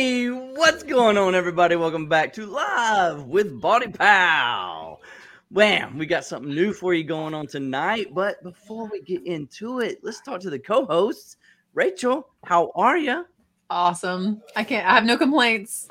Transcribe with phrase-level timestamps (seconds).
[0.00, 1.76] Hey, what's going on, everybody?
[1.76, 4.98] Welcome back to Live with Baldy Pal.
[5.50, 8.06] Wham, we got something new for you going on tonight.
[8.14, 11.36] But before we get into it, let's talk to the co hosts.
[11.74, 13.26] Rachel, how are you?
[13.68, 14.40] Awesome.
[14.56, 15.86] I can't, I have no complaints.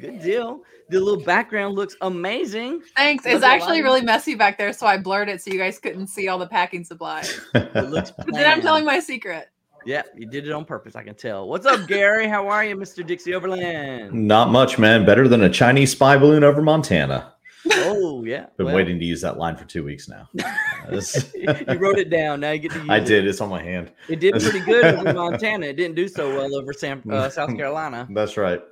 [0.00, 0.62] Good deal.
[0.88, 2.82] The little background looks amazing.
[2.96, 3.24] Thanks.
[3.24, 6.08] Look It's actually really messy back there, so I blurred it so you guys couldn't
[6.08, 7.40] see all the packing supplies.
[7.54, 9.48] It looks But then I'm telling my secret.
[9.84, 10.96] Yeah, you did it on purpose.
[10.96, 11.48] I can tell.
[11.48, 12.26] What's up, Gary?
[12.26, 13.06] How are you, Mr.
[13.06, 14.12] Dixie Overland?
[14.12, 15.04] Not much, man.
[15.04, 17.34] Better than a Chinese spy balloon over Montana.
[17.70, 18.46] Oh, yeah.
[18.56, 20.28] Been well, waiting to use that line for two weeks now.
[21.34, 22.40] You wrote it down.
[22.40, 23.06] Now you get to use I it.
[23.06, 23.26] did.
[23.26, 23.90] It's on my hand.
[24.08, 25.66] It did pretty good over Montana.
[25.66, 28.06] It didn't do so well over Sam, uh, South Carolina.
[28.10, 28.62] That's right.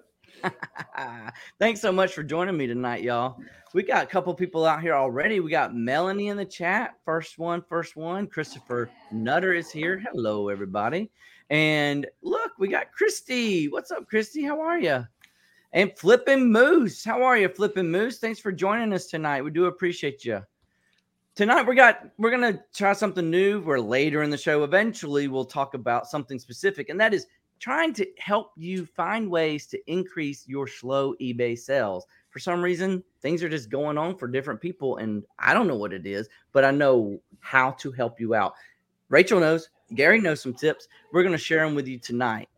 [1.58, 3.38] Thanks so much for joining me tonight, y'all.
[3.74, 5.40] We got a couple people out here already.
[5.40, 6.96] We got Melanie in the chat.
[7.04, 8.26] First one, first one.
[8.26, 9.98] Christopher Nutter is here.
[9.98, 11.10] Hello, everybody.
[11.50, 13.68] And look, we got Christy.
[13.68, 14.42] What's up, Christy?
[14.42, 15.06] How are you?
[15.72, 17.04] And Flipping Moose.
[17.04, 18.18] How are you, Flipping Moose?
[18.18, 19.42] Thanks for joining us tonight.
[19.42, 20.42] We do appreciate you.
[21.34, 23.62] Tonight we got we're gonna try something new.
[23.62, 24.64] We're later in the show.
[24.64, 27.26] Eventually, we'll talk about something specific, and that is
[27.62, 32.04] trying to help you find ways to increase your slow eBay sales.
[32.30, 35.76] For some reason, things are just going on for different people, and I don't know
[35.76, 38.54] what it is, but I know how to help you out.
[39.10, 40.88] Rachel knows, Gary knows some tips.
[41.12, 42.48] We're going to share them with you tonight.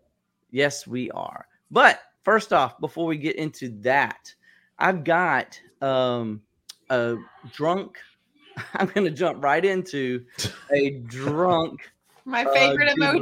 [0.51, 1.47] Yes, we are.
[1.71, 4.33] But first off, before we get into that,
[4.79, 6.41] I've got um,
[6.89, 7.17] a
[7.53, 7.99] drunk.
[8.75, 10.25] I'm going to jump right into
[10.73, 11.93] a drunk.
[12.25, 13.21] My Uh, favorite Goodwill.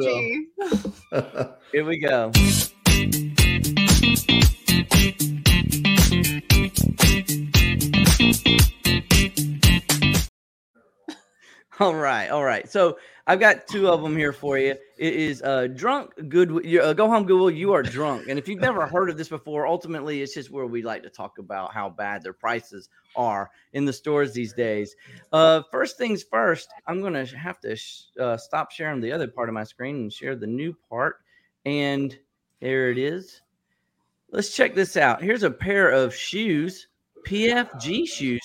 [1.12, 1.54] emoji.
[1.72, 2.30] Here we go.
[11.80, 12.68] All right, all right.
[12.70, 14.74] So I've got two of them here for you.
[14.98, 16.50] It is uh, drunk good.
[16.76, 17.50] Uh, go home, Goodwill.
[17.50, 20.66] You are drunk, and if you've never heard of this before, ultimately it's just where
[20.66, 24.96] we like to talk about how bad their prices are in the stores these days.
[25.32, 29.48] Uh, first things first, I'm gonna have to sh- uh, stop sharing the other part
[29.48, 31.16] of my screen and share the new part.
[31.64, 32.18] And
[32.60, 33.40] there it is.
[34.30, 35.22] Let's check this out.
[35.22, 36.88] Here's a pair of shoes,
[37.26, 38.40] PFG shoes.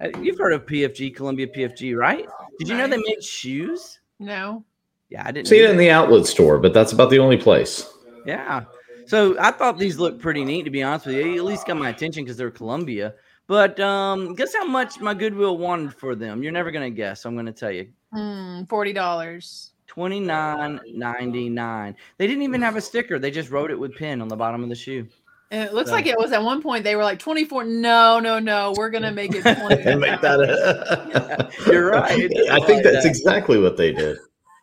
[0.00, 2.26] Uh, You've heard of PFG, Columbia PFG, right?
[2.58, 4.00] Did you know they make shoes?
[4.18, 4.64] No.
[5.10, 5.48] Yeah, I didn't.
[5.48, 7.88] See it in the outlet store, but that's about the only place.
[8.26, 8.64] Yeah.
[9.06, 11.22] So I thought these looked pretty neat, to be honest with you.
[11.24, 13.14] They At least got my attention because they're Columbia.
[13.46, 16.42] But um, guess how much my Goodwill wanted for them?
[16.42, 17.26] You're never gonna guess.
[17.26, 17.88] I'm gonna tell you.
[18.12, 19.72] Hmm, Forty dollars.
[19.86, 21.94] Twenty nine ninety nine.
[22.16, 23.18] They didn't even have a sticker.
[23.18, 25.06] They just wrote it with pen on the bottom of the shoe.
[25.50, 27.64] And it looks So- like it was at one point they were like twenty four.
[27.64, 28.74] No, no, no.
[28.76, 29.82] We're gonna make it twenty.
[29.82, 31.52] and make that.
[31.66, 32.18] You're right.
[32.18, 33.08] It is I think that's that.
[33.08, 34.16] exactly what they did.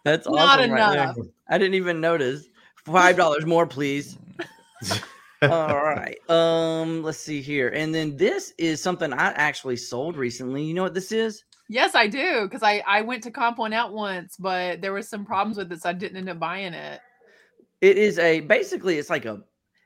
[0.03, 1.03] That's Not awesome right there.
[1.03, 1.17] enough.
[1.49, 2.47] I didn't even notice.
[2.85, 4.17] Five dollars more, please.
[5.43, 5.49] All
[5.85, 6.17] right.
[6.29, 7.69] Um, let's see here.
[7.69, 10.63] And then this is something I actually sold recently.
[10.63, 11.43] You know what this is?
[11.67, 12.43] Yes, I do.
[12.43, 15.71] Because I I went to comp one out once, but there was some problems with
[15.71, 16.99] it, so I didn't end up buying it.
[17.81, 19.41] It is a basically it's like a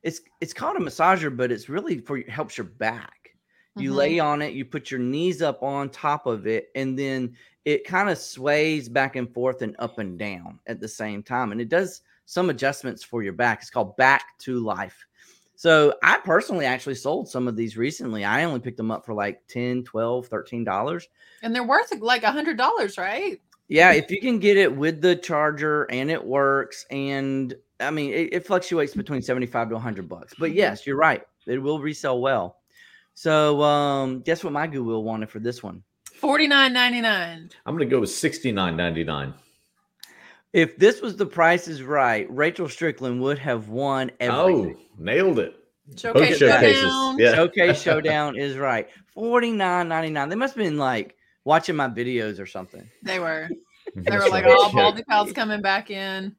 [0.06, 3.32] it's it's called a massager, but it's really for helps your back.
[3.76, 3.96] You Mhm.
[3.96, 7.36] lay on it, you put your knees up on top of it, and then
[7.66, 11.52] it kind of sways back and forth and up and down at the same time.
[11.52, 13.62] And it does some adjustments for your back.
[13.62, 15.06] It's called Back to Life.
[15.56, 18.24] So I personally actually sold some of these recently.
[18.24, 21.08] I only picked them up for like 10, 12, 13 dollars.
[21.42, 23.42] And they're worth like a hundred dollars, right?
[23.68, 28.12] Yeah, if you can get it with the charger and it works, and I mean,
[28.14, 30.34] it, it fluctuates between 75 to 100 bucks.
[30.40, 30.56] But Mhm.
[30.56, 31.24] yes, you're right.
[31.46, 32.58] It will resell well.
[33.14, 35.84] So, um, guess what my Goodwill wanted for this one?
[36.14, 37.50] Forty nine ninety nine.
[37.66, 39.34] I'm going to go with sixty nine ninety nine.
[40.54, 45.56] If this was the price is right, Rachel Strickland would have won Oh, nailed it.
[45.98, 46.82] Showcase showcases.
[46.82, 47.20] showdown.
[47.20, 47.36] Yeah.
[47.36, 48.90] Showcase Showdown is right.
[49.18, 50.30] 49.99.
[50.30, 52.90] They must have been like watching my videos or something.
[53.04, 53.50] They were.
[53.96, 54.56] They were like, right.
[54.58, 56.36] "Oh, Baldy Pal's coming back in."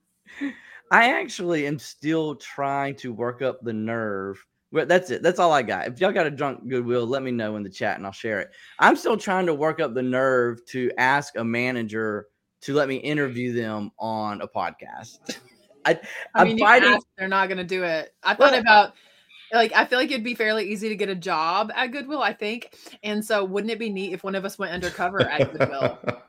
[0.90, 4.44] I actually am still trying to work up the nerve.
[4.72, 5.22] Well, that's it.
[5.22, 5.86] That's all I got.
[5.88, 8.40] If y'all got a drunk goodwill, let me know in the chat and I'll share
[8.40, 8.50] it.
[8.78, 12.26] I'm still trying to work up the nerve to ask a manager
[12.62, 15.38] to let me interview them on a podcast.
[15.84, 16.00] I, I
[16.34, 16.98] I'm mean, fighting.
[17.16, 18.12] they're not going to do it.
[18.22, 18.94] I thought Well- about
[19.52, 22.20] like I feel like it'd be fairly easy to get a job at Goodwill.
[22.20, 25.52] I think, and so wouldn't it be neat if one of us went undercover at
[25.52, 25.98] Goodwill?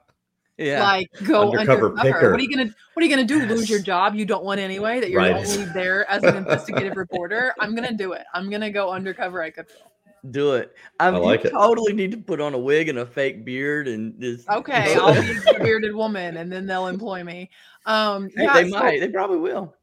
[0.58, 0.82] Yeah.
[0.84, 2.02] Like go Undercover undercover.
[2.02, 2.32] picker.
[2.32, 3.46] What are you gonna What are you gonna do?
[3.46, 5.00] Lose your job you don't want anyway?
[5.00, 5.36] That you're Right.
[5.36, 7.54] only there as an investigative reporter?
[7.60, 8.24] I'm gonna do it.
[8.34, 9.92] I'm gonna go undercover at Goodwill.
[10.32, 10.74] Do it.
[11.00, 11.54] Um, I like you it.
[11.54, 15.14] totally need to put on a wig and a fake beard and just Okay, I'll
[15.14, 17.50] be a bearded woman, and then they'll employ me.
[17.86, 19.00] Um, Hey, yeah, they so- might.
[19.00, 19.74] They probably will.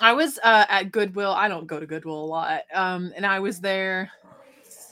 [0.00, 1.30] I was uh, at Goodwill.
[1.32, 2.62] I don't go to Goodwill a lot.
[2.74, 4.10] Um, and I was there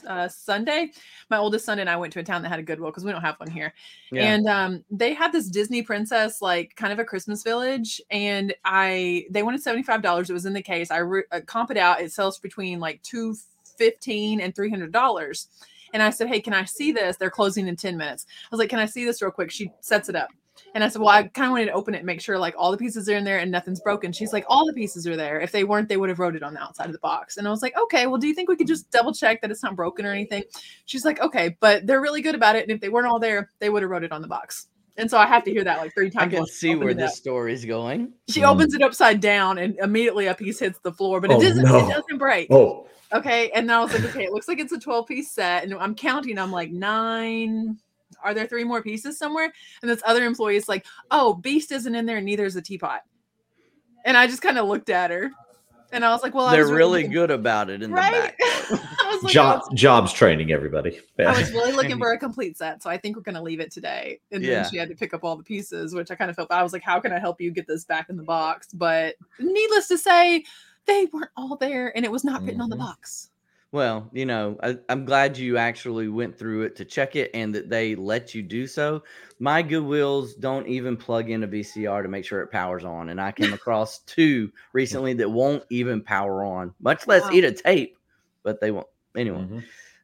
[0.05, 0.91] uh, Sunday.
[1.29, 3.11] My oldest son and I went to a town that had a Goodwill because we
[3.11, 3.73] don't have one here.
[4.11, 4.33] Yeah.
[4.33, 8.01] And um, they had this Disney princess, like kind of a Christmas village.
[8.09, 10.29] And I, they wanted $75.
[10.29, 10.91] It was in the case.
[10.91, 12.01] I re- uh, comp it out.
[12.01, 15.47] It sells between like 215 and $300.
[15.93, 17.17] And I said, Hey, can I see this?
[17.17, 18.25] They're closing in 10 minutes.
[18.45, 19.51] I was like, Can I see this real quick?
[19.51, 20.29] She sets it up.
[20.73, 22.55] And I said, Well, I kind of wanted to open it and make sure like
[22.57, 24.11] all the pieces are in there and nothing's broken.
[24.13, 25.39] She's like, All the pieces are there.
[25.41, 27.37] If they weren't, they would have wrote it on the outside of the box.
[27.37, 29.51] And I was like, Okay, well, do you think we could just double check that
[29.51, 30.43] it's not broken or anything?
[30.85, 32.63] She's like, Okay, but they're really good about it.
[32.63, 34.67] And if they weren't all there, they would have wrote it on the box.
[34.97, 36.15] And so I have to hear that like three times.
[36.15, 36.31] I times.
[36.31, 38.13] can while see where this story is going.
[38.29, 38.49] She Mm.
[38.53, 41.63] opens it upside down and immediately a piece hits the floor, but it Oh, doesn't.
[41.65, 41.77] no.
[41.87, 42.47] It doesn't break.
[42.51, 43.49] Oh, Okay.
[43.51, 45.63] And then I was like, okay, it looks like it's a 12 piece set.
[45.65, 47.77] And I'm counting, I'm like, nine.
[48.23, 49.51] Are there three more pieces somewhere?
[49.81, 52.61] And this other employee is like, oh, Beast isn't in there, and neither is the
[52.61, 53.01] teapot.
[54.05, 55.29] And I just kind of looked at her
[55.93, 58.11] and I was like, well, They're was really looking- good about it in Right?
[58.13, 58.37] the back.
[58.69, 58.77] though.
[59.03, 60.99] I was like, job, was, jobs training, everybody.
[61.19, 62.81] I was really looking for a complete set.
[62.81, 64.19] So I think we're going to leave it today.
[64.31, 64.61] And Yeah.
[64.63, 66.59] then she had to pick up all the pieces, which I kind of felt bad.
[66.59, 68.69] I was like, how can I help you get this back in the box?
[68.73, 70.45] But needless to say,
[70.85, 72.79] they weren't all there and it was not written on the Mhm.
[72.79, 73.29] box.
[73.73, 77.55] Well, you know, I, I'm glad you actually went through it to check it and
[77.55, 79.01] that they let you do so.
[79.39, 83.09] My Goodwills don't even plug in a VCR to make sure it powers on.
[83.09, 87.29] And I came across two recently that won't even power on, much less Wow.
[87.31, 87.97] eat a tape,
[88.43, 88.87] but they won't.
[89.15, 89.63] Anyway, Mhm.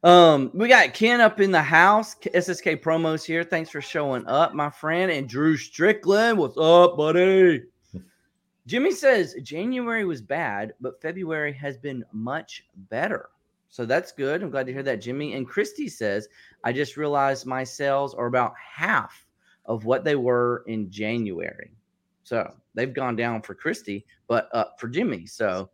[0.09, 2.15] um, we got Ken up in the house.
[2.33, 3.43] SSK promos here.
[3.43, 5.11] Thanks for showing up, my friend.
[5.11, 7.63] And Drew Strickland, what's up, buddy?
[8.65, 13.29] Jimmy says January was bad, but February has been much better.
[13.77, 14.41] So that's good.
[14.41, 15.35] I'm glad to hear that, Jimmy.
[15.35, 16.27] And Christy says,
[16.63, 19.23] I just realized my sales are about half
[19.67, 21.75] of what they were in January.
[22.23, 25.27] So they've gone down for Christy, but up for Jimmy.
[25.27, 25.69] So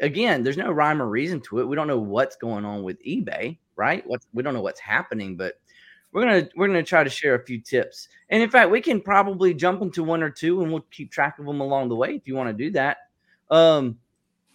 [0.00, 1.66] again, there's no rhyme or reason to it.
[1.66, 4.06] We don't know what's going on with eBay, right?
[4.06, 5.54] What's we don't know what's happening, but
[6.12, 8.06] we're gonna we're gonna try to share a few tips.
[8.28, 11.40] And in fact, we can probably jump into one or two, and we'll keep track
[11.40, 12.98] of them along the way if you want to do that.
[13.50, 13.98] Um,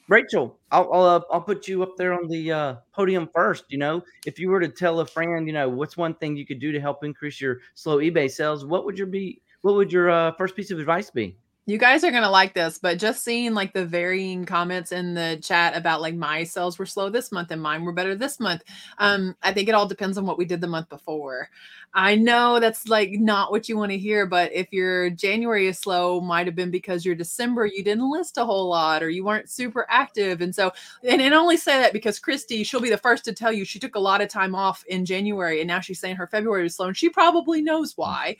[0.07, 3.65] Rachel, I'll I'll, uh, I'll put you up there on the uh, podium first.
[3.69, 6.45] You know, if you were to tell a friend, you know, what's one thing you
[6.45, 9.41] could do to help increase your slow eBay sales, what would your be?
[9.61, 11.37] What would your uh, first piece of advice be?
[11.67, 15.39] You guys are gonna like this, but just seeing like the varying comments in the
[15.41, 18.61] chat about like my sales were slow this month and mine were better this month.
[18.99, 21.49] Um, I think it all depends on what we did the month before.
[21.97, 25.79] I know that's like not what you want to hear, but if your January is
[25.79, 29.23] slow, might have been because your December you didn't list a whole lot or you
[29.23, 30.41] weren't super active.
[30.41, 30.73] And so,
[31.07, 33.79] and, and only say that because Christy, she'll be the first to tell you she
[33.79, 36.75] took a lot of time off in January and now she's saying her February was
[36.75, 38.35] slow and she probably knows why.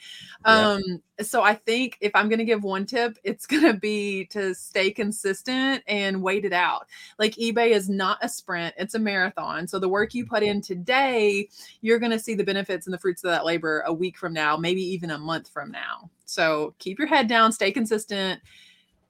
[0.45, 0.71] Yeah.
[0.71, 4.25] Um, so I think if I'm going to give one tip, it's going to be
[4.27, 6.87] to stay consistent and wait it out.
[7.17, 9.67] Like eBay is not a sprint, it's a marathon.
[9.67, 11.47] So the work you put in today,
[11.81, 14.33] you're going to see the benefits and the fruits of that labor a week from
[14.33, 16.09] now, maybe even a month from now.
[16.25, 18.41] So keep your head down, stay consistent.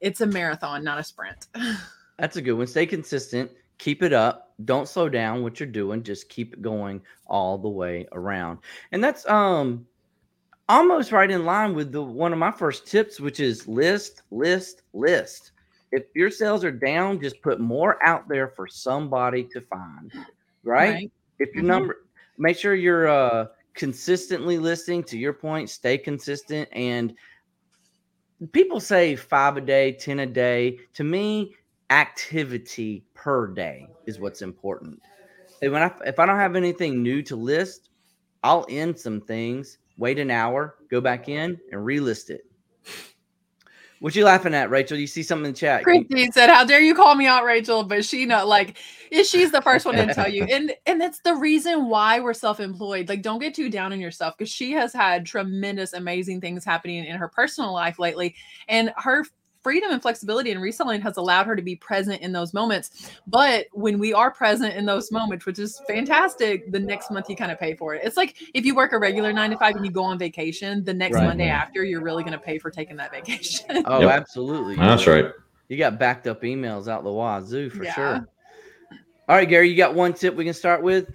[0.00, 1.48] It's a marathon, not a sprint.
[2.18, 2.66] That's a good one.
[2.66, 3.50] Stay consistent.
[3.78, 4.54] Keep it up.
[4.64, 6.02] Don't slow down what you're doing.
[6.02, 8.60] Just keep it going all the way around.
[8.92, 9.86] And that's um
[10.66, 14.82] almost right in line with the one of my first tips, which is list, list,
[14.94, 15.52] list.
[15.92, 20.10] If your sales are down, just put more out there for somebody to find.
[20.64, 21.10] Right?
[21.38, 21.68] If your Mhm.
[21.68, 21.96] number
[22.38, 23.46] make sure you're uh
[23.76, 27.14] consistently listing to your point, stay consistent and
[28.52, 30.78] people say five a day, 10 a day.
[30.94, 31.54] To me,
[31.90, 35.00] activity per day is what's important.
[35.62, 37.90] And when I, if I don't have anything new to list,
[38.42, 42.42] I'll end some things, wait an hour, go back in and relist it.
[44.00, 44.98] What you laughing at, Rachel?
[44.98, 45.82] You see something in the chat?
[45.82, 48.76] Christy said, "How dare you call me out, Rachel?" But she not like
[49.12, 53.08] she's the first one to tell you, and and that's the reason why we're self-employed.
[53.08, 57.04] Like, don't get too down on yourself because she has had tremendous, amazing things happening
[57.04, 58.34] in her personal life lately,
[58.68, 59.24] and her
[59.62, 63.10] freedom and flexibility in reselling has allowed her to be present in those moments.
[63.26, 67.34] But when we are present in those moments, which is fantastic, the next month you
[67.34, 68.02] kind of pay for it.
[68.04, 70.84] It's like if you work a regular nine to five and you go on vacation,
[70.84, 71.24] the next Right.
[71.24, 73.82] Monday after, you're really going to pay for taking that vacation.
[73.86, 74.10] Oh, Yep.
[74.10, 74.76] absolutely.
[74.76, 75.32] That's right.
[75.68, 77.92] You got backed up emails out the wazoo for Yeah.
[77.92, 78.28] sure.
[79.28, 81.10] All right, Gary, you got one tip we can start with?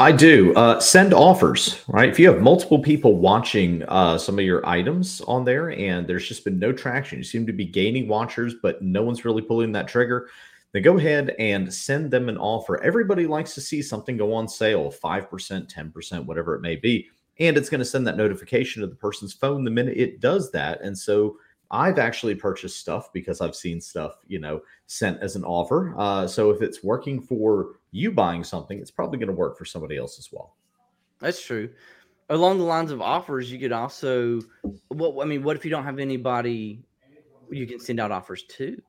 [0.00, 0.52] I do.
[0.54, 2.08] Uh, send offers, right?
[2.08, 6.26] If you have multiple people watching uh, some of your items on there and there's
[6.26, 9.70] just been no traction, you seem to be gaining watchers, but no one's really pulling
[9.72, 10.28] that trigger,
[10.72, 12.82] then go ahead and send them an offer.
[12.82, 17.08] Everybody likes to see something go on sale 5%, 10%, whatever it may be.
[17.38, 20.50] And it's going to send that notification to the person's phone the minute it does
[20.50, 20.80] that.
[20.82, 21.36] And so
[21.72, 25.94] I've actually purchased stuff because I've seen stuff, you know, sent as an offer.
[25.96, 29.64] Uh, so if it's working for you buying something, it's probably going to work for
[29.64, 30.54] somebody else as well.
[31.18, 31.70] That's true.
[32.28, 34.40] Along the lines of offers, you could also,
[34.88, 36.84] what I mean, what if you don't have anybody
[37.50, 38.80] you can send out offers to?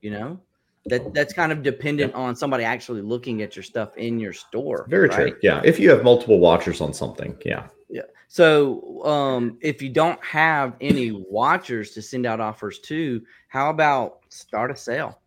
[0.00, 0.40] You know,
[0.86, 4.86] that that's kind of dependent on somebody actually looking at your stuff in your store.
[4.88, 5.28] Very right?
[5.28, 5.38] true.
[5.42, 5.60] Yeah.
[5.64, 7.68] If you have multiple watchers on something, yeah.
[7.88, 8.02] Yeah.
[8.28, 14.20] So um, if you don't have any watchers to send out offers to, how about
[14.28, 15.20] start a sale?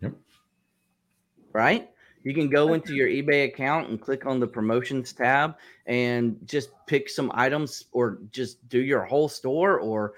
[0.00, 0.14] Yep.
[1.52, 1.90] Right?
[2.22, 6.70] You can go into your eBay account and click on the promotions tab and just
[6.86, 10.14] pick some items or just do your whole store or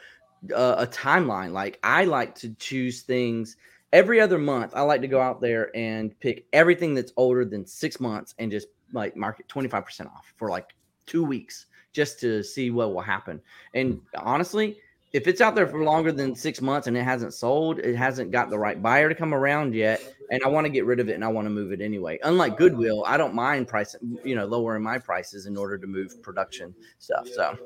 [0.54, 1.52] uh, a timeline.
[1.52, 3.56] Like I like to choose things
[3.92, 4.72] every other month.
[4.74, 8.50] I like to go out there and pick everything that's older than six months and
[8.50, 10.74] just like market 25% off for like
[11.06, 13.40] two weeks just to see what will happen.
[13.74, 14.00] And hmm.
[14.16, 14.78] honestly,
[15.12, 18.30] if it's out there for longer than six months and it hasn't sold, it hasn't
[18.30, 21.10] got the right buyer to come around yet, and I want to get rid of
[21.10, 22.18] it and I want to move it anyway.
[22.22, 26.22] Unlike Goodwill, I don't mind pricing, you know, lowering my prices in order to move
[26.22, 27.28] production stuff.
[27.28, 27.58] So,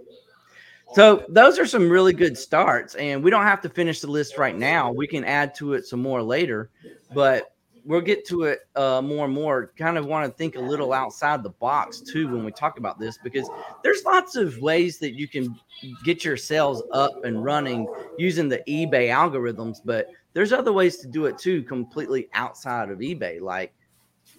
[0.94, 4.38] so those are some really good starts, and we don't have to finish the list
[4.38, 4.92] right now.
[4.92, 6.70] We can add to it some more later,
[7.12, 7.52] but
[7.84, 9.72] we'll get to it uh, more and more.
[9.78, 12.98] Kind of want to think a little outside the box too when we talk about
[12.98, 13.48] this because
[13.82, 15.58] there's lots of ways that you can
[16.04, 17.88] get your sales up and running
[18.18, 22.98] using the eBay algorithms, but there's other ways to do it too, completely outside of
[22.98, 23.40] eBay.
[23.40, 23.72] Like,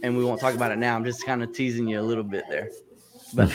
[0.03, 0.95] and we won't talk about it now.
[0.95, 2.69] I'm just kind of teasing you a little bit there,
[3.33, 3.49] but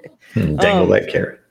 [0.34, 1.43] dangle Um, that carrot.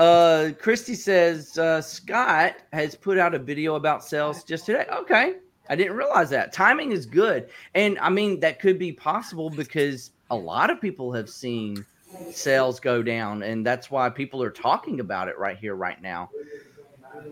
[0.00, 4.86] Uh, Christy says uh, Scott has put out a video about sales just today.
[4.90, 5.34] Okay,
[5.68, 6.54] I didn't realize that.
[6.54, 11.12] Timing is good, and I mean that could be possible because a lot of people
[11.12, 11.84] have seen
[12.32, 16.30] sales go down, and that's why people are talking about it right here, right now.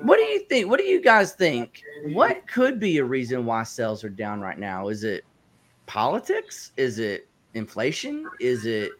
[0.02, 0.68] What do you think?
[0.68, 1.82] What do you guys think?
[2.08, 4.88] What could be a reason why sales are down right now?
[4.88, 5.24] Is it
[5.86, 6.72] politics?
[6.76, 8.26] Is it inflation?
[8.40, 8.90] Is it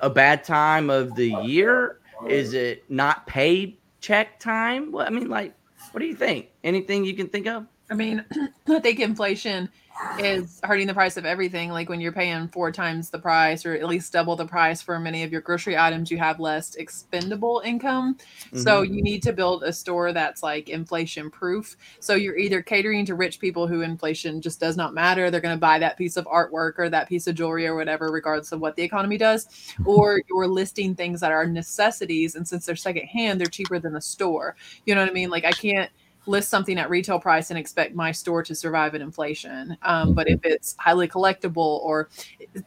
[0.00, 1.96] a bad time of the year?
[2.28, 4.92] Is it not paid check time?
[4.92, 5.54] Well, I mean, like,
[5.92, 6.48] what do you think?
[6.62, 7.66] Anything you can think of?
[7.90, 8.24] I mean,
[8.68, 9.68] I think inflation
[10.18, 11.70] is hurting the price of everything.
[11.70, 14.98] Like when you're paying four times the price or at least double the price for
[14.98, 18.16] many of your grocery items, you have less expendable income.
[18.54, 18.94] So mm-hmm.
[18.94, 21.76] you need to build a store that's like inflation proof.
[22.00, 25.30] So you're either catering to rich people who inflation just does not matter.
[25.30, 28.10] They're going to buy that piece of artwork or that piece of jewelry or whatever,
[28.10, 29.46] regardless of what the economy does.
[29.46, 29.88] Mm-hmm.
[29.88, 32.34] Or you're listing things that are necessities.
[32.34, 34.56] And since they're secondhand, they're cheaper than the store.
[34.86, 35.30] You know what I mean?
[35.30, 35.90] Like I can't
[36.26, 39.76] list something at retail price and expect my store to survive an inflation.
[39.82, 42.10] Um, but if it's highly collectible or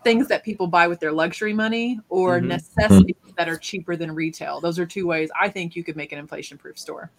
[0.04, 2.48] things that people buy with their luxury money or Mhm.
[2.48, 6.12] necessities that are cheaper than retail, those are two ways I think you could make
[6.12, 7.12] an inflation proof store.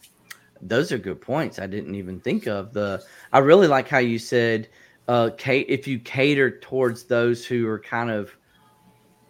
[0.60, 1.58] Those are good points.
[1.58, 3.02] I didn't even think of the.
[3.32, 4.68] I really like how you said,
[5.08, 8.36] uh, Kate, if you cater towards those who are kind of,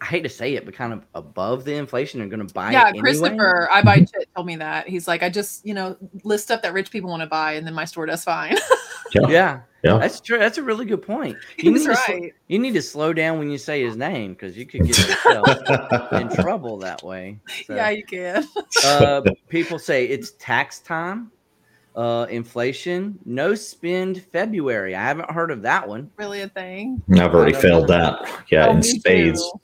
[0.01, 2.71] I hate to say it, but kind of above the inflation and going to buy.
[2.71, 3.01] yeah, it anyway.
[3.01, 4.87] Christopher, I buy shit, told me that.
[4.87, 7.65] He's like, I just, you know, list stuff that rich people want to buy and
[7.65, 8.55] then my store does fine.
[9.15, 9.27] Yeah.
[9.29, 9.97] Yeah, Yeah.
[9.99, 10.37] that's true.
[10.37, 11.37] That's a really good point.
[11.57, 12.33] You He's need, to, sl- right.
[12.47, 15.47] you need to slow down when you say his name because you could get yourself
[16.11, 17.39] in trouble that way.
[17.65, 17.73] So.
[17.75, 18.45] Yeah, you can.
[18.85, 21.31] uh, people say it's tax time,
[21.95, 24.93] uh, inflation, no spend February.
[24.93, 26.11] I haven't heard of that one.
[26.17, 27.01] really a thing.
[27.13, 27.97] I've already failed know.
[27.97, 28.29] that.
[28.51, 29.41] Yeah, Oh, in spades.
[29.41, 29.61] too.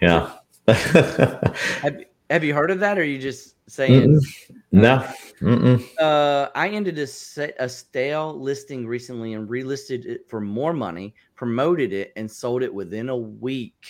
[0.00, 0.32] Yeah.
[0.68, 1.96] Have,
[2.30, 2.96] have you heard of that?
[2.96, 4.14] Or are you just saying?
[4.14, 4.58] Mm-mm.
[4.70, 5.06] no.
[5.40, 5.82] Mm-mm.
[5.98, 11.92] Uh, I ended a, a stale listing recently and relisted it for more money, promoted
[11.92, 13.84] it, and sold it within a week.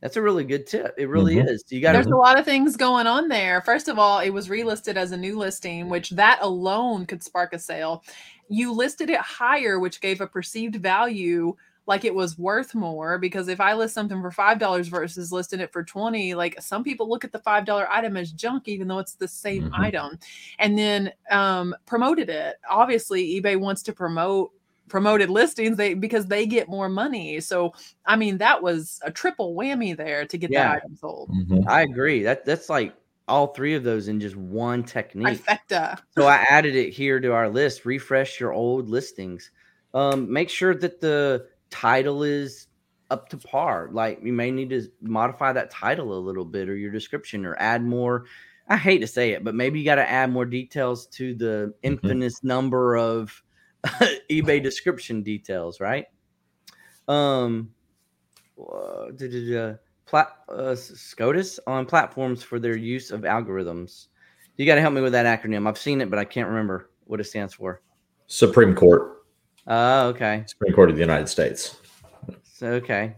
[0.00, 0.94] That's a really good tip.
[0.96, 1.50] It really Mhm.
[1.50, 1.64] is.
[1.68, 3.60] You got There's a lot of things going on there.
[3.62, 7.52] First of all, it was relisted as a new listing, which that alone could spark
[7.52, 8.04] a sale.
[8.48, 11.54] You listed it higher, which gave a perceived value
[11.88, 15.72] like it was worth more because if I list something for $5 versus listing it
[15.72, 19.14] for 20, like some people look at the $5 item as junk even though it's
[19.14, 19.78] the same Mhm.
[19.80, 20.18] item.
[20.60, 22.56] And then um promoted it.
[22.70, 24.52] Obviously, eBay wants to promote
[24.88, 27.40] promoted listings they because they get more money.
[27.40, 27.74] So,
[28.06, 30.68] I mean, that was a triple whammy there to get Yeah.
[30.68, 31.30] that item sold.
[31.30, 31.66] Mhm.
[31.68, 32.22] I agree.
[32.22, 32.94] That that's like
[33.28, 35.44] all three of those in just one technique.
[35.44, 35.98] Trifecta.
[36.16, 37.84] So I added it here to our list.
[37.84, 39.50] Refresh your old listings.
[39.94, 42.68] Um, make sure that the title is
[43.10, 43.88] up to par.
[43.92, 47.56] Like you may need to modify that title a little bit or your description or
[47.58, 48.26] add more.
[48.68, 51.74] I hate to say it, but maybe you got to add more details to the
[51.82, 53.42] infamous number of
[54.30, 56.06] eBay description details, right?
[57.06, 57.70] Um,
[58.60, 59.06] uh,
[60.04, 64.08] plat uh, SCOTUS on platforms for their use of algorithms.
[64.56, 65.66] You got to help me with that acronym.
[65.66, 67.80] I've seen it, but I can't remember what it stands for.
[68.26, 69.17] Supreme Court.
[69.68, 70.44] Oh, okay.
[70.46, 71.76] Supreme Court of the United States.
[72.42, 73.14] So, okay.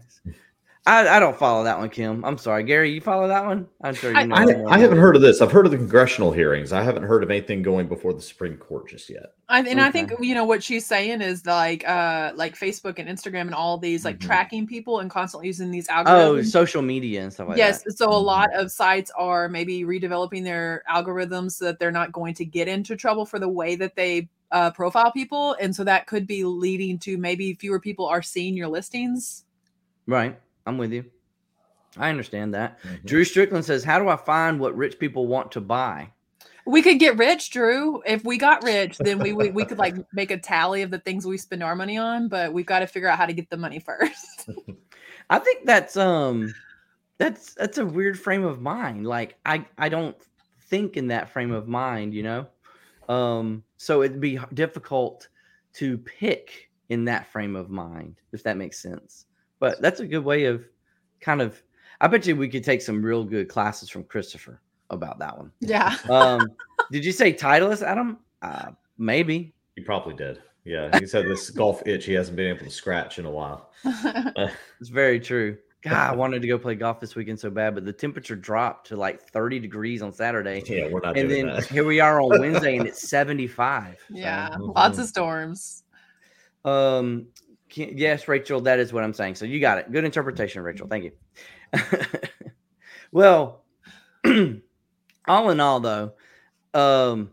[0.87, 2.25] I, I don't follow that one, Kim.
[2.25, 2.91] I'm sorry, Gary.
[2.91, 3.67] You follow that one?
[3.83, 4.35] I'm sure you know.
[4.35, 5.39] I, more I haven't heard of this.
[5.39, 6.73] I've heard of the congressional hearings.
[6.73, 9.33] I haven't heard of anything going before the Supreme Court just yet.
[9.47, 13.07] I, and I think you know what she's saying is like uh like Facebook and
[13.07, 14.21] Instagram and all these like Mhm.
[14.25, 15.91] tracking people and constantly using these it.
[16.07, 16.45] Oh, algorithms.
[16.51, 17.95] social media and stuff like yes, that.
[17.95, 18.23] so a Mhm.
[18.23, 22.67] lot of sites are maybe redeveloping their algorithms so that they're not going to get
[22.67, 26.43] into trouble for the way that they uh, profile people, and so that could be
[26.43, 29.45] leading to maybe fewer people are seeing your listings.
[30.07, 30.39] Right.
[30.65, 31.05] I'm with you.
[31.97, 32.81] I understand that.
[32.83, 33.05] Mhm.
[33.05, 36.09] Drew Strickland says, How do I find what rich people want to buy?
[36.65, 38.03] We could get rich, Drew.
[38.05, 40.99] If we got rich, then we we, we could like make a tally of the
[40.99, 43.49] things we spend our money on, but we've got to figure out how to get
[43.49, 44.49] the money first.
[45.29, 46.53] I think that's um
[47.17, 49.07] that's that's a weird frame of mind.
[49.07, 50.15] Like I I don't
[50.69, 52.47] think in that frame of mind, you know.
[53.09, 55.27] Um so it'd be difficult
[55.73, 59.25] to pick in that frame of mind if that makes sense.
[59.59, 60.63] But that's a good way of
[61.19, 61.59] kind of
[61.99, 64.61] I bet you we could take some real good classes from Christopher
[64.91, 65.51] about that one.
[65.61, 65.97] yeah.
[66.11, 66.47] Um
[66.91, 68.19] did you say Titleist, Adam?
[68.43, 69.51] Uh maybe.
[69.75, 70.43] He probably did.
[70.63, 73.71] Yeah, he said this golf itch he hasn't been able to scratch in a while.
[74.79, 75.57] It's very true.
[75.83, 78.87] God, I wanted to go play golf this weekend so bad, but the temperature dropped
[78.87, 80.61] to like 30 degrees on Saturday.
[80.67, 81.65] Yeah, we're not And doing then that.
[81.65, 83.97] here we are on Wednesday and it's 75.
[84.09, 84.49] Yeah.
[84.57, 84.75] Mhm.
[84.75, 85.83] Lots of storms.
[86.63, 87.27] Um
[87.69, 89.35] can- yes, Rachel, that is what I'm saying.
[89.35, 89.91] So you got it.
[89.91, 90.87] Good interpretation, Rachel.
[90.87, 91.11] Thank you.
[93.11, 93.63] well,
[95.27, 96.13] all in all though,
[96.75, 97.31] um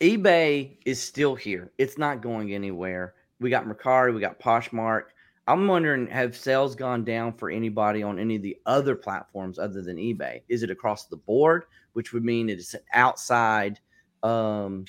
[0.00, 1.72] eBay is still here.
[1.78, 3.14] It's not going anywhere.
[3.40, 5.04] We got Mercari, we got Poshmark.
[5.48, 9.82] I'm wondering, have sales gone down for anybody on any of the other platforms other
[9.82, 10.42] than eBay?
[10.48, 13.80] Is it across the board, which would mean it's outside,
[14.22, 14.84] um,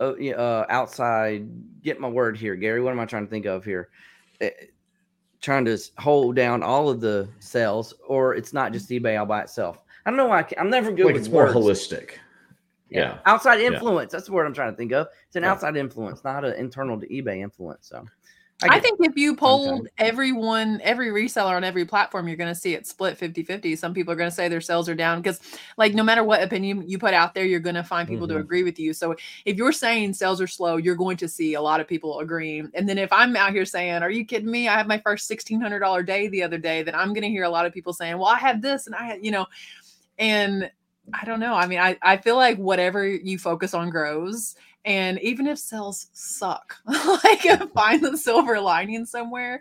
[0.00, 1.46] uh, uh, outside.
[1.82, 2.80] Get my word here, Gary.
[2.80, 3.90] What am I trying to think of here?
[4.40, 4.50] Eh,
[5.42, 9.42] trying to hold down all of the sales, or it's not just eBay all by
[9.42, 9.82] itself.
[10.06, 12.12] I don't know why I I'm never good with it's more holistic.
[12.88, 13.18] Yeah.
[13.26, 14.10] outside influence.
[14.10, 15.06] That's the word I'm trying to think of.
[15.26, 15.52] It's an Yeah.
[15.52, 17.88] outside influence, not an internal to eBay influence.
[17.88, 18.04] So,
[18.68, 18.80] I, it.
[18.80, 19.72] think if you Okay.
[19.74, 23.74] polled everyone, every reseller on every platform, you're going to see it split 50 50.
[23.76, 25.40] Some people are going to say their sales are down because,
[25.78, 28.36] like, no matter what opinion you put out there, you're going to find people to
[28.36, 28.38] Mhm.
[28.38, 28.92] agree with you.
[28.92, 32.20] So, if you're saying sales are slow, you're going to see a lot of people
[32.20, 32.70] agreeing.
[32.74, 34.68] And then if I'm out here saying, Are you kidding me?
[34.68, 37.50] I had my first $1,600 day the other day, then I'm going to hear a
[37.50, 39.46] lot of people saying, Well, I had this and I had, you know,
[40.18, 40.70] and
[41.12, 41.54] I don't know.
[41.54, 44.54] I mean, I, I feel like whatever you focus on grows.
[44.84, 47.42] And even if sales suck, like
[47.74, 49.60] find the silver lining somewhere.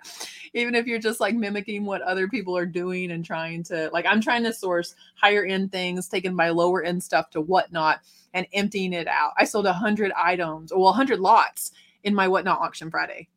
[0.54, 4.06] Even if you're just like mimicking what other people are doing and trying to, like,
[4.06, 8.00] I'm trying to source higher end things, taking my lower end stuff to whatnot
[8.34, 9.32] and emptying it out.
[9.38, 11.72] I sold a hundred items, well, hundred lots
[12.04, 13.28] in my whatnot auction Friday.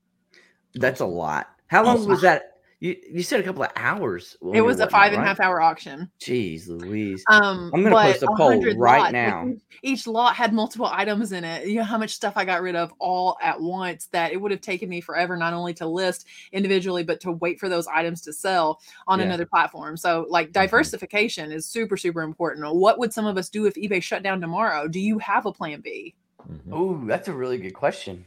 [0.75, 1.49] that's a lot.
[1.67, 2.52] How long was that?
[2.83, 4.37] You, you said a couple of hours.
[4.53, 6.11] It was a whatnot, five and a half hour auction.
[6.19, 7.23] Jeez, Louise.
[7.29, 9.47] Um, I'm gonna post a poll right lots, now.
[9.47, 11.69] Each, each lot had multiple items in it.
[11.69, 14.51] You know how much stuff I got rid of all at once that it would
[14.51, 18.21] have taken me forever not only to list individually but to wait for those items
[18.23, 19.27] to sell on Yeah.
[19.27, 19.97] another platform.
[19.97, 22.67] So like diversification is super super important.
[22.75, 24.89] What would some of us do if eBay shut down tomorrow?
[24.89, 26.17] Do you have a plan B?
[26.51, 26.73] Mhm.
[26.73, 28.27] Oh, that's a really good question.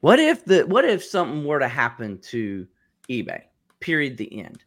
[0.00, 2.66] What if the what if something were to happen to
[3.08, 3.40] eBay?
[3.80, 4.16] Period.
[4.16, 4.64] The end.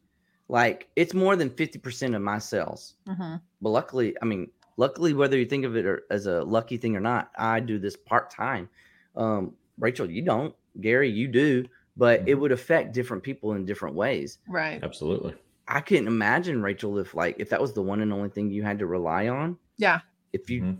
[0.48, 2.95] Like it's more than fifty percent of my sales.
[3.08, 3.41] Mhm.
[3.62, 6.95] But luckily, I mean, luckily, whether you think of it or, as a lucky thing
[6.95, 8.69] or not, I do this part time.
[9.15, 10.56] Um, Rachel, you don't.
[10.82, 11.65] Gary, you do.
[11.98, 12.39] But it Mhm.
[12.39, 14.38] would affect different people in different ways.
[14.48, 14.82] Right.
[14.84, 15.36] Absolutely.
[15.67, 18.63] I couldn't imagine Rachel if like if that was the one and only thing you
[18.63, 19.58] had to rely on.
[19.78, 20.00] Yeah.
[20.34, 20.78] If you Mhm.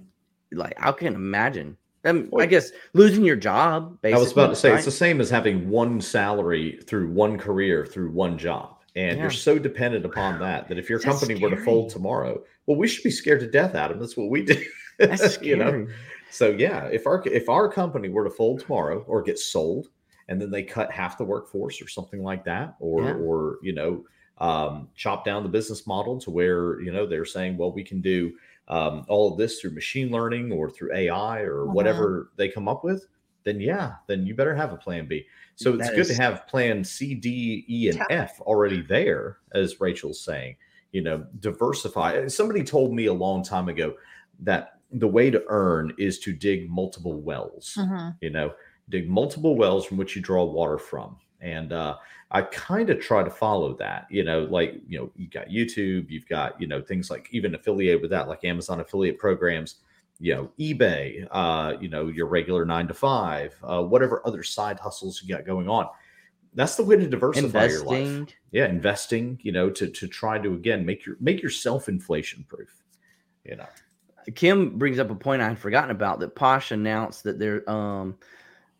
[0.54, 1.78] like, I couldn't imagine.
[2.06, 4.00] Um, I Well- guess losing your job.
[4.02, 4.76] Basically, I was about to say right?
[4.78, 8.76] it's the same as having one salary through one career through one job.
[8.96, 9.24] And Yeah.
[9.24, 12.78] you're so dependent upon that that if your That's company were to fold tomorrow, well,
[12.78, 14.00] we should be scared to death, Adam.
[14.00, 14.56] That's what we do.
[14.98, 15.88] That's you know.
[16.32, 19.90] So yeah, if our if our company were to fold tomorrow or get sold,
[20.28, 23.14] and then they cut half the workforce or something like that, or Yeah.
[23.14, 24.06] or you know
[24.40, 28.00] um, chop down the business model to where you know they're saying, well, we can
[28.02, 28.32] do
[28.70, 31.74] um, all of this through machine learning or through AI or Mhm.
[31.74, 33.08] whatever they come up with,
[33.44, 35.26] then yeah, then you better have a plan B.
[35.56, 38.02] So it's That good is- to have plan C, D, E, and.
[38.10, 40.56] F already there, as Rachel's saying.
[40.92, 42.28] You know, diversify.
[42.28, 43.96] Somebody told me a long time ago
[44.40, 47.76] that the way to earn is to dig multiple wells.
[47.80, 48.18] Mhm.
[48.22, 48.54] You know,
[48.90, 51.18] dig multiple wells from which you draw water from.
[51.41, 51.97] And uh,
[52.32, 54.08] I kind of try to follow that.
[54.10, 57.56] You know, like you know, you got YouTube, you've got you know things like even
[57.56, 59.75] affiliated with that, like Amazon affiliate programs.
[60.19, 64.80] you know, eBay, uh, you know, your regular nine to five, uh, whatever other side
[64.80, 65.88] hustles you got going on.
[66.54, 68.28] That's the way to diversify your life.
[68.52, 72.84] Yeah, investing, you know, to to try to again make your make yourself inflation proof.
[73.45, 73.67] You know.
[74.36, 78.17] Kim brings up a point I had forgotten about that Posh announced that their um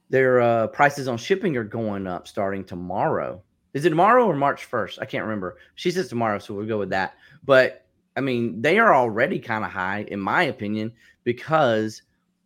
[0.10, 3.42] their uh, prices on shipping are going up starting tomorrow.
[3.74, 5.00] Is it tomorrow or March first?
[5.00, 5.58] I can't remember.
[5.76, 7.14] She says tomorrow, so we'll go with that.
[7.46, 7.86] But
[8.18, 10.92] I mean, they are already kind of high, in my opinion,
[11.24, 12.02] because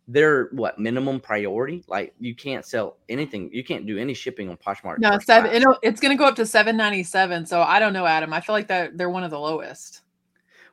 [0.06, 1.82] they're what minimum priority.
[1.88, 4.98] Like you can't sell anything, you can't do any shipping on Poshmark.
[4.98, 5.50] No, seven.
[5.50, 7.46] It'll, it's going to go up to seven ninety seven.
[7.46, 8.32] So I don't know, Adam.
[8.32, 10.02] I feel like that they're one of the lowest.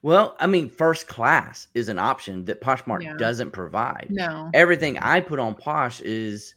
[0.04, 3.16] Well, I mean, first class is an option that Poshmark Yeah.
[3.18, 4.08] doesn't provide.
[4.10, 4.50] No.
[4.54, 6.56] Everything I put on Posh is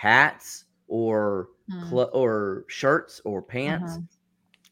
[0.00, 1.90] hats or Hmm.
[1.90, 4.00] cl- or shirts or pants.
[4.00, 4.08] Mhm.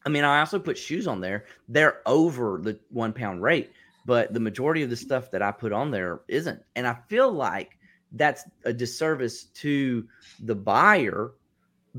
[0.05, 1.45] I mean, I also put shoes on there.
[1.67, 3.71] They're over the one pound rate,
[4.05, 6.61] but the majority of the stuff that I put on there isn't.
[6.75, 7.77] And I feel like
[8.11, 10.07] that's a disservice to
[10.39, 11.33] the buyer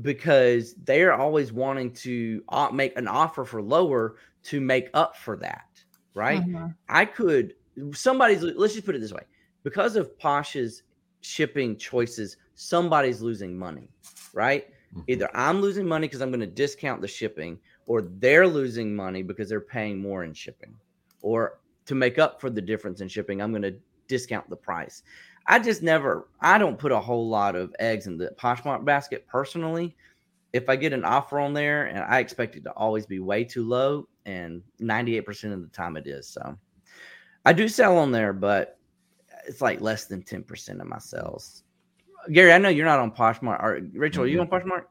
[0.01, 5.83] because they're always wanting to make an offer for lower to make up for that,
[6.13, 6.45] right?
[6.45, 6.75] Mhm.
[6.89, 7.55] I could
[7.93, 9.25] somebody's let's just put it this way
[9.63, 10.83] because of Posh's
[11.21, 13.89] shipping choices, somebody's losing money,
[14.33, 14.67] right?
[14.95, 15.03] Mhm.
[15.07, 19.23] Either I'm losing money because I'm going to discount the shipping, or they're losing money
[19.23, 20.75] because they're paying more in shipping,
[21.21, 23.75] or to make up for the difference in shipping, I'm going to
[24.07, 25.03] discount the price.
[25.47, 29.25] I just never, I don't put a whole lot of eggs in the Poshmark basket
[29.27, 29.95] personally.
[30.53, 33.43] If I get an offer on there and I expect it to always be way
[33.43, 36.27] too low, and 98% of the time it is.
[36.27, 36.57] So
[37.45, 38.77] I do sell on there, but
[39.47, 41.63] it's like less than 10% of my sales.
[42.31, 43.61] Gary, I know you're not on Poshmark.
[43.61, 44.53] Or Rachel, are you mm-hmm.
[44.53, 44.83] on Poshmark?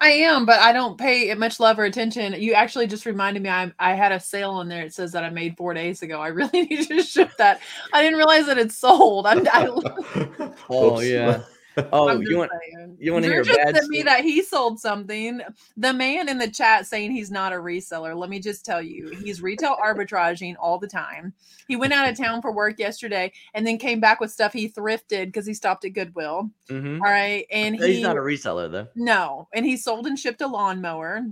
[0.00, 2.40] I am, but I don't pay much love or attention.
[2.40, 4.82] You actually just reminded me I, I had a sale on there.
[4.82, 6.20] It says that I made four days ago.
[6.20, 7.60] I really need to ship that.
[7.92, 9.26] I didn't realize that it's sold.
[9.26, 11.42] I, I, Oh, yeah.
[11.92, 12.96] Oh, you want saying.
[12.98, 15.40] you want to hear just bad sent me that he sold something.
[15.76, 18.16] The man in the chat saying he's not a reseller.
[18.16, 21.32] Let me just tell you, he's retail arbitraging all the time.
[21.68, 24.68] He went out of town for work yesterday and then came back with stuff he
[24.68, 26.50] thrifted because he stopped at Goodwill.
[26.68, 26.96] Mhm.
[27.00, 28.88] All right, and He's not a reseller though.
[28.94, 31.26] no, and he sold and shipped a lawnmower.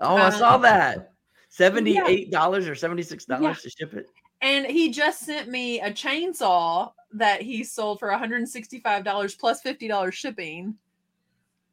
[0.00, 1.12] Oh, I saw Um, that.
[1.50, 4.06] Seventy-eight dollars or seventy-six dollars to ship it.
[4.40, 10.76] And he just sent me a chainsaw that he sold for $165 plus $50 shipping.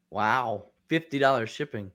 [0.10, 1.92] Wow, fifty dollars shipping.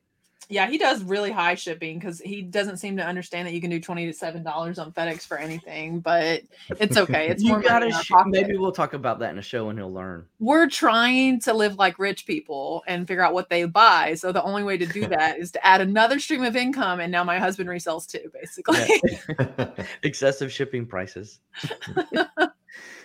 [0.50, 3.70] Yeah, he does really high shipping because he doesn't seem to understand that you can
[3.70, 6.00] do twenty to seven dollars on FedEx for anything.
[6.00, 7.28] But it's okay.
[7.28, 10.26] It's more money sh- maybe we'll talk about that in a show and he'll learn.
[10.40, 14.14] We're trying to live like rich people and figure out what they buy.
[14.14, 16.98] So the only way to do that is to add another stream of income.
[16.98, 19.00] And now my husband resells too, basically.
[20.02, 21.38] Excessive shipping prices.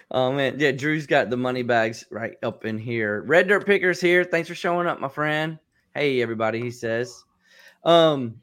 [0.10, 0.72] oh man, yeah.
[0.72, 3.22] Drew's got the money bags right up in here.
[3.22, 4.24] Red Dirt Pickers here.
[4.24, 5.60] Thanks for showing up, my friend.
[5.94, 7.24] Hey everybody, he says.
[7.86, 8.42] Um,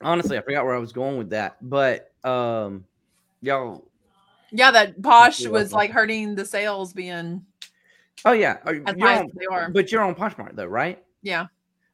[0.00, 2.84] honestly, I forgot where I was going with that, but um,
[3.42, 3.86] y'all.
[4.50, 7.44] yeah, that Posh was like hurting the sales being
[8.24, 9.70] Oh yeah, as high as they are.
[9.70, 11.02] but you're on Poshmark though, right?
[11.22, 11.46] Yeah.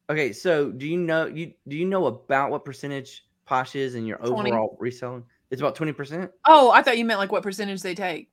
[0.09, 4.07] Okay, so do you know you do you know about what percentage Posh is in
[4.07, 4.51] your 20.
[4.51, 5.25] overall reselling?
[5.51, 6.31] It's about twenty percent.
[6.47, 8.31] Oh, I thought you meant like what percentage they take.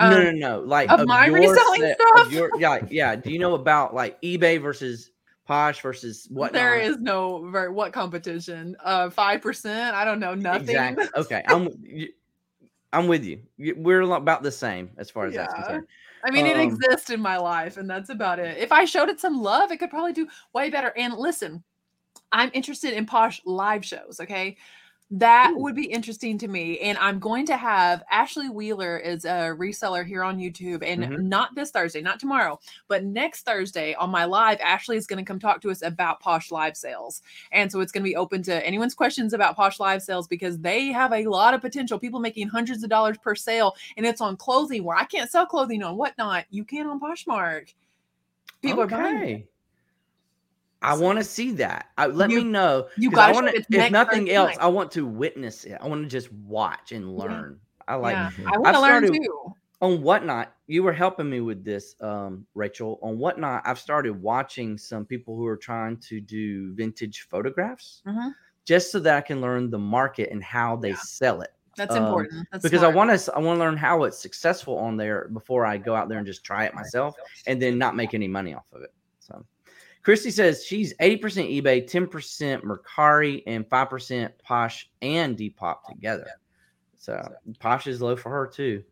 [0.00, 0.60] no, Um, no, no.
[0.60, 2.26] Like of my your reselling stuff?
[2.26, 3.14] Of your, yeah, yeah.
[3.14, 5.10] Do you know about like eBay versus
[5.46, 6.52] Posh versus what?
[6.52, 8.76] There is no ver- what competition.
[8.82, 9.94] Uh, five percent.
[9.94, 10.62] I don't know nothing.
[10.70, 11.06] exactly.
[11.16, 11.68] Okay, I'm
[12.92, 13.40] I'm with you.
[13.76, 15.62] We're about the same as far as that's Yeah.
[15.62, 15.86] concerned.
[16.24, 18.58] I mean, it Um, exists in my life, and that's about it.
[18.58, 20.92] If I showed it some love, it could probably do way better.
[20.96, 21.62] And listen,
[22.32, 24.18] I'm interested in posh live shows.
[24.20, 24.56] Okay.
[25.12, 25.60] That Ooh.
[25.60, 26.80] would be interesting to me.
[26.80, 30.82] And I'm going to have Ashley Wheeler is a reseller here on YouTube.
[30.84, 31.20] And Mhm.
[31.20, 35.24] not this Thursday, not tomorrow, but next Thursday on my live, Ashley is going to
[35.24, 37.22] come talk to us about Posh live sales.
[37.52, 40.58] And so it's going to be open to anyone's questions about Posh live sales because
[40.58, 42.00] they have a lot of potential.
[42.00, 43.76] People making hundreds of dollars per sale.
[43.96, 46.46] And it's on clothing where I can't sell clothing on whatnot.
[46.50, 47.72] You can on Poshmark.
[48.60, 49.50] People are buying it.
[50.86, 51.86] I want to see that.
[51.98, 52.88] I, let You- me know.
[52.96, 53.54] you 'cause I gotta show wanna- it.
[53.56, 54.58] It's if nothing else, night.
[54.60, 55.76] I want to witness it.
[55.80, 57.24] I want to just watch and Yeah.
[57.24, 57.60] learn.
[57.88, 58.30] I like yeah.
[58.52, 59.52] I want to learn too.
[59.82, 64.78] on whatnot you were helping me with this um rachel on whatnot i've started watching
[64.78, 68.32] some people who are trying to do vintage photographs Mhm.
[68.64, 70.96] just so that i can learn the market and how they Yeah.
[70.96, 72.48] sell it That's Um, important.
[72.50, 75.66] That's because i want to i want to learn how it's successful on there before
[75.66, 77.14] i go out there and just try it myself
[77.46, 78.92] and then not make any money off of it
[80.06, 86.30] christy says she's 80% ebay 10% mercari and 5% posh and depop together
[86.96, 87.20] so
[87.58, 88.84] posh is low for her too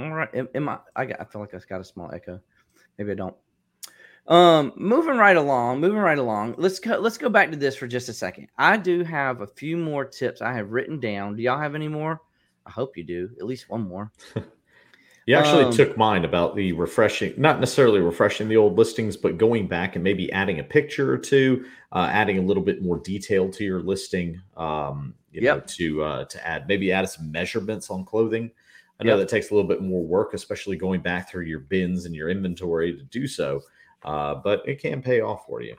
[0.00, 0.28] All right.
[0.34, 0.78] Am, am I?
[0.96, 1.20] I got.
[1.20, 2.40] I feel like I got a small echo.
[2.96, 3.36] Maybe I don't.
[4.26, 6.54] Um, moving right along, moving right along.
[6.56, 6.98] Let's go.
[6.98, 8.48] Let's go back to this for just a second.
[8.56, 11.36] I do have a few more tips I have written down.
[11.36, 12.20] Do y'all have any more?
[12.64, 13.30] I hope you do.
[13.38, 14.12] At least one more.
[15.26, 19.38] You actually Um, took mine about the refreshing, not necessarily refreshing the old listings, but
[19.38, 22.98] going back and maybe adding a picture or two, uh, adding a little bit more
[22.98, 24.40] detail to your listing.
[24.56, 28.50] Um, you know, to uh, to add maybe add some measurements on clothing.
[28.98, 29.18] I know Yep.
[29.18, 32.28] that takes a little bit more work, especially going back through your bins and your
[32.28, 33.62] inventory to do so.
[34.02, 35.76] Uh, but it can pay off for you.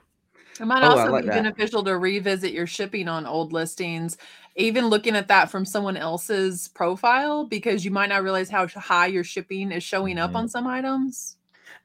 [0.60, 1.30] It might Oh, also like be that.
[1.30, 4.16] beneficial to revisit your shipping on old listings,
[4.56, 9.06] even looking at that from someone else's profile, because you might not realize how high
[9.06, 10.36] your shipping is showing up Mhm.
[10.36, 11.36] on some items.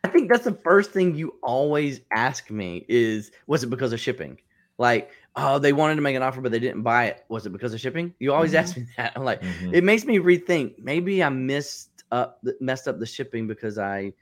[0.03, 3.99] I think that's the first thing you always ask me is was it because of
[3.99, 4.37] shipping?
[4.77, 7.25] Like, oh, they wanted to make an offer, but they didn't buy it.
[7.29, 8.13] Was it because of shipping?
[8.19, 8.59] You always Mhm.
[8.59, 9.13] ask me that.
[9.15, 9.73] I'm like, Mhm.
[9.73, 10.77] it makes me rethink.
[10.77, 14.13] Maybe I missed up, messed up the shipping because I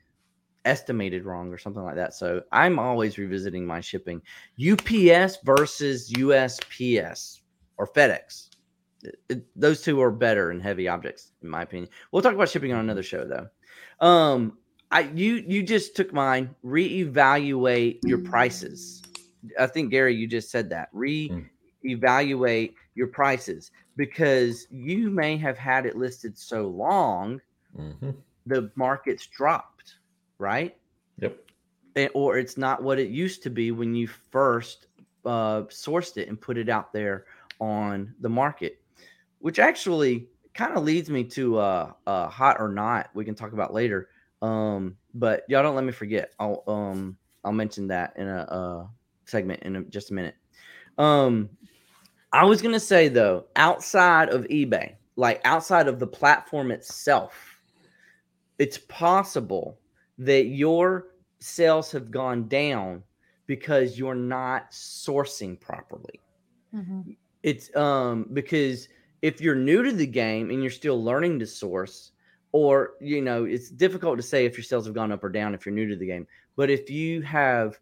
[0.64, 2.14] estimated wrong or something like that.
[2.14, 4.22] So I'm always revisiting my shipping.
[4.58, 7.42] UPS versus USPS
[7.78, 8.50] or FedEx.
[9.04, 11.90] It- it- those two are better in heavy objects, in my opinion.
[12.12, 13.50] We'll talk about shipping on another show, though.
[14.06, 14.58] Um,
[14.92, 16.56] I you you just took mine.
[16.64, 19.02] Reevaluate your prices.
[19.60, 20.92] I think Gary, you just said that.
[20.94, 27.42] Reevaluate your prices because you may have had it listed so long,
[27.78, 28.16] Mhm.
[28.46, 29.96] the market's dropped,
[30.40, 30.78] right?
[31.20, 31.38] Yep.
[32.14, 34.88] Or it's not what it used to be when you first
[35.26, 37.26] uh, sourced it and put it out there
[37.60, 38.82] on the market,
[39.40, 43.10] which actually kind of leads me to uh, uh, hot or not.
[43.14, 44.10] We can talk about later.
[44.42, 46.32] Um, but y'all don't let me forget.
[46.40, 48.88] I'll um I'll mention that in a, uh
[49.26, 50.36] segment in a, just a minute.
[50.98, 51.50] Um,
[52.32, 57.60] I was gonna say though, outside of eBay, like outside of the platform itself,
[58.60, 59.80] it's possible
[60.18, 61.08] that your
[61.40, 63.04] sales have gone down
[63.48, 66.22] because you're not sourcing properly
[67.46, 68.90] it's um because
[69.22, 72.12] if you're new to the game and you're still learning to source
[72.52, 75.54] or you know it's difficult to say if your sales have gone up or down
[75.54, 77.80] if you're new to the game but if you have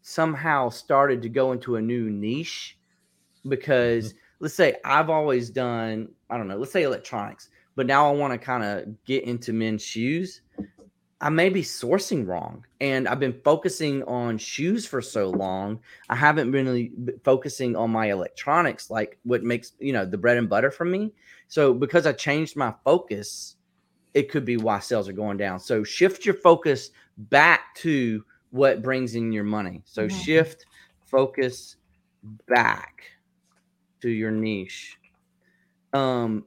[0.00, 2.78] somehow started to go into a new niche
[3.46, 8.10] because let's say i've always done i don't know let's say electronics but now i
[8.10, 10.40] want to kind of get into men's shoes
[11.24, 16.16] i may be sourcing wrong and i've been focusing on shoes for so long I
[16.16, 16.92] haven't been really
[17.24, 21.12] focusing on my electronics, like what makes you know the bread and butter for me.
[21.48, 23.56] So because I changed my focus,
[24.14, 25.60] it could be why sales are going down.
[25.60, 29.82] So shift your focus back to what brings in your money.
[29.86, 30.10] So Mhm.
[30.10, 30.66] shift
[31.06, 31.76] focus
[32.48, 32.94] back
[34.02, 34.98] to your niche.
[35.92, 36.46] Um,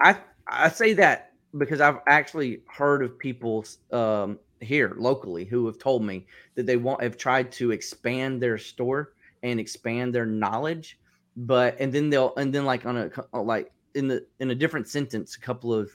[0.00, 0.18] I
[0.48, 6.02] I say that because I've actually heard of people um, here locally who have told
[6.02, 10.98] me that they want have tried to expand their store and expand their knowledge,
[11.36, 14.54] but and then they'll and then like on a uh, like in the in a
[14.54, 15.90] different sentence, a couple of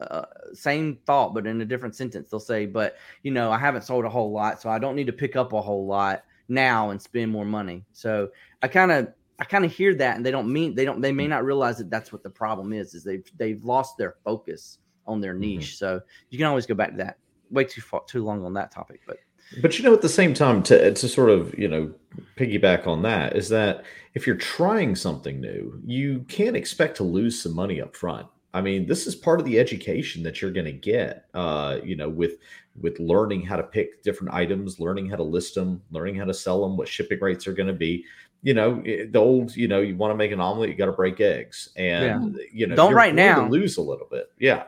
[0.00, 3.82] uh, same thought, but in a different sentence, they'll say, "But you know, I haven't
[3.82, 6.90] sold a whole lot, so I don't need to pick up a whole lot now
[6.90, 8.30] and spend more money." So
[8.62, 11.12] I kind of I kind of hear that, and they don't mean they don't they
[11.12, 14.78] may not realize that that's what the problem is is they've they've lost their focus
[15.06, 15.78] on their niche.
[15.78, 17.18] So you can always go back to that.
[17.50, 19.18] Way too far, too long on that topic, but
[19.62, 21.92] But you know, at the same time, to to sort of you know
[22.36, 27.40] piggyback on that is that if you're trying something new, you can't expect to lose
[27.40, 28.26] some money up front.
[28.54, 31.26] I mean, this is part of the education that you're going to get.
[31.34, 32.38] Uh, you know, with
[32.80, 36.34] with learning how to pick different items, learning how to list them, learning how to
[36.34, 38.04] sell them, what shipping rates are going to be.
[38.42, 40.92] You know, the old, you know, you want to make an omelet, you got to
[40.92, 43.48] break eggs, and you know, Don't you're right going to now.
[43.48, 44.26] lose a little bit.
[44.38, 44.64] Yeah.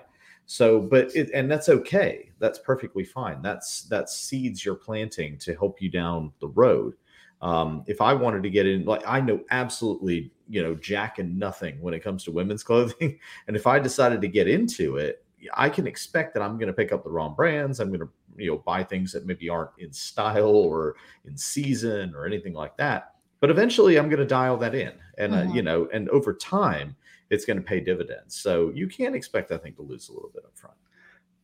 [0.51, 2.31] So, but it, and that's okay.
[2.39, 3.43] That's perfectly fine.
[3.43, 6.95] That's that's seeds you're planting to help you down the road.
[7.43, 11.39] Um, if I wanted to get in, like I know absolutely, you know, jack and
[11.39, 15.23] nothing when it comes to women's clothing, and if I decided to get into it,
[15.55, 17.79] I can expect that I'm going to pick up the wrong brands.
[17.79, 18.09] I'm going to,
[18.39, 22.77] you know, buy things that maybe aren't in style or in season or anything like
[22.79, 23.17] that.
[23.41, 25.55] But eventually, I'm going to dial that in, and uh, Mhm.
[25.55, 26.97] you know, and over time,
[27.31, 28.35] it's going to pay dividends.
[28.37, 30.77] So you can expect, I think, to lose a little bit up front.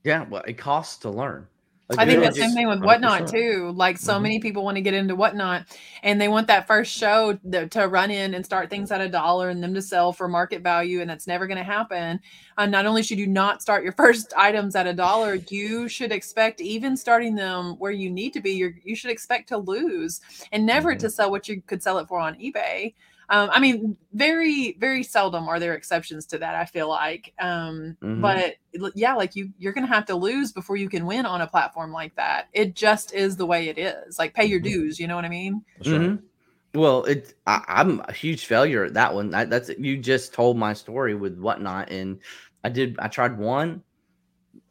[0.04, 1.46] yeah, well, it costs to learn.
[1.98, 3.30] I think the same thing with whatnot 100%.
[3.30, 3.70] too.
[3.76, 4.22] Like so Mhm.
[4.22, 5.66] many people want to get into whatnot,
[6.02, 9.08] and they want that first show th- to run in and start things at a
[9.08, 12.20] dollar and them to sell for market value, and that's never going to happen.
[12.56, 16.10] Uh, not only should you not start your first items at a dollar, you should
[16.10, 18.52] expect even starting them where you need to be.
[18.52, 21.00] You're, you should expect to lose and never Mhm.
[21.00, 22.94] to sell what you could sell it for on eBay.
[23.30, 26.54] Um, I mean, very, very seldom are there exceptions to that.
[26.54, 28.20] I feel like, um, Mhm.
[28.20, 28.56] but
[28.94, 31.92] yeah, like you, you're gonna have to lose before you can win on a platform
[31.92, 32.48] like that.
[32.52, 34.18] It just is the way it is.
[34.18, 34.64] Like, pay your Mhm.
[34.64, 35.00] dues.
[35.00, 35.64] You know what I mean?
[35.78, 36.00] That's right.
[36.00, 36.22] Mhm.
[36.74, 39.32] Well, it I, I'm a huge failure at that one.
[39.32, 42.20] I, that's you just told my story with whatnot, and
[42.64, 42.96] I did.
[42.98, 43.82] I tried one.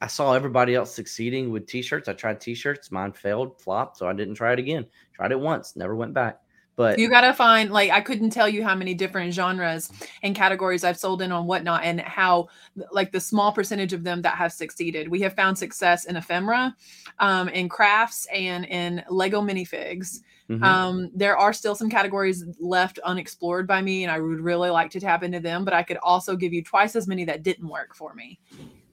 [0.02, 2.08] I saw everybody else succeeding with t-shirts.
[2.10, 2.92] I tried t-shirts.
[2.92, 4.86] Mine failed, flopped, so I didn't try it again.
[5.14, 6.40] Tried it once, never went back.
[6.76, 9.92] But You gotta find like I couldn't tell you how many different genres
[10.24, 12.48] and categories I've sold in on whatnot, and how
[12.92, 15.08] like the small percentage of them that have succeeded.
[15.08, 16.76] We have found success in ephemera,
[17.20, 20.22] um, in crafts, and in Lego minifigs.
[20.50, 20.64] mhm.
[20.64, 24.90] Um, there are still some categories left unexplored by me, and I would really like
[24.92, 25.64] to tap into them.
[25.66, 28.40] But I could also give you twice as many that didn't work for me.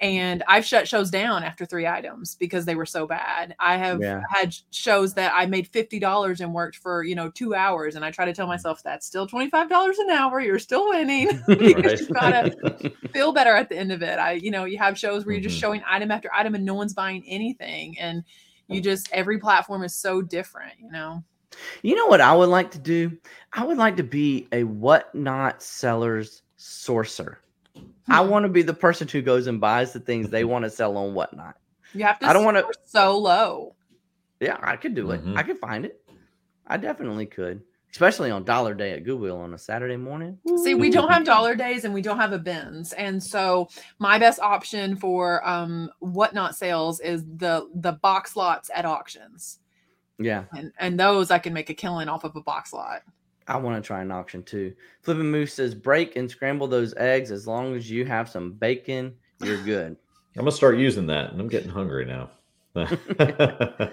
[0.00, 3.54] And I've shut shows down after three items because they were so bad.
[3.58, 4.22] I have Yeah.
[4.30, 8.04] had shows that I made fifty dollars and worked for you know two hours, and
[8.04, 10.40] I try to tell myself that's still twenty five dollars an hour.
[10.40, 14.18] You're still winning because you've got to feel better at the end of it.
[14.18, 15.60] I, you know, you have shows where you're just Mhm.
[15.60, 17.98] showing item after item and no one's buying anything.
[17.98, 18.24] And
[18.68, 21.22] you just, every platform is so different, you know?
[21.82, 23.18] You know what I would like to do?
[23.52, 27.36] I would like to be a whatnot seller's sourcer.
[28.08, 28.30] I Hmm.
[28.30, 30.96] want to be the person who goes and buys the things they want to sell
[30.96, 31.56] on whatnot.
[31.94, 33.74] You have to, I don't wanna- so low.
[34.40, 35.24] Yeah, I could do it.
[35.24, 35.36] Mhm.
[35.36, 36.00] I could find it.
[36.66, 40.38] I definitely could, especially on Dollar Day at Goodwill on a Saturday morning.
[40.62, 42.92] See, we don't have dollar days and we don't have a bins.
[42.92, 48.84] And so my best option for um whatnot sales is the the box lots at
[48.86, 49.58] auctions.
[50.18, 53.02] Yeah, And and those I can make a killing off of a box lot.
[53.50, 54.72] I want to try an auction too.
[55.02, 59.12] Flipping Moose says break and scramble those eggs as long as you have some bacon,
[59.42, 59.96] you're good.
[60.36, 62.30] I'm gonna start using that, and I'm getting hungry now.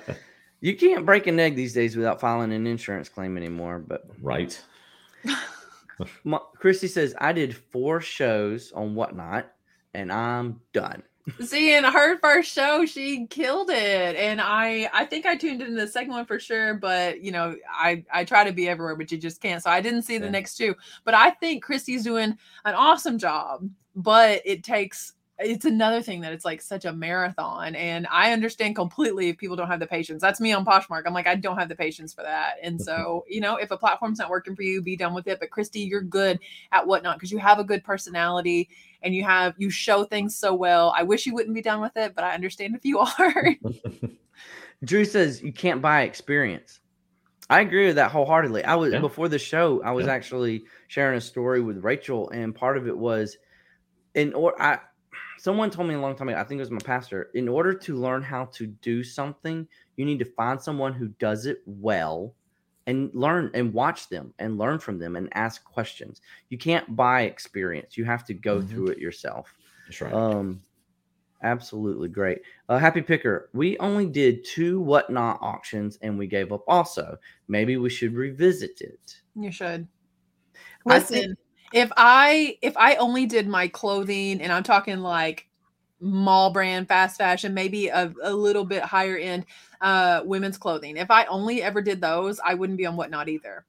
[0.62, 3.80] you can't break an egg these days without filing an insurance claim anymore.
[3.80, 4.62] But right.
[6.56, 9.52] Christy says I did four shows on whatnot,
[9.96, 11.02] and I'm done.
[11.44, 15.76] See, in her first show, she killed it, and I I think I tuned in
[15.76, 16.74] the second one for sure.
[16.76, 19.62] But you know, I I try to be everywhere, but you just can't.
[19.62, 20.32] So I didn't see the Yeah.
[20.32, 20.76] next two.
[21.04, 23.70] But I think Christy's doing an awesome job.
[23.96, 28.76] But it takes it's another thing that it's like such a marathon, and I understand
[28.76, 30.20] completely if people don't have the patience.
[30.20, 31.04] That's me on Poshmark.
[31.06, 33.78] I'm like I don't have the patience for that, and so you know, if a
[33.78, 35.40] platform's not working for you, be done with it.
[35.40, 36.40] But Christy, you're good
[36.72, 38.70] at whatnot because you have a good personality
[39.02, 40.94] and you have you show things so well.
[40.96, 43.56] I wish you wouldn't be done with it, but I understand if you are.
[44.84, 46.80] Drew says you can't buy experience.
[47.50, 48.64] I agree with that wholeheartedly.
[48.66, 49.00] I was Yeah.
[49.00, 50.14] before the show, I was Yeah.
[50.14, 53.38] actually sharing a story with Rachel, and part of it was
[54.16, 54.80] in or I
[55.40, 57.74] someone told me a long time ago, I think it was my pastor, in order
[57.74, 62.34] to learn how to do something, you need to find someone who does it well
[62.88, 66.22] and learn and watch them and learn from them and ask questions.
[66.50, 67.96] You can't buy experience.
[67.98, 68.70] You have to go Mhm.
[68.70, 69.56] through it yourself.
[69.86, 70.12] That's right.
[70.14, 70.62] Um,
[71.44, 72.40] absolutely great.
[72.68, 77.18] Uh, Happy Picker, we only did two whatnot auctions and we gave up also.
[77.48, 79.22] Maybe we should revisit it.
[79.36, 79.88] you should.
[80.88, 81.38] I Listen, think-
[81.74, 85.47] if I if I only did my clothing and I'm talking like
[86.00, 89.46] mall brand fast fashion, maybe a, a little bit higher end
[89.82, 90.98] uh women's clothing.
[90.98, 93.66] If I only ever did those, I wouldn't be on whatnot either.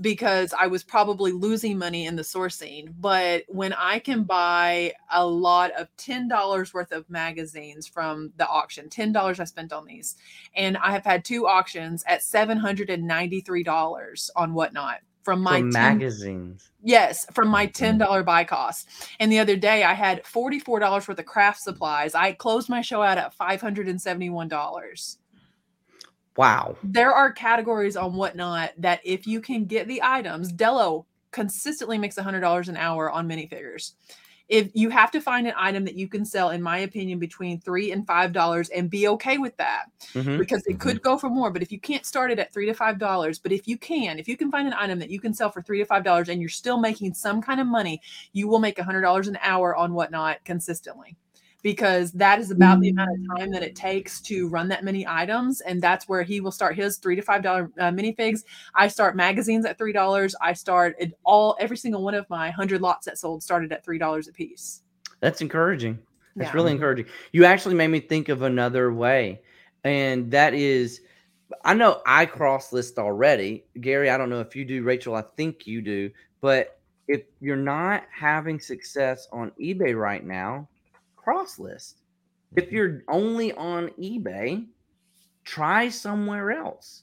[0.00, 2.92] Because I was probably losing money in the sourcing.
[2.98, 8.88] But when I can buy a lot of $10 worth of magazines from the auction,
[8.88, 10.16] $10 I spent on these,
[10.56, 16.70] and I have had two auctions at $793 on whatnot from my From 10 magazines.
[16.82, 18.88] Yes, from my ten dollar buy cost.
[19.18, 22.14] And the other day, I had forty four dollars worth of craft supplies.
[22.14, 25.18] I closed my show out at five hundred and seventy one dollars.
[26.36, 26.76] Wow.
[26.82, 32.18] There are categories on whatnot that if you can get the items, Dello consistently makes
[32.18, 33.92] hundred dollars an hour on minifigures.
[34.48, 37.60] If you have to find an item that you can sell, in my opinion, between
[37.60, 40.38] three and five dollars, and be okay with that Mhm.
[40.38, 41.50] because it could go for more.
[41.50, 44.18] But if you can't start it at three to five dollars, but if you can,
[44.18, 46.28] if you can find an item that you can sell for three to five dollars
[46.28, 49.38] and you're still making some kind of money, you will make a hundred dollars an
[49.40, 51.16] hour on whatnot consistently.
[51.64, 55.06] Because that is about the amount of time that it takes to run that many
[55.08, 58.44] items, and that's where he will start his three to five dollar uh, minifigs.
[58.74, 60.36] I start magazines at three dollars.
[60.42, 63.82] I start it all every single one of my hundred lots that sold started at
[63.82, 64.82] three dollars a piece.
[65.20, 65.98] That's encouraging.
[66.36, 66.54] That's Yeah.
[66.54, 67.06] really encouraging.
[67.32, 69.40] You actually made me think of another way,
[69.84, 71.00] and that is
[71.64, 73.64] I know I cross list already.
[73.80, 74.82] Gary, I don't know if you do.
[74.82, 76.10] Rachel, I think you do.
[76.42, 80.68] But if you're not having success on eBay right now,
[81.24, 82.02] cross list.
[82.54, 84.66] If you're only on eBay,
[85.44, 87.02] try somewhere else.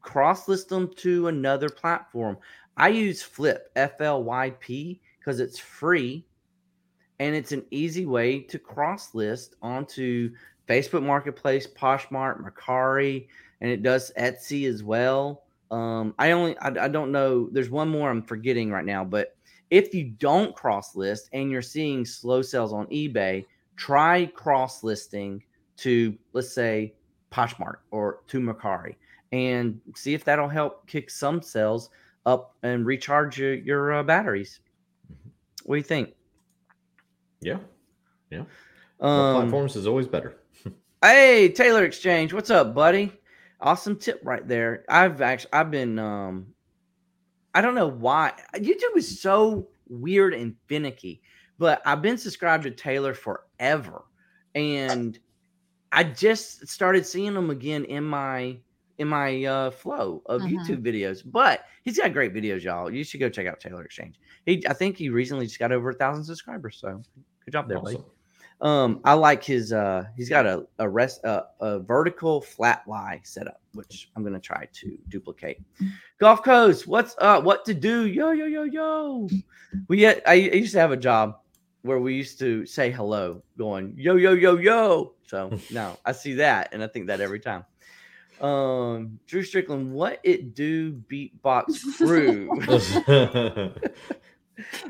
[0.00, 2.38] Cross list them to another platform.
[2.76, 6.24] I use Flyp F L Y P because it's free
[7.18, 10.30] and it's an easy way to cross list onto
[10.68, 13.26] Facebook Marketplace, Poshmark, Mercari,
[13.60, 15.44] and it does Etsy as well.
[15.70, 17.48] Um, I only I, I don't know.
[17.50, 19.36] There's one more I'm forgetting right now, but
[19.70, 23.44] if you don't cross list and you're seeing slow sales on eBay,
[23.76, 25.42] try cross listing
[25.78, 26.94] to let's say
[27.30, 28.94] Poshmark or to Mercari
[29.32, 31.90] and see if that'll help kick some sales
[32.24, 34.60] up and recharge your, your uh, batteries.
[35.12, 35.30] Mhm.
[35.64, 36.14] What do you think?
[37.40, 37.58] Yeah.
[38.30, 38.44] Yeah.
[39.00, 40.36] Um, platforms is always better.
[41.02, 43.12] Hey, Taylor Exchange, what's up, buddy?
[43.60, 44.84] Awesome tip right there.
[44.88, 46.46] I've actually I've been um
[47.54, 51.22] I don't know why YouTube is so weird and finicky,
[51.58, 54.04] but I've been subscribed to Taylor forever.
[54.54, 55.18] And
[55.92, 58.58] I just started seeing him again in my
[58.98, 60.52] in my uh flow of Mhm.
[60.58, 61.22] YouTube videos.
[61.24, 62.90] But he's got great videos, y'all.
[62.90, 64.18] You should go check out Taylor Exchange.
[64.46, 66.78] He I think he recently just got over a thousand subscribers.
[66.80, 67.02] So
[67.44, 67.98] good job there, buddy.
[68.62, 73.20] Um, I like his uh he's got a a rest uh, a vertical flat lay
[73.22, 75.58] setup, which I'm gonna try to duplicate.
[76.18, 77.44] Gulf Coast, what's up?
[77.44, 78.06] What to do?
[78.06, 79.28] Yo, yo, yo, yo.
[79.88, 81.38] We get I, I used to have a job
[81.86, 85.14] where we used to say hello, going yo, yo, yo, yo.
[85.26, 87.64] So now I see that and I think that every time.
[88.40, 92.50] Um, Drew Strickland, what it do beatbox crew?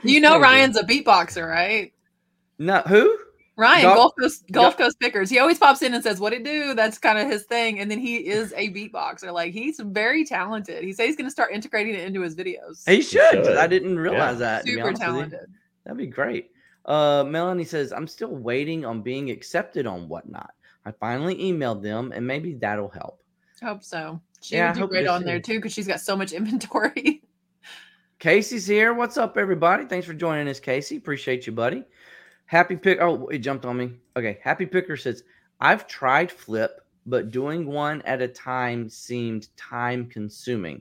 [0.05, 1.93] You know Ryan's a beatboxer, right?
[2.59, 3.19] no, who?
[3.59, 5.31] Ryan, Golf- Gulf Coast Gulf Go- Coast Pickers.
[5.31, 7.81] He always pops in and says, "What it do?" That's kind of his thing.
[7.81, 9.33] And then he is a beatboxer.
[9.33, 10.85] Like he's very talented.
[10.85, 12.87] He says he's going to start integrating it into his videos.
[12.89, 13.21] He should.
[13.49, 13.71] I should.
[13.71, 14.61] didn't realize Yeah.
[14.63, 14.67] that.
[14.67, 15.15] Super honest with you.
[15.15, 15.51] talented.
[15.85, 16.51] That'd be great.
[16.87, 20.53] Uh, Melanie says, I'm still waiting on being accepted on whatnot.
[20.85, 23.23] I finally emailed them and maybe that'll help.
[23.63, 24.21] Hope so.
[24.41, 25.55] She Yeah, would do great on there too.
[25.55, 27.23] too because she's got so much inventory.
[28.19, 28.95] Casey's here.
[28.95, 29.85] What's up, everybody?
[29.85, 30.97] Thanks for joining us, Casey.
[30.97, 31.85] Appreciate you, buddy.
[32.47, 33.01] Happy Pick.
[33.01, 33.93] Oh, it jumped on me.
[34.17, 34.39] Okay.
[34.43, 35.25] Happy Picker says,
[35.61, 36.69] I've tried Flyp,
[37.07, 40.81] but doing one at a time seemed time consuming.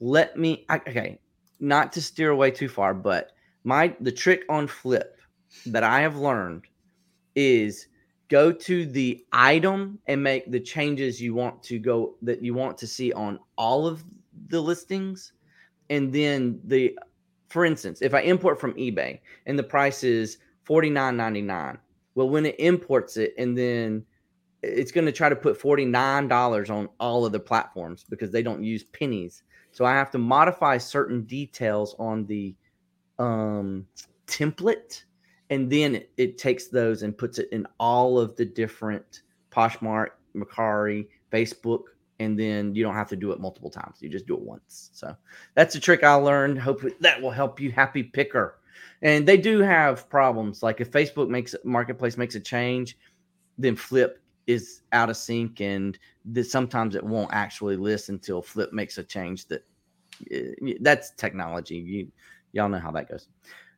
[0.00, 1.18] Let me, I, okay,
[1.60, 3.32] not to steer away too far, but
[3.64, 5.04] my, the trick on Flyp
[5.66, 6.66] that I have learned
[7.34, 7.88] is
[8.28, 12.78] go to the item and make the changes you want to go that you want
[12.78, 14.04] to see on all of
[14.48, 15.32] the listings.
[15.90, 16.96] And then the
[17.48, 20.38] for instance if i import from ebay and the price is
[20.68, 21.78] $49.99
[22.14, 24.04] well when it imports it and then
[24.62, 28.62] it's going to try to put $49 on all of the platforms because they don't
[28.62, 29.42] use pennies.
[29.72, 32.54] So i have to modify certain details on the
[33.18, 33.86] um
[34.26, 35.04] template
[35.50, 40.10] and then it, it takes those and puts it in all of the different Poshmark,
[40.34, 41.82] Mercari, Facebook,
[42.20, 43.96] and then you don't have to do it multiple times.
[44.00, 44.90] You just do it once.
[44.92, 45.14] So
[45.54, 46.58] that's a trick I learned.
[46.58, 48.58] Hopefully that will help you, happy picker.
[49.02, 50.62] And they do have problems.
[50.62, 52.96] Like if Facebook makes marketplace makes a change,
[53.58, 54.14] then Flyp
[54.46, 55.98] is out of sync, and
[56.42, 59.46] sometimes it won't actually list until Flyp makes a change.
[59.48, 59.64] That
[60.30, 61.76] eh, that's technology.
[61.76, 62.12] You
[62.52, 63.28] y'all know how that goes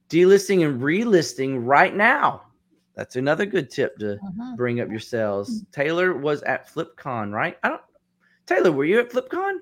[0.09, 2.43] delisting and relisting right now.
[2.95, 4.57] That's another good tip to Mhm.
[4.57, 5.65] bring up your sales.
[5.73, 7.59] Taylor was at FlipCon, right?
[7.63, 7.81] I don't.
[8.47, 9.61] Taylor, were you at FlipCon?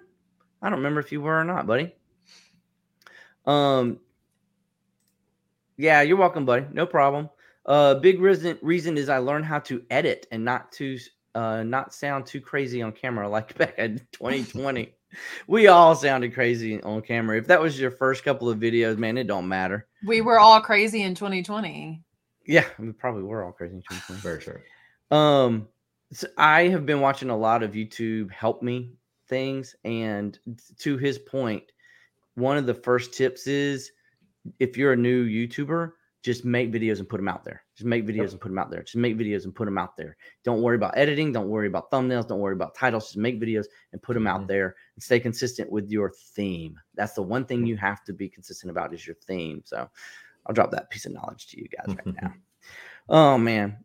[0.63, 1.95] I don't remember if you were or not, buddy.
[3.47, 4.01] Um.
[5.77, 6.67] Yeah, you're welcome, buddy.
[6.73, 7.31] No problem.
[7.65, 10.99] Uh, big reason reason is I learned how to edit and not to
[11.35, 14.95] uh not sound too crazy on camera like back in 2020.
[15.47, 17.39] we all sounded crazy on camera.
[17.39, 19.87] If that was your first couple of videos, man, it don't matter.
[20.05, 22.03] We were all crazy in 2020.
[22.47, 24.21] Yeah, we probably were all crazy in 2020.
[24.23, 25.17] Very true.
[25.17, 25.69] Um,
[26.13, 28.93] so I have been watching a lot of YouTube help me
[29.29, 30.39] things, and
[30.79, 31.65] to his point,
[32.35, 33.93] one of the first tips is
[34.59, 35.93] if you're a new YouTuber,
[36.23, 37.63] just make videos and put them out there.
[37.75, 38.83] Just make videos and put them out there.
[38.83, 40.17] Just make videos and put them out there.
[40.45, 41.33] Don't worry about editing.
[41.33, 42.29] Don't worry about thumbnails.
[42.29, 43.07] Don't worry about titles.
[43.07, 44.49] Just make videos and put them out Mhm.
[44.49, 46.79] there and stay consistent with your theme.
[46.95, 49.63] That's the one thing you have to be consistent about is your theme.
[49.65, 49.89] So
[50.47, 52.35] I'll drop that piece of knowledge to you guys right now.
[53.09, 53.79] Oh man.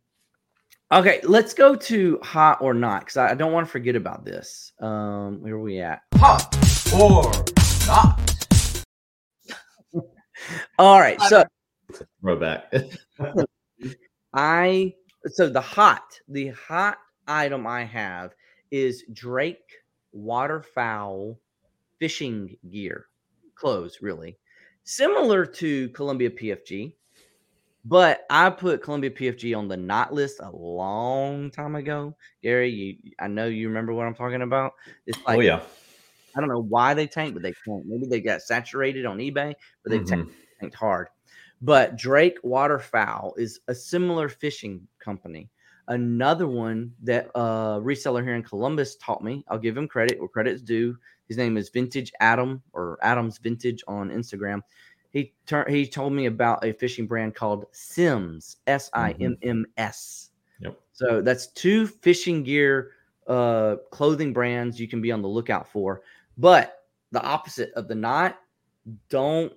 [0.91, 4.23] Okay, let's go to hot or not because I, I don't want to forget about
[4.23, 4.71] this.
[4.79, 6.01] Um, where are we at?
[6.17, 6.55] Hot
[6.93, 7.31] or
[7.87, 8.45] not?
[10.77, 11.43] All right, so
[12.21, 12.71] Throwback.
[14.33, 14.93] I
[15.25, 16.97] so the hot, the hot
[17.27, 18.35] item I have
[18.71, 19.71] is Drake
[20.15, 21.39] waterfowl
[21.99, 23.05] fishing gear,
[23.55, 24.37] clothes, really
[24.83, 26.93] similar to Columbia PFG,
[27.83, 32.15] but I put Columbia PFG on the not list a long time ago.
[32.41, 34.73] Gary, you, I know you remember what I'm talking about.
[35.05, 35.61] It's like oh yeah.
[36.35, 37.87] I don't know why they tanked, but they tanked.
[37.87, 39.53] Maybe they got saturated on eBay,
[39.83, 40.29] but they Mhm.
[40.59, 41.07] tanked hard.
[41.61, 45.49] But Drake Waterfowl is a similar fishing company.
[45.87, 49.43] Another one that a reseller here in Columbus taught me.
[49.47, 50.97] I'll give him credit where credit's due.
[51.27, 54.61] His name is Vintage Adam or Adams Vintage on Instagram.
[55.11, 59.65] He turned he told me about a fishing brand called Simms, S I M M
[59.77, 60.31] S.
[60.59, 60.79] Yep.
[60.93, 62.91] So that's two fishing gear
[63.27, 66.01] uh clothing brands you can be on the lookout for.
[66.37, 68.39] But the opposite of the knot,
[69.09, 69.53] don't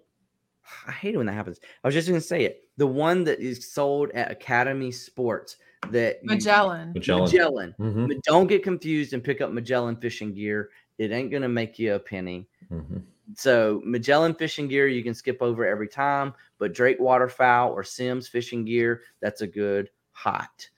[0.86, 1.58] I hate it when that happens.
[1.82, 2.68] I was just gonna say it.
[2.76, 5.56] The one that is sold at Academy Sports
[5.90, 6.92] that you- Magellan.
[6.92, 7.24] Magellan.
[7.24, 7.74] Magellan.
[7.78, 10.70] Mhm, But Don't get confused and pick up Magellan fishing gear.
[10.98, 12.48] It ain't gonna make you a penny.
[12.70, 13.02] mhm.
[13.34, 18.26] So Magellan fishing gear you can skip over every time, but Drake waterfowl or Simms
[18.26, 20.68] fishing gear that's a good hot.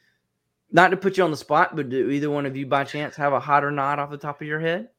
[0.72, 3.16] Not to put you on the spot, but do either one of you by chance
[3.16, 4.90] have a hot or not off the top of your head?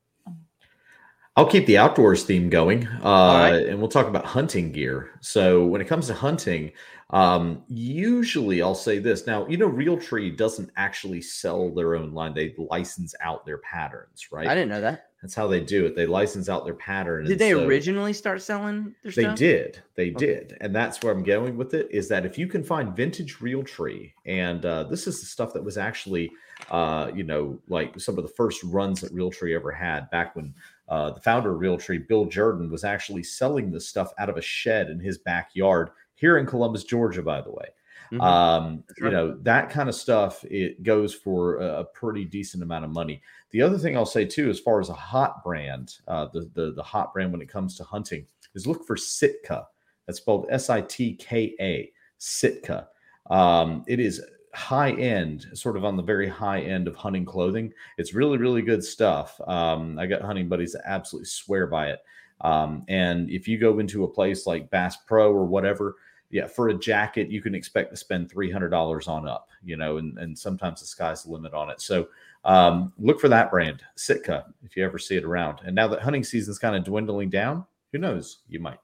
[1.37, 3.53] I'll keep the outdoors theme going, uh, right.
[3.67, 5.11] and we'll talk about hunting gear.
[5.21, 6.73] So, when it comes to hunting,
[7.11, 9.25] um, usually I'll say this.
[9.25, 14.27] Now, you know, Realtree doesn't actually sell their own line; they license out their patterns,
[14.31, 14.47] right?
[14.47, 15.11] I didn't know that.
[15.21, 15.95] That's how they do it.
[15.95, 17.25] They license out their pattern.
[17.25, 19.37] Did they so- originally start selling their They stuff?
[19.37, 19.79] did.
[19.95, 20.25] They Okay.
[20.25, 20.57] did.
[20.61, 24.13] And that's where I'm going with it is that if you can find vintage Realtree,
[24.25, 26.31] and uh, this is the stuff that was actually,
[26.71, 30.55] uh, you know, like some of the first runs that Realtree ever had back when
[30.91, 34.41] uh, the founder of Realtree, Bill Jordan, was actually selling this stuff out of a
[34.41, 37.65] shed in his backyard here in Columbus, Georgia, by the way.
[38.11, 38.21] Mhm.
[38.21, 42.83] Um, you know, that kind of stuff, it goes for a, a pretty decent amount
[42.83, 43.21] of money.
[43.51, 46.73] The other thing I'll say too, as far as a hot brand, uh, the, the
[46.73, 49.65] the hot brand when it comes to hunting, is look for Sitka.
[50.05, 51.91] That's spelled S I T K A.
[52.17, 52.89] Sitka.
[53.29, 54.21] Um, it is
[54.53, 57.73] high end, sort of on the very high end of hunting clothing.
[57.97, 59.39] It's really really good stuff.
[59.47, 61.99] Um, I got hunting buddies that absolutely swear by it.
[62.41, 65.95] Um, and if you go into a place like Bass Pro or whatever,
[66.31, 69.77] yeah, for a jacket, you can expect to spend three hundred dollars on up, you
[69.77, 71.81] know, and, and sometimes the sky's the limit on it.
[71.81, 72.07] So
[72.43, 75.59] um, look for that brand, Sitka, if you ever see it around.
[75.65, 78.39] And now that hunting season's kind of dwindling down, who knows?
[78.49, 78.79] You might.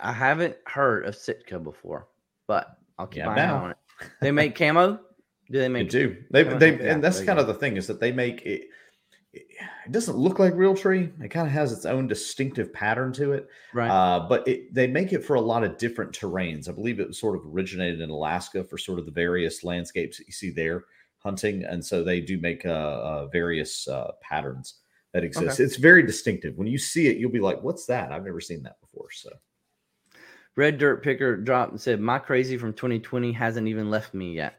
[0.00, 2.08] I haven't heard of Sitka before,
[2.46, 3.76] but I'll keep Yeah, my eye on it.
[4.20, 5.00] They make camo.
[5.50, 5.90] Do they They make?
[5.90, 6.16] do.
[6.30, 7.42] They, they, yeah, and that's kind go.
[7.42, 8.68] of the thing is that they make it.
[9.34, 11.10] It doesn't look like real tree.
[11.20, 13.48] It kind of has its own distinctive pattern to it.
[13.72, 13.90] Right.
[13.90, 16.68] Uh, but it, they make it for a lot of different terrains.
[16.68, 20.18] I believe it was sort of originated in Alaska for sort of the various landscapes
[20.18, 20.84] that you see there
[21.18, 24.80] hunting, and so they do make uh, uh, various uh, patterns
[25.12, 25.60] that exist.
[25.60, 26.56] It's very distinctive.
[26.56, 28.12] When you see it, you'll be like, "What's that?
[28.12, 29.30] I've never seen that before." So
[30.56, 34.56] Red Dirt Picker dropped and said, "My crazy from 2020 hasn't even left me yet."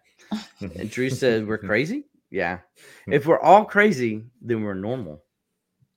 [0.59, 2.59] And Drew said, "We're crazy." Yeah.
[3.05, 3.13] Hmm.
[3.13, 5.23] If we're all crazy, then we're normal.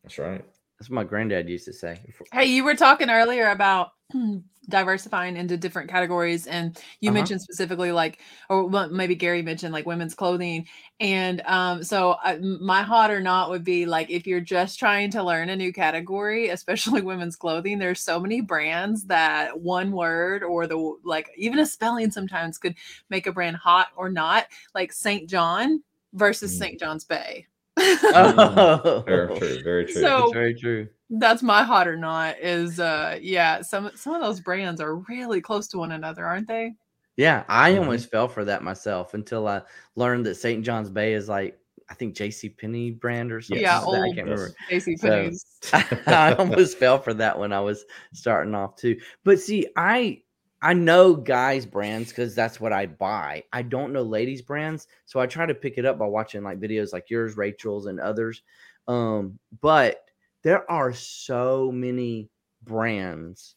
[0.02, 0.44] that's right.
[0.78, 1.98] That's what my granddad used to say.
[2.32, 3.88] Hey, you were talking earlier about
[4.68, 7.14] diversifying into different categories, and you Uh-huh.
[7.14, 10.66] mentioned specifically like, or maybe Gary mentioned like women's clothing.
[10.98, 14.78] And um, so I, m- my hot or not would be like if you're just
[14.78, 17.78] trying to learn a new category, especially women's clothing.
[17.78, 22.74] There's so many brands that one word or the like, even a spelling sometimes could
[23.08, 24.46] make a brand hot or not.
[24.74, 25.28] Like St.
[25.28, 25.82] John
[26.12, 26.58] versus Mm.
[26.58, 26.80] St.
[26.80, 27.46] John's Bay.
[27.78, 29.62] Oh, Very true.
[29.62, 30.02] Very true.
[30.02, 30.88] So- very true.
[31.10, 35.40] That's my hot or not is uh yeah some some of those brands are really
[35.40, 36.72] close to one another aren't they
[37.16, 37.78] Yeah, I Mhm.
[37.78, 39.62] almost fell for that myself until I
[39.94, 40.64] learned that St.
[40.64, 42.48] John's Bay is like I think J.C.
[42.50, 43.62] Penney brand or something.
[43.62, 44.02] Yeah, like that.
[44.02, 44.50] I can't Yes.
[44.50, 44.54] remember.
[44.70, 45.30] AC So-
[46.08, 48.98] I almost fell for that when I was starting off too.
[49.24, 50.22] But see, I
[50.62, 53.44] I know guys brands because that's what I buy.
[53.52, 56.58] I don't know ladies brands, so I try to pick it up by watching like
[56.58, 58.42] videos like yours, Rachel's, and others.
[58.88, 60.05] Um, but
[60.42, 62.30] there are so many
[62.62, 63.56] brands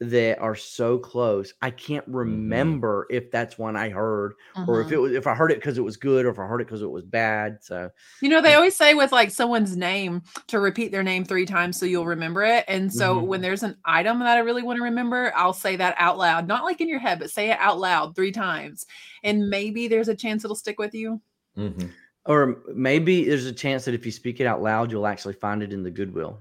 [0.00, 1.52] that are so close.
[1.60, 4.34] I can't remember if that's one I heard
[4.68, 4.92] or if Mhm.
[4.92, 6.66] it was if I heard it because it was good or if I heard it
[6.68, 7.58] because it was bad.
[7.62, 11.46] So you know they always say with like someone's name to repeat their name three
[11.46, 13.26] times so you'll remember it and so Mhm.
[13.26, 16.46] when there's an item that i really want to remember i'll say that out loud
[16.48, 18.86] not like in your head but say it out loud three times
[19.22, 21.20] and maybe there's a chance it'll stick with you
[21.56, 21.92] Mhm.
[22.28, 25.62] Or maybe there's a chance that if you speak it out loud, you'll actually find
[25.62, 26.38] it in the Goodwill.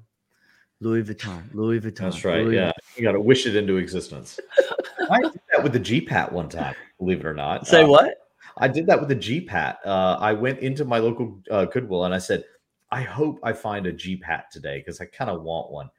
[0.81, 1.97] Louis Vuitton, Louis Vuitton.
[1.97, 2.43] That's right.
[2.43, 4.37] Louis Yeah, you got to wish it into existence.
[5.09, 6.75] I did that with the GPAT one time.
[6.99, 7.65] Believe it or not.
[7.65, 8.17] Say Uh, what?
[8.57, 9.77] I did that with the GPAT.
[9.85, 12.43] Uh, I went into my local uh, Goodwill and I said,
[12.91, 15.89] I hope I find a GPAT today because I kind of want one.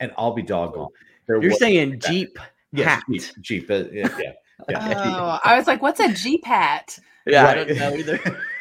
[0.00, 0.88] And I'll be doggone.
[1.28, 2.36] There You're saying Jeep
[2.72, 3.04] yes, hat.
[3.08, 4.32] Jeep, Jeep, uh, yeah, yeah,
[4.68, 5.04] yeah.
[5.06, 8.40] oh i was like what's a gpat Yeah, I don't know either.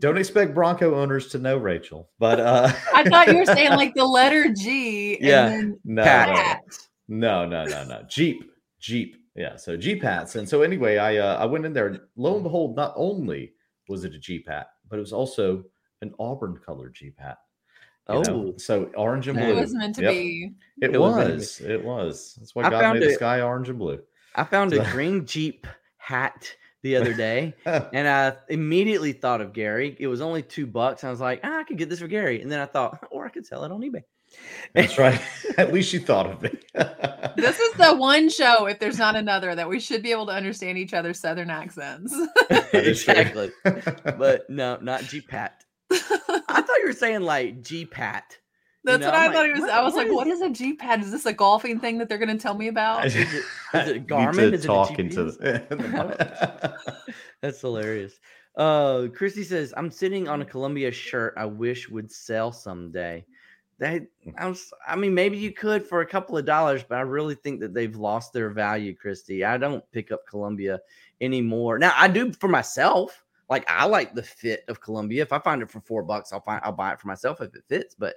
[0.00, 3.94] Don't expect Bronco owners to know Rachel, but uh, I thought you were saying like
[3.94, 5.16] the letter G.
[5.18, 5.48] And Yeah.
[5.48, 6.66] Then no, Pat.
[7.08, 8.02] no, no, no, no, no.
[8.08, 9.16] Jeep, Jeep.
[9.36, 10.34] Yeah, so Jeep hats.
[10.36, 11.86] And so anyway, I uh, I went in there.
[11.86, 13.52] and Lo and behold, not only
[13.88, 15.64] was it a Jeep hat, but it was also
[16.02, 17.38] an auburn colored Jeep hat.
[18.08, 18.54] you Oh, know?
[18.56, 19.50] so orange and blue.
[19.50, 20.12] It was meant to Yep.
[20.14, 20.52] be.
[20.82, 21.34] It, It was meant be.
[21.36, 21.60] was.
[21.60, 22.34] It was.
[22.38, 24.00] That's why I God found made the sky orange and blue.
[24.34, 25.66] I found a green Jeep
[25.98, 27.54] hat the other day.
[27.92, 29.96] And I immediately thought of Gary.
[29.98, 31.04] It was only two bucks.
[31.04, 32.40] I was like, ah, I could get this for Gary.
[32.40, 34.02] And then I thought, or I could sell it on eBay.
[34.74, 35.20] That's right.
[35.58, 36.50] At least you thought of me.
[37.36, 40.32] This is the one show, if there's not another, that we should be able to
[40.32, 42.16] understand each other's southern accents.
[42.48, 43.14] That is true.
[43.14, 43.52] exactly.
[43.64, 45.64] But no, not Jeep Pat.
[45.90, 48.36] I thought you were saying like G Pat.
[48.84, 49.60] That's know, what I'm I thought like, it was.
[49.60, 51.02] what- I was what like, what is a G pad?
[51.02, 53.06] Is this a golfing thing that they're going to tell me about?
[53.06, 53.44] Is it- is
[53.88, 54.34] it Garmin?
[54.34, 55.38] to Is it a talk into GPS?
[55.68, 58.18] the, the That's hilarious.
[58.56, 61.34] Uh, Christy says, "I'm sitting on a Columbia shirt.
[61.36, 63.24] I wish would sell someday."
[63.78, 64.02] That
[64.36, 67.34] I was, I mean, maybe you could for a couple of dollars, but I really
[67.34, 69.42] think that they've lost their value, Christy.
[69.44, 70.80] I don't pick up Columbia
[71.22, 71.78] anymore.
[71.78, 73.24] Now I do for myself.
[73.48, 75.22] Like I like the fit of Columbia.
[75.22, 77.54] If I find it for four bucks, I'll find I'll buy it for myself if
[77.54, 77.94] it fits.
[77.98, 78.16] But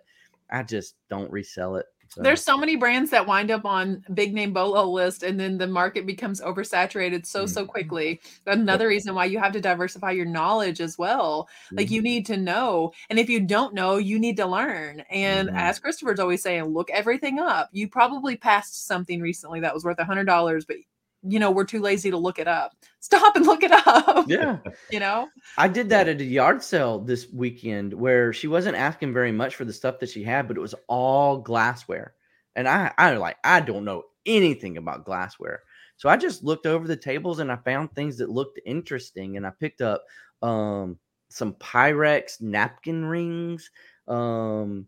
[0.53, 1.85] I just don't resell it.
[2.09, 2.21] So.
[2.21, 5.65] There's so many brands that wind up on big name bolo list, and then the
[5.65, 7.69] market becomes oversaturated so so Mhm.
[7.69, 8.21] quickly.
[8.45, 11.49] Another reason why you have to diversify your knowledge as well.
[11.75, 11.93] Like Mm-hmm.
[11.95, 14.99] you need to know, and if you don't know, you need to learn.
[15.09, 15.55] And Mhm.
[15.55, 17.69] as Christopher's always saying, look everything up.
[17.71, 20.77] You probably passed something recently that was worth a hundred dollars, but
[21.23, 22.75] you know we're too lazy to look it up.
[22.99, 24.25] Stop and look it up.
[24.27, 24.57] yeah.
[24.91, 25.29] you know.
[25.57, 29.55] I did that at a yard sale this weekend where she wasn't asking very much
[29.55, 32.13] for the stuff that she had, but it was all glassware.
[32.55, 35.61] And I, I like, I don't know anything about glassware.
[35.97, 39.37] So I just looked over the tables and I found things that looked interesting.
[39.37, 40.03] And I picked up
[40.41, 40.97] um,
[41.29, 43.69] some Pyrex napkin rings.
[44.07, 44.87] Um,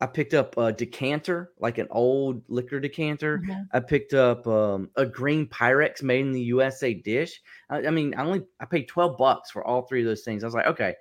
[0.00, 3.42] I picked up a decanter, like an old liquor decanter.
[3.72, 7.40] I picked up um, a green Pyrex made in the USA dish.
[7.70, 10.44] I, I mean, I only I paid twelve bucks for all three of those things.
[10.44, 10.94] I was like, okay.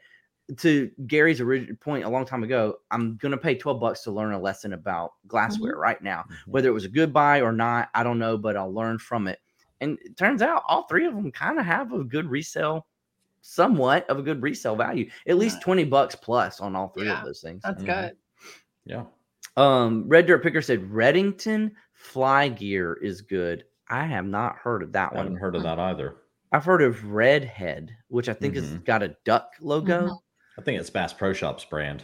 [0.58, 4.32] To Gary's original point a long time ago, I'm gonna pay twelve bucks to learn
[4.34, 6.26] a lesson about glassware right now.
[6.52, 9.28] Whether it was a good buy or not, I don't know, but I'll learn from
[9.28, 9.39] it.
[9.82, 12.88] And it turns out all three of them kind of have a good resale,
[13.41, 15.10] somewhat of a good resale value.
[15.28, 15.64] At least Yeah.
[15.64, 17.64] twenty bucks plus on all three Yeah, of those things.
[17.64, 17.86] That's Mhm.
[17.88, 18.18] good.
[18.86, 19.04] Yeah.
[19.58, 23.64] Um, Red Dirt Picker said Redington Fly Gear is good.
[23.90, 25.20] I have not heard of that one.
[25.20, 26.16] I haven't heard of that either.
[26.52, 28.86] I've heard of Redhead, which I think has Mhm.
[28.86, 30.08] got a duck logo.
[30.08, 30.18] Mhm.
[30.58, 32.04] I think it's Bass Pro Shops brand.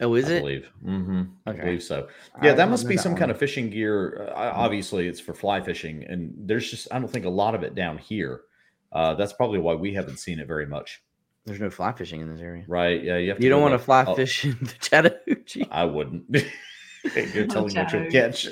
[0.00, 0.40] Oh, is I it?
[0.40, 0.70] believe.
[0.82, 1.22] Mm-hmm.
[1.46, 1.60] Okay.
[1.60, 2.08] I believe so.
[2.34, 3.18] I Yeah, that must be that some one.
[3.18, 4.28] kind of fishing gear.
[4.30, 7.62] Uh, obviously, it's for fly fishing, and there's just I don't think a lot of
[7.62, 8.42] it down here.
[8.92, 11.02] Uh, that's probably why we haven't seen it very much,
[11.50, 12.62] There's no fly fishing in this area.
[12.68, 13.02] right?
[13.02, 13.42] Yeah, you have to.
[13.42, 15.66] You don't want to fly oh, fish in the Chattahoochee.
[15.72, 16.24] I wouldn't.
[17.34, 18.46] You're telling me what you'll catch.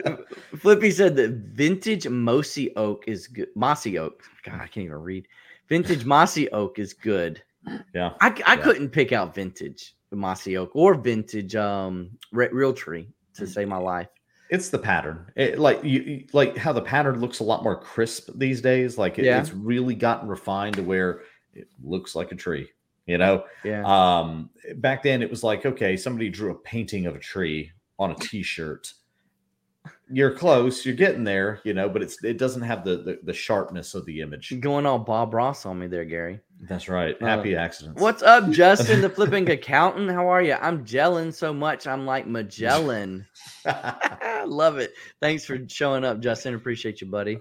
[0.58, 3.48] Flippy said that vintage mossy oak is good.
[3.54, 4.22] Mossy oak.
[4.44, 5.26] God, I can't even read.
[5.68, 7.42] Vintage mossy oak is good.
[7.94, 8.56] yeah, I, I Yeah.
[8.56, 13.48] couldn't pick out vintage mossy oak or vintage um re- real tree to Mm.
[13.48, 14.08] save my life.
[14.48, 15.26] it's the pattern.
[15.36, 18.96] It, like you, you- like how the pattern looks a lot more crisp these days.
[18.96, 19.38] Like it- Yeah.
[19.40, 21.20] it's really gotten refined to where
[21.54, 22.68] it looks like a tree.
[23.06, 23.82] You know, Yeah.
[23.86, 28.10] um back then it was like okay somebody drew a painting of a tree on
[28.10, 28.92] a t-shirt
[30.10, 33.32] you're close you're getting there you know but it's it doesn't have the the, the
[33.32, 36.40] sharpness of the image Going all Bob Ross on me there, Gary.
[36.68, 40.10] that's right Uh, happy accidents What's up, Justin, the flipping accountant?
[40.10, 40.54] How are you?
[40.60, 41.86] I'm gelling so much.
[41.86, 43.26] I'm like Magellan.
[44.46, 44.92] Love it.
[45.20, 46.54] Thanks for showing up, Justin.
[46.54, 47.38] Appreciate you, buddy.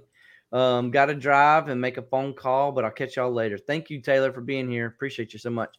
[0.53, 3.57] Um, got to drive and make a phone call, but I'll catch y'all later.
[3.57, 4.85] Thank you, Taylor, for being here.
[4.87, 5.75] Appreciate you so much.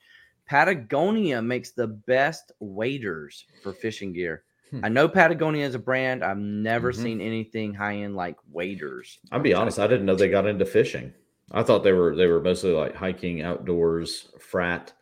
[0.46, 4.44] Patagonia makes the best waders for fishing gear.
[4.70, 4.80] Hmm.
[4.84, 6.24] I know Patagonia is a brand.
[6.24, 6.96] I've never Mhm.
[7.02, 9.18] seen anything high end like waders.
[9.30, 11.12] i'll be honest i didn't know they got into fishing
[11.52, 14.92] i thought they were they were mostly like hiking outdoors frat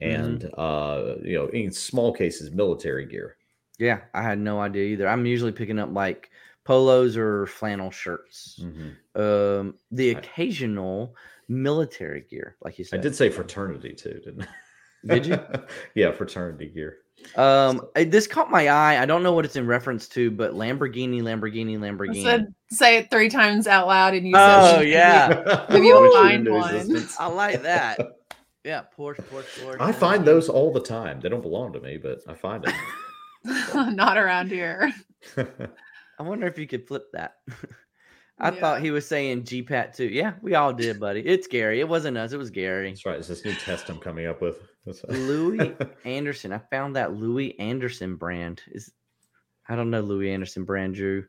[0.00, 3.36] and uh you know in small cases military gear
[3.78, 5.08] Yeah, I had no idea either.
[5.08, 6.30] I'm usually picking up like
[6.64, 8.60] polos or flannel shirts.
[8.62, 8.96] Mhm.
[9.14, 11.14] Um, the I- occasional
[11.48, 12.98] military gear, like you said.
[13.00, 14.42] i did say fraternity too didn't
[15.10, 15.38] i Did you?
[15.94, 16.98] yeah fraternity gear
[17.36, 19.00] Um, uh, this caught my eye.
[19.00, 22.22] I don't know what it's in reference to, but Lamborghini, Lamborghini, I Lamborghini.
[22.22, 25.66] said say it three times out loud, and you Oh, said yeah.
[25.70, 26.74] Maybe you'll find one.
[26.74, 27.16] existence.
[27.20, 27.98] I like that.
[28.66, 29.76] Yeah, Porsche, Porsche, Porsche.
[29.78, 31.20] I find those all the time.
[31.20, 32.74] They don't belong to me, but I find them.
[33.94, 34.90] not around here.
[36.18, 37.36] I wonder if you could flip that.
[38.38, 38.60] I Yeah.
[38.60, 40.06] thought he was saying GPAT too.
[40.06, 41.20] Yeah, we all did, buddy.
[41.20, 41.80] It's Gary.
[41.80, 42.32] It wasn't us.
[42.32, 42.90] It was Gary.
[42.90, 43.18] That's right.
[43.18, 44.60] It's this new test I'm coming up with.
[44.86, 46.52] That's- Louie Anderson.
[46.52, 48.90] I found that Louie Anderson brand is.
[49.68, 51.24] I don't know Louie Anderson brand, Drew.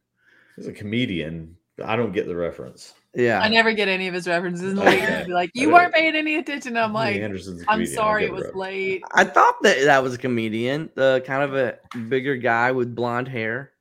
[0.55, 1.55] He's a comedian.
[1.83, 2.93] I don't get the reference.
[3.13, 4.77] Yeah, I never get any of his references.
[4.77, 4.85] Okay.
[4.89, 7.97] later he'd be like, "You weren't paying any attention." I'm Louie like, Anderson's "I'm comedian.
[7.99, 8.57] I don't sorry, it was reference.
[8.59, 11.77] late." I thought that that was a comedian, the kind of a
[12.09, 13.71] bigger guy with blonde hair.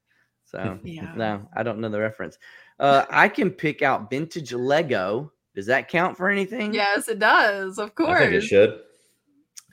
[0.55, 1.13] So Yeah.
[1.17, 2.39] no, I don't know the reference.
[2.79, 5.33] Uh, I can pick out vintage Lego.
[5.55, 6.73] Does that count for anything?
[6.73, 7.79] Yes, it does.
[7.79, 8.21] Of course.
[8.21, 8.81] I think it should.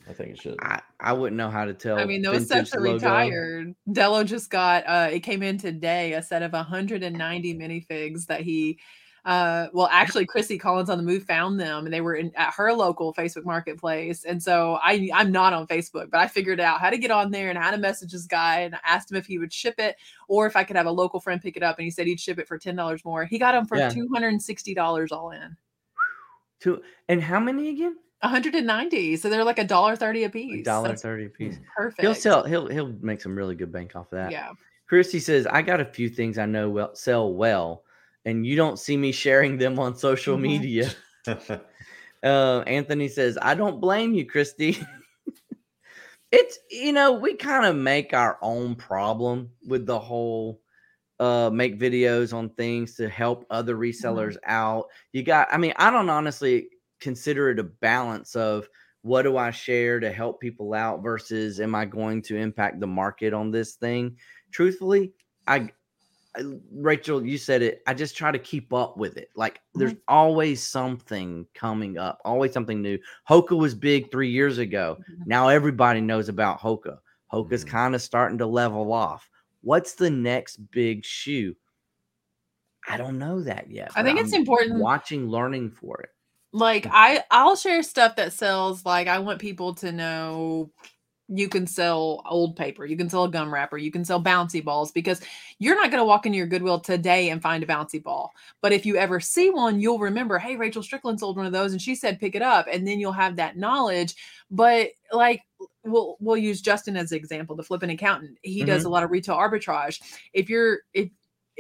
[0.10, 0.58] I think it should.
[0.62, 2.00] I, I wouldn't know how to tell.
[2.00, 3.76] I mean, those vintage sets are retired.
[3.92, 8.80] Dello just got uh it came in today, a set of 190 minifigs that he
[9.24, 12.54] uh well actually Chrissy Collins on the move found them and they were in at
[12.56, 14.24] her local Facebook marketplace.
[14.26, 17.30] And so I I'm not on Facebook, but I figured out how to get on
[17.30, 19.76] there and how to message this guy and I asked him if he would ship
[19.78, 19.96] it
[20.28, 22.20] or if I could have a local friend pick it up and he said he'd
[22.20, 23.26] ship it for $10 more.
[23.26, 23.90] He got them for Yeah.
[23.92, 25.56] $260 all in.
[26.60, 27.98] Two and how many again?
[28.22, 29.18] 190.
[29.18, 30.66] So they're like a dollar 30 a piece.
[30.66, 31.60] Dollar thirty a piece.
[31.76, 32.02] perfect.
[32.02, 32.44] He'll sell.
[32.44, 34.32] He'll he'll make some really good bank off of that.
[34.32, 34.52] Yeah.
[34.88, 37.84] Christy says, "I got a few things I know well sell well,
[38.26, 40.92] and you don't see me sharing them on social media."
[42.24, 44.78] Uh, Anthony says, "I don't blame you, Christy.
[46.32, 50.62] it's you know we kind of make our own problem with the whole."
[51.20, 54.86] Uh, make videos on things to help other resellers out.
[55.14, 56.70] You got, I mean, I don't honestly
[57.00, 58.68] consider it a balance of
[59.04, 62.88] what do I share to help people out versus am I going to impact the
[62.88, 64.18] market on this thing?
[64.52, 65.14] Truthfully,
[65.48, 65.72] I-
[66.72, 67.82] Rachel, you said it.
[67.88, 69.30] I just try to keep up with it.
[69.36, 72.98] Like there's always something coming up, always something new.
[73.30, 74.98] Hoka was big three years ago.
[75.00, 75.28] Mhm.
[75.28, 76.98] Now everybody knows about Hoka.
[77.34, 77.70] Hoka's Mhm.
[77.70, 79.30] kind of starting to level off.
[79.62, 81.56] What's the next big shoe?
[82.88, 83.92] I don't know that yet.
[83.96, 86.10] I think it's I'm important- watching, learning for it.
[86.54, 90.70] like i i'll share stuff that sells like i want people to know
[91.34, 94.64] you can sell old paper you can sell a gum wrapper you can sell bouncy
[94.64, 95.22] balls because
[95.60, 98.32] you're not going to walk into your goodwill today and find a bouncy ball.
[98.62, 101.72] But if you ever see one you'll remember hey rachel strickland sold one of those
[101.72, 104.16] and she said pick it up and then you'll have that knowledge.
[104.50, 105.42] But like
[105.84, 108.38] we'll we'll use justin as an example the flipping accountant.
[108.42, 108.94] He does a mm-hmm.
[108.94, 110.02] lot of retail arbitrage.
[110.34, 111.10] If you're if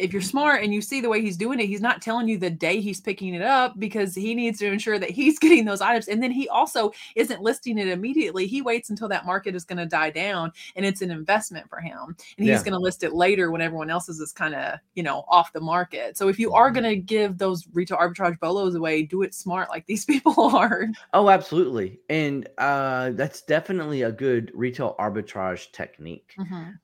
[0.02, 2.38] if you're smart and you see the way he's doing it, he's not telling you
[2.38, 5.82] the day he's picking it up because he needs to ensure that he's getting those
[5.82, 6.08] items.
[6.08, 8.48] And then he also isn't listing it immediately.
[8.48, 11.80] He waits until that market is going to die down and it's an investment for
[11.80, 12.16] him.
[12.38, 12.54] And Yeah.
[12.54, 15.54] he's going to list it later when everyone else's is kind of, you know, off
[15.54, 16.18] the market.
[16.18, 19.70] So if you are going to give those retail arbitrage bolos away, do it smart
[19.70, 20.88] like these people are.
[21.14, 22.00] Oh, absolutely.
[22.10, 26.36] And uh, that's definitely a good retail arbitrage technique.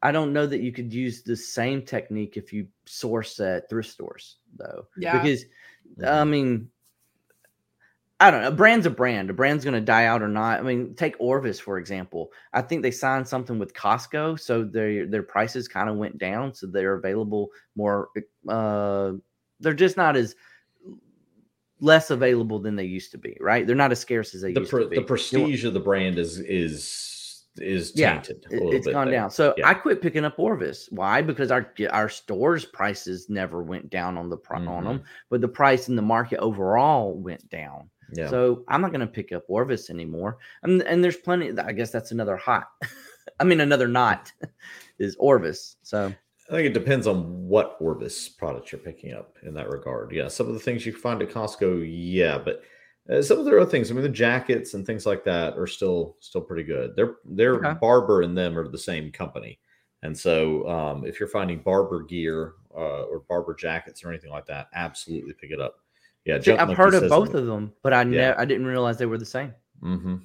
[0.01, 3.89] I don't know that you could use the same technique if you source at thrift
[3.89, 4.87] stores, though.
[4.97, 5.21] Yeah.
[5.21, 5.45] Because,
[5.99, 6.05] Mm-hmm.
[6.05, 6.69] I mean,
[8.19, 8.49] I don't know.
[8.49, 9.29] A brand's a brand.
[9.29, 10.59] A brand's going to die out or not.
[10.59, 12.31] I mean, take Orvis, for example.
[12.51, 14.37] I think they signed something with Costco.
[14.37, 16.53] So their, their prices kind of went down.
[16.53, 18.09] So they're available more.
[18.49, 19.13] Uh,
[19.61, 20.35] they're just not as
[21.79, 23.65] less available than they used to be, right?
[23.65, 24.95] They're not as scarce as they the used pre- to be.
[24.95, 26.91] the You know, prestige of the brand is is
[27.59, 28.45] is Yeah, tainted.
[28.51, 29.19] little it's gone there.
[29.19, 29.31] down.
[29.31, 29.69] So Yeah.
[29.69, 30.87] I quit picking up Orvis.
[30.91, 31.21] Why?
[31.21, 34.87] Because our our stores prices never went down on the pri- on mm-hmm.
[34.87, 37.89] them, but the price in the market overall went down.
[38.13, 38.29] Yeah.
[38.29, 40.37] So I'm not going to pick up Orvis anymore.
[40.63, 41.57] And and there's plenty.
[41.59, 42.67] I guess that's another hot.
[43.39, 44.31] I mean, another knot
[44.99, 45.75] is Orvis.
[45.83, 46.13] So
[46.49, 50.13] I think it depends on what Orvis product you're picking up in that regard.
[50.13, 52.61] Yeah, some of the things you can find at Costco, yeah, but
[53.09, 55.67] uh, some of their other things, I mean, the jackets and things like that are
[55.67, 56.95] still still pretty good.
[56.95, 57.73] They're they're Okay.
[57.79, 59.59] Barbour and them are the same company,
[60.03, 64.45] and so um, if you're finding Barbour gear uh, or Barbour jackets or anything like
[64.47, 65.79] that, absolutely pick it up.
[66.25, 68.03] Yeah, See, I've heard of both of them, but I Yeah.
[68.03, 69.53] never I didn't realize they were the same.
[69.81, 70.15] Mm-hmm.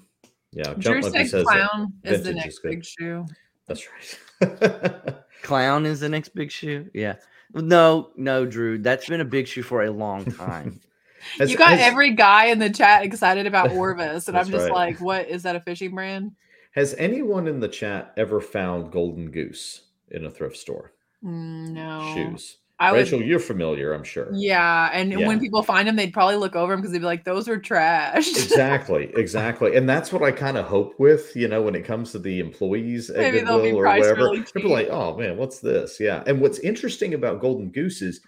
[0.53, 3.27] Yeah, Drew Jump Monkey said says clown is the next is big shoe.
[3.67, 5.15] That's right.
[5.43, 6.89] Clown is the next big shoe.
[6.95, 7.15] Yeah.
[7.55, 8.79] No, no, Drew.
[8.79, 10.81] That's been a big shoe for a long time.
[11.39, 14.65] Has- you got has- every guy in the chat excited about Orvis, and I'm just
[14.69, 14.73] right.
[14.73, 16.33] like, what is that a fishing brand?
[16.73, 20.93] Has anyone in the chat ever found Golden Goose in a thrift store?
[21.25, 22.13] Mm, no.
[22.15, 22.57] Shoes.
[22.81, 24.29] I would, Rachel, you're familiar, I'm sure.
[24.33, 25.29] yeah, and Yeah.
[25.29, 27.57] when people find them, they'd probably look over them because they'd be like, "Those are
[27.57, 29.77] trash." exactly, exactly.
[29.77, 32.41] And that's what I kind of hope with, you know, when it comes to the
[32.41, 34.15] employees at Maybe they'll be Goodwill or wherever.
[34.17, 36.01] really They'll be like, oh man, what's this?
[36.01, 36.25] Yeah.
[36.27, 38.21] And what's interesting about Golden Goose is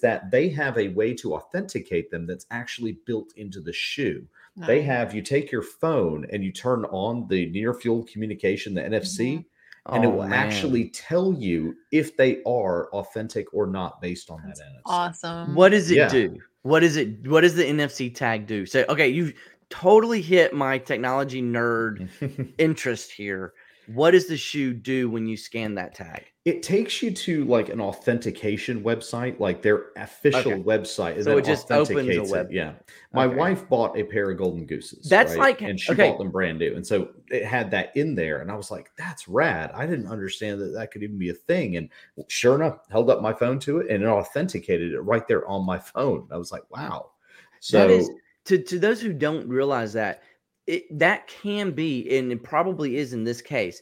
[0.00, 4.26] that they have a way to authenticate them that's actually built into the shoe.
[4.56, 8.82] They have you take your phone and you turn on the near field communication, the
[8.82, 9.94] NFC, mm-hmm.
[9.94, 10.32] and it Oh, will man.
[10.34, 14.80] actually tell you if they are authentic or not based on That's that NFC.
[14.84, 15.54] Awesome.
[15.54, 16.08] What does it Yeah.
[16.08, 16.36] do?
[16.62, 17.26] What is it?
[17.26, 18.66] What does the NFC tag do?
[18.66, 19.32] So, okay, you
[19.70, 22.08] totally hit my technology nerd
[22.58, 23.54] interest here.
[23.86, 26.24] What does the shoe do when you scan that tag?
[26.44, 30.62] it takes you to like an authentication website, like their official Okay.
[30.62, 31.14] website.
[31.14, 32.32] And So it just opens a authenticates it.
[32.32, 32.72] web- Yeah.
[33.12, 33.36] My Okay.
[33.36, 35.08] wife bought a pair of golden gooses.
[35.08, 35.38] That's right?
[35.38, 36.08] like- and she okay.
[36.10, 36.74] bought them brand new.
[36.74, 38.40] And so it had that in there.
[38.40, 39.70] And I was like, that's rad.
[39.72, 41.76] I didn't understand that that could even be a thing.
[41.76, 41.88] And
[42.26, 45.64] sure enough, held up my phone to it and it authenticated it right there on
[45.64, 46.26] my phone.
[46.32, 47.12] I was like, wow.
[47.60, 48.10] So That is
[48.46, 50.24] to to those who don't realize that
[50.66, 53.80] it that can be and it probably is in this case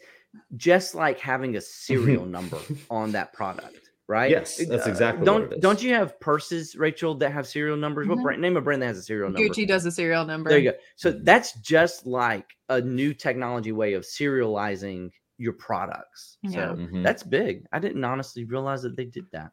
[0.56, 2.58] just like having a serial number
[2.90, 5.60] on that product right Yes, that's Uh, exactly what don't it is.
[5.62, 8.10] don't you have purses rachel that have serial numbers Mhm.
[8.16, 10.48] what brand name a brand that has a serial number Gucci does a serial number.
[10.50, 16.38] there you go so that's just like a new technology way of serializing your products
[16.42, 16.50] Yeah.
[16.70, 17.02] so Mhm.
[17.02, 19.52] that's big i didn't honestly realize that they did that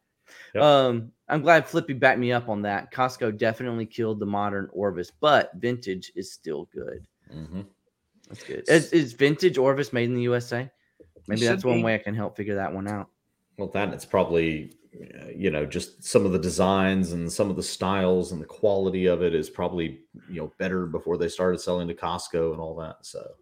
[0.54, 0.62] Yep.
[0.62, 5.10] um i'm glad flippy backed me up on that costco definitely killed the modern orvis
[5.10, 7.66] but vintage is still good Mhm.
[8.28, 8.64] that's good.
[8.68, 10.70] Is, is vintage orvis made in the usa
[11.26, 11.82] maybe that's one be.
[11.82, 13.08] way i can help figure that one out.
[13.58, 17.56] Well, that it's probably, uh, you know, just some of the designs and some of
[17.56, 19.98] the styles and the quality of it is probably,
[20.30, 22.98] you know, better before they started selling to Costco and all that.
[23.04, 23.32] So,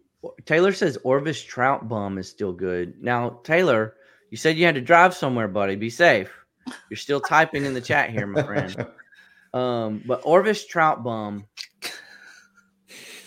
[0.46, 2.94] taylor says orvis trout bum is still good.
[3.02, 3.94] Now taylor
[4.30, 5.76] you said you had to drive somewhere buddy.
[5.76, 6.32] Be safe.
[6.90, 8.86] You're still typing in the chat here my friend.
[9.54, 11.46] Um, but Orvis Trout Bum,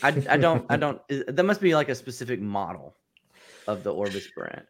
[0.03, 2.95] I, I don't I don't that must be like a specific model
[3.67, 4.63] of the Orvis brand.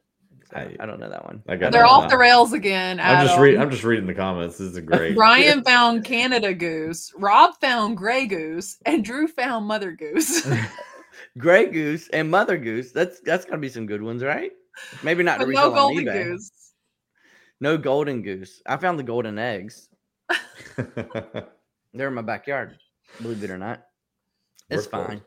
[0.53, 1.43] I, I- I don't know that one.
[1.47, 2.09] I got They're off now.
[2.09, 2.99] the rails again.
[2.99, 3.61] I'm just reading.
[3.61, 4.57] I'm just reading the comments.
[4.57, 5.15] This is great.
[5.15, 10.47] Brian found Canada goose, Rob found gray goose, and Drew found mother goose.
[11.37, 12.91] Gray Goose and Mother Goose.
[12.91, 14.51] That's that's gonna be some good ones, right?
[15.03, 16.23] Maybe not to but resell no golden eBay.
[16.23, 16.51] goose.
[17.61, 18.61] No golden goose.
[18.65, 19.89] I found the golden eggs.
[20.75, 22.77] They're in my backyard.
[23.21, 23.83] Believe it or not,
[24.69, 25.07] it's We're close.
[25.07, 25.21] fine.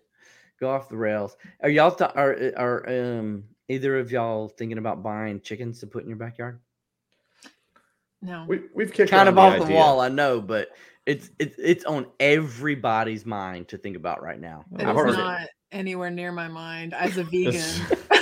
[0.61, 1.37] Go off the rails.
[1.61, 6.03] Are y'all th- are are um either of y'all thinking about buying chickens to put
[6.03, 6.61] in your backyard?
[8.21, 8.45] No.
[8.49, 9.77] we, we've kicked kind of off the idea.
[9.77, 10.69] wall, I know, but
[11.07, 14.65] it's it's it's on everybody's mind to think about right now.
[14.79, 15.17] It I've is heard it.
[15.17, 17.61] not anywhere near my mind as a vegan.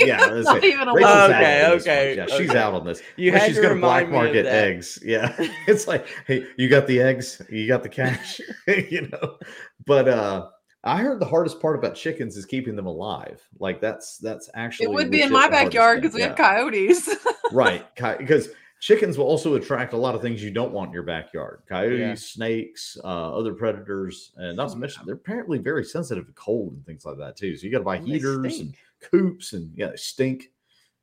[0.00, 0.64] Yeah, that's not it.
[0.64, 1.30] even a Rachel's lot.
[1.30, 1.92] Okay, on this one.
[1.96, 3.02] okay, Yeah, she's out on this.
[3.16, 5.00] You But had she's to gonna black market eggs.
[5.04, 5.34] Yeah,
[5.66, 9.38] it's like, hey, you got the eggs, you got the cash, you know.
[9.86, 10.48] But uh
[10.88, 13.46] I heard the hardest part about chickens is keeping them alive.
[13.58, 17.08] Like that's that's actually It would be in my backyard because we have coyotes.
[17.52, 17.84] right
[18.18, 21.62] because chickens will also attract a lot of things you don't want in your backyard
[21.68, 22.14] coyotes Yeah.
[22.14, 26.84] snakes uh, other predators and not to mention they're apparently very sensitive to cold and
[26.84, 28.74] things like that too so you got to buy they heaters and
[29.10, 30.50] coops and yeah they stink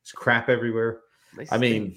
[0.03, 1.01] It's crap everywhere
[1.35, 1.61] They i stink.
[1.61, 1.95] mean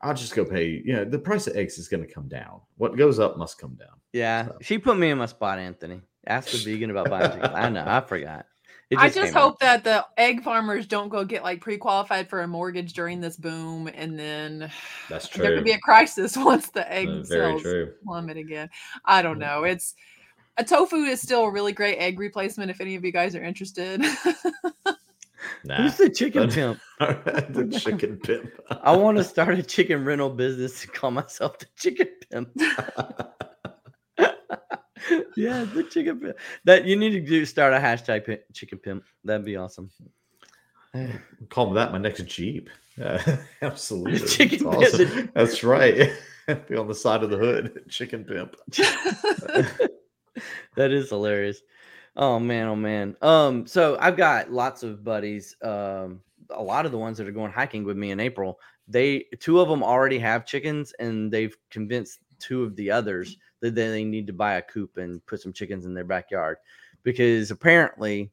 [0.00, 2.60] i'll just go pay you know the price of eggs is going to come down
[2.76, 4.56] what goes up must come down yeah, so.
[4.62, 6.00] she put me in my spot, Anthony.
[6.26, 7.52] Ask the vegan about buying chickens.
[7.54, 8.46] I know, I forgot.
[8.90, 9.42] It I just came out.
[9.42, 13.36] hope that the egg farmers don't go get like pre-qualified for a mortgage during this
[13.36, 14.70] boom, and then
[15.10, 15.42] that's true.
[15.42, 18.70] there could be a crisis once the egg Uh, very sales true plummet again.
[19.04, 19.40] I don't Mm.
[19.40, 19.64] know.
[19.64, 19.94] It's
[20.56, 23.44] a tofu is still a really great egg replacement if any of you guys are
[23.44, 24.00] interested.
[25.64, 25.76] nah.
[25.82, 26.80] Who's the chicken pimp?
[26.98, 31.66] the chicken pimp I want to start a chicken rental business and call myself the
[31.76, 32.50] chicken pimp.
[35.36, 36.36] Yeah, the chicken pimp.
[36.64, 39.04] That you need to do start a hashtag pi- chicken pimp.
[39.24, 39.90] That'd be awesome.
[41.48, 42.70] call that my next Jeep.
[42.98, 44.18] Yeah, absolutely.
[44.28, 45.34] Chicken That's, pimp.
[45.34, 46.12] That's right.
[46.68, 48.56] Be on the side of the hood, chicken pimp.
[50.74, 51.60] that is hilarious.
[52.16, 53.16] Oh man, oh man.
[53.20, 55.54] Um, so I've got lots of buddies.
[55.62, 56.20] Um,
[56.50, 58.58] a lot of the ones that are going hiking with me in April.
[58.88, 63.74] They two of them already have chickens, and they've convinced two of the others that
[63.74, 66.58] they they need to buy a coop and put some chickens in their backyard.
[67.02, 68.30] Because apparently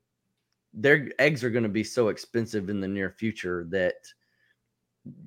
[0.73, 3.95] their eggs are going to be so expensive in the near future that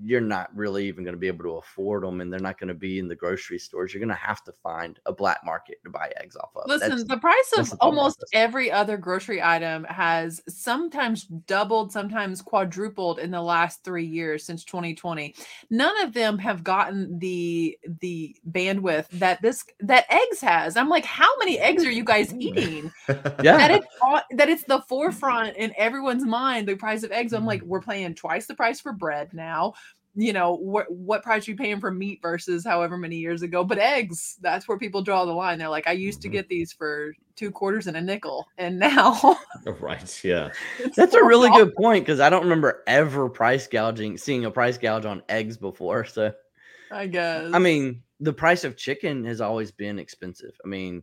[0.02, 2.68] you're not really even going to be able to afford them and they're not going
[2.68, 5.78] to be in the grocery stores you're going to have to find a black market
[5.84, 8.30] to buy eggs off of Listen, That's- the price of the almost process.
[8.32, 14.64] every other grocery item has sometimes doubled, sometimes quadrupled in the last three years since
[14.64, 15.34] 2020.
[15.70, 20.76] None of them have gotten the the bandwidth that this that eggs has.
[20.76, 22.92] I'm like, how many eggs are you guys eating?
[23.06, 23.86] that yeah it's
[24.32, 26.68] that it's the forefront in everyone's mind.
[26.68, 27.32] The price of eggs.
[27.32, 27.66] I'm like, mm.
[27.66, 29.67] we're paying twice the price for bread now.
[30.14, 33.78] You know what what price you paying for meat versus however many years ago but
[33.78, 36.32] eggs that's where people draw the line they're like i used to Mhm.
[36.32, 39.38] get these for two quarters and a nickel and now
[39.80, 40.24] Right.
[40.24, 40.50] Yeah.
[40.78, 41.66] it's That's a really dollars.
[41.66, 45.56] good point because I don't remember ever price gouging, seeing a price gouge on eggs
[45.56, 46.04] before.
[46.04, 46.32] So,
[46.90, 50.52] i guess I mean, the price of chicken has always been expensive.
[50.64, 51.02] I mean,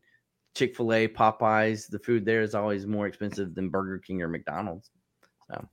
[0.56, 4.28] Chick fil A, Popeyes, the food there is always more expensive than Burger King or
[4.28, 4.90] McDonald's.
[5.48, 5.64] So,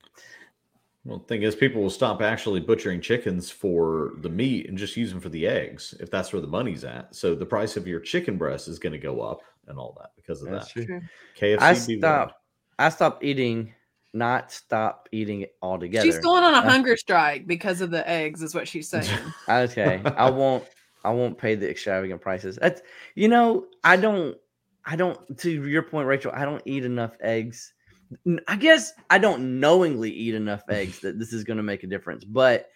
[1.05, 4.97] Well, the thing is, people will stop actually butchering chickens for the meat and just
[4.97, 7.15] use them for the eggs if that's where the money's at.
[7.15, 10.11] So the price of your chicken breast is going to go up and all that
[10.15, 10.73] because of That's that.
[10.73, 10.87] true.
[10.87, 11.01] True.
[11.39, 11.61] KFC.
[11.61, 12.35] I be stopped.
[12.79, 13.73] I stopped eating,
[14.13, 16.05] not stop eating it altogether.
[16.07, 19.09] she's going on a hunger strike because of the eggs is what she's saying
[19.49, 20.65] Okay, I won't.
[21.05, 22.59] I won't pay the extravagant prices.
[22.61, 22.81] That's
[23.17, 24.37] you know, I don't.
[24.85, 25.19] I don't.
[25.39, 27.75] To your point, Rachel, I don't eat enough eggs.
[28.49, 31.87] I guess I don't knowingly eat enough eggs that this is going to make a
[31.87, 32.25] difference.
[32.25, 32.71] But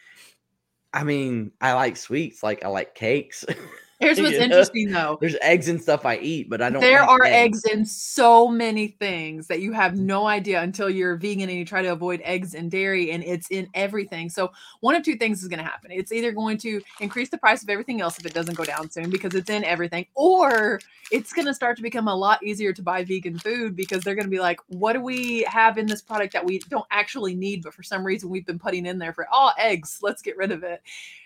[0.93, 2.43] I mean, I like sweets.
[2.43, 3.45] Like I like cakes.
[3.99, 5.19] here's what's interesting though.
[5.21, 6.81] There's eggs and stuff I eat, but I don't.
[6.81, 7.65] there are eggs.
[7.65, 11.83] in so many things that you have no idea until you're vegan and you try
[11.83, 14.29] to avoid eggs and dairy and it's in everything.
[14.29, 15.91] So one of two things is going to happen.
[15.91, 18.91] It's either going to increase the price of everything else if it doesn't go down
[18.91, 20.81] soon because it's in everything or
[21.11, 24.15] it's going to start to become a lot easier to buy vegan food because they're
[24.15, 27.35] going to be like what do we have in this product that we don't actually
[27.35, 30.37] need but for some reason we've been putting in there for oh eggs let's get
[30.37, 30.83] rid of it.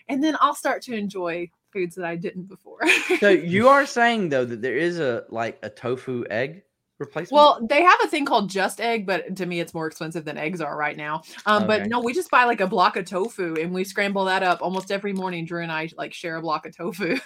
[0.08, 2.80] And then i'll start to enjoy foods that i didn't before
[3.18, 6.62] So you are saying though that there is a like a tofu egg
[6.98, 7.32] replacement.
[7.32, 10.36] Well, they have a thing called Just Egg, but to me, it's more expensive than
[10.36, 11.22] eggs are right now.
[11.46, 11.66] Um, Okay.
[11.66, 14.60] But no, we just buy like a block of tofu and we scramble that up
[14.60, 15.46] almost every morning.
[15.46, 17.16] Drew and I like share a block of tofu.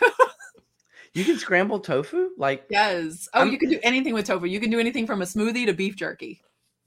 [1.15, 2.31] you can scramble tofu.
[2.39, 3.29] Like yes.
[3.35, 4.47] Oh, I'm- you can do anything with tofu.
[4.47, 6.41] You can do anything from a smoothie to beef jerky.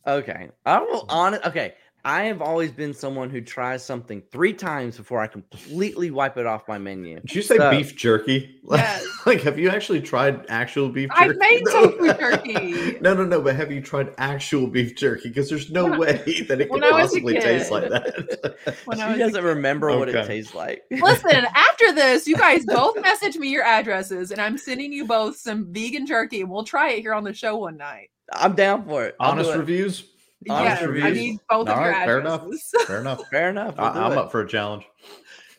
[0.06, 0.50] Okay.
[0.66, 1.42] I will on it.
[1.46, 1.74] Okay.
[2.08, 6.46] I have always been someone who tries something three times before I completely wipe it
[6.46, 7.20] off my menu.
[7.20, 8.54] Did you say So- beef jerky?
[8.70, 9.06] Yes.
[9.26, 11.30] like, have you actually tried actual beef jerky?
[11.32, 11.92] I've made though?
[11.98, 12.98] tofu jerky.
[13.02, 13.42] no, no, no.
[13.42, 15.30] But have you tried actual beef jerky?
[15.30, 17.90] Because there's no When way that it when could I was a possibly taste like
[17.90, 18.56] that.
[18.86, 20.84] When she was doesn't remember what it tastes like.
[20.92, 25.38] Listen, after this, you guys both message me your addresses and I'm sending you both
[25.38, 28.10] some vegan jerky and we'll try it here on the show one night.
[28.34, 29.16] I'm down for it.
[29.20, 29.60] I'll do Honest it.
[29.60, 30.04] reviews.
[30.50, 32.42] Honest Yes, I need both of All your right, fair enough.
[32.44, 32.74] addresses.
[32.86, 33.22] Fair enough.
[33.32, 33.76] Fair enough.
[33.78, 34.18] we'll I, do I'm it.
[34.18, 34.86] up for a challenge.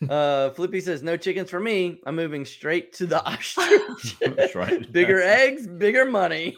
[0.09, 1.99] Uh, Flippy says no chickens for me.
[2.05, 4.17] I'm moving straight to the ostrich.
[4.21, 4.89] That's right.
[4.93, 6.55] bigger eggs, bigger money.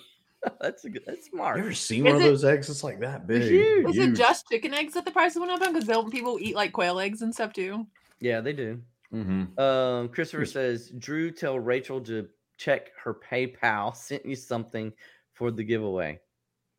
[0.60, 1.58] that's a good, that's You smart.
[1.60, 2.70] ever seen Is one of those eggs?
[2.70, 3.42] It's like that big.
[3.42, 3.90] huge.
[3.90, 5.74] Is it just chicken eggs that the price went up on?
[5.74, 7.88] Because don't people eat like quail eggs and stuff too?
[8.20, 8.80] Yeah, they do.
[9.12, 9.58] Mhm.
[9.60, 10.52] Um, Christopher Yes.
[10.52, 13.96] says, Drew, tell Rachel to check her PayPal.
[13.96, 14.94] Sent you something
[15.34, 16.20] for the giveaway.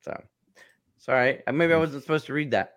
[0.02, 0.16] So,
[1.02, 2.76] sorry, maybe I wasn't supposed to read that.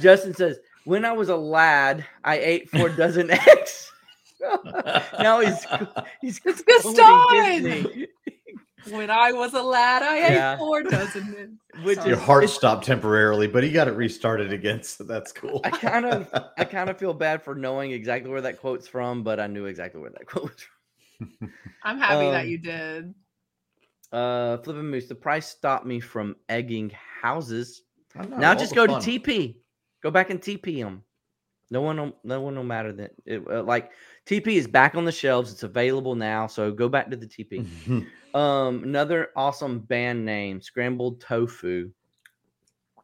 [0.00, 3.92] Justin says, when I was a lad, I ate four dozen eggs.
[5.20, 5.66] now he's
[6.22, 8.06] he's It's good quoting
[8.88, 11.36] When I was a lad, I ate four dozen.
[11.38, 11.84] eggs.
[11.84, 15.60] which Your is heart stopped temporarily, but he got it restarted again, so that's cool.
[15.64, 19.22] I kind of I kind of feel bad for knowing exactly where that quote's from,
[19.22, 21.50] but I knew exactly where that quote was from.
[21.84, 23.14] I'm happy that Um, you did.
[24.12, 27.82] Uh, Flippin' Moose, the price stopped me from egging houses.
[28.14, 29.00] Know, now just go fun.
[29.00, 29.56] to TP.
[30.02, 31.04] Go back and TP them.
[31.72, 33.12] No one, will, no one will matter that.
[33.26, 33.92] It, uh, like
[34.26, 35.52] TP is back on the shelves.
[35.52, 36.48] It's available now.
[36.48, 38.06] So go back to the TP.
[38.32, 41.90] Um, another awesome band name, Scrambled Tofu.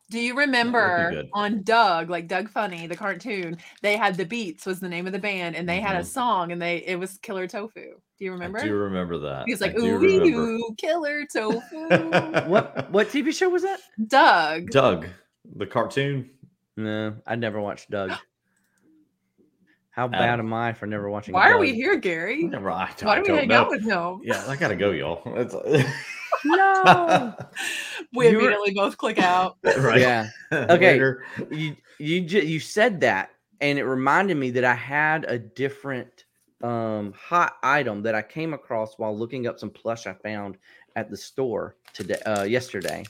[0.09, 4.79] Do you remember on Doug, like Doug Funnie, the cartoon, they had the Beets was
[4.79, 6.07] the name of the band, and they had a Mhm.
[6.07, 7.91] song, and they it was Killer Tofu.
[8.19, 8.61] Do you remember?
[8.61, 9.47] I do remember that.
[9.47, 10.43] He was like, "Ooh, remember.
[10.53, 11.61] ooh, Killer Tofu."
[12.49, 13.81] What what TV show was that?
[14.07, 14.71] Doug.
[14.71, 15.09] Doug,
[15.57, 16.31] the cartoon.
[16.77, 18.13] No, I never watched Doug.
[19.91, 20.47] How bad Adam.
[20.47, 21.33] am I for never watching?
[21.35, 22.45] Why are we here, Gary?
[22.45, 23.63] Never, I, Why I do we don't hang know.
[23.63, 24.21] out with him?
[24.23, 25.23] Yeah, I gotta go, y'all.
[26.33, 27.35] That's No.
[28.13, 29.59] We You were- immediately both click out.
[29.79, 30.01] right.
[30.01, 30.29] Yeah.
[30.53, 30.93] Okay.
[30.93, 31.25] Later.
[31.51, 36.25] you you ju- you said that and it reminded me that I had a different
[36.63, 40.57] um hot item that I came across while looking up some plush I found
[40.95, 43.05] at the store today uh yesterday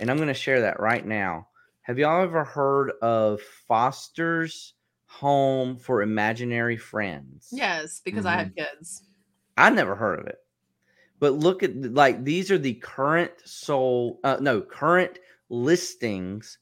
[0.00, 1.46] and I'm going to share that right now.
[1.82, 4.74] Have y'all ever heard of Foster's
[5.06, 7.48] Home for Imaginary Friends?
[7.52, 9.02] Yes, because I have kids.
[9.56, 10.38] I never heard of it.
[11.20, 15.18] But look at like these are the current soul uh, no current
[15.48, 16.58] listings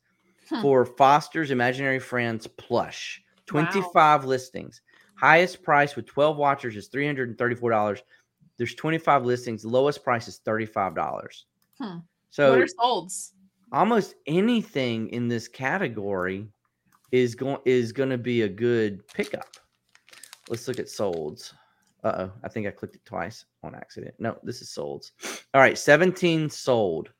[0.48, 0.62] Hmm.
[0.62, 3.22] for Foster's Imaginary Friends plush.
[3.52, 3.66] Wow.
[3.66, 4.80] 25 listings.
[5.16, 8.00] Highest price with 12 watchers is $334.
[8.56, 9.64] There's 25 listings.
[9.66, 11.44] Lowest price is $35.
[11.78, 11.98] Hmm.
[12.30, 13.32] So what are solds?
[13.72, 16.48] almost anything in this category
[17.12, 19.48] is going is going to be a good pickup.
[20.48, 21.52] Let's look at solds.
[22.08, 24.14] Uh oh, I think I clicked it twice on accident.
[24.18, 25.10] No, this is solds.
[25.54, 27.10] All right, 17 sold.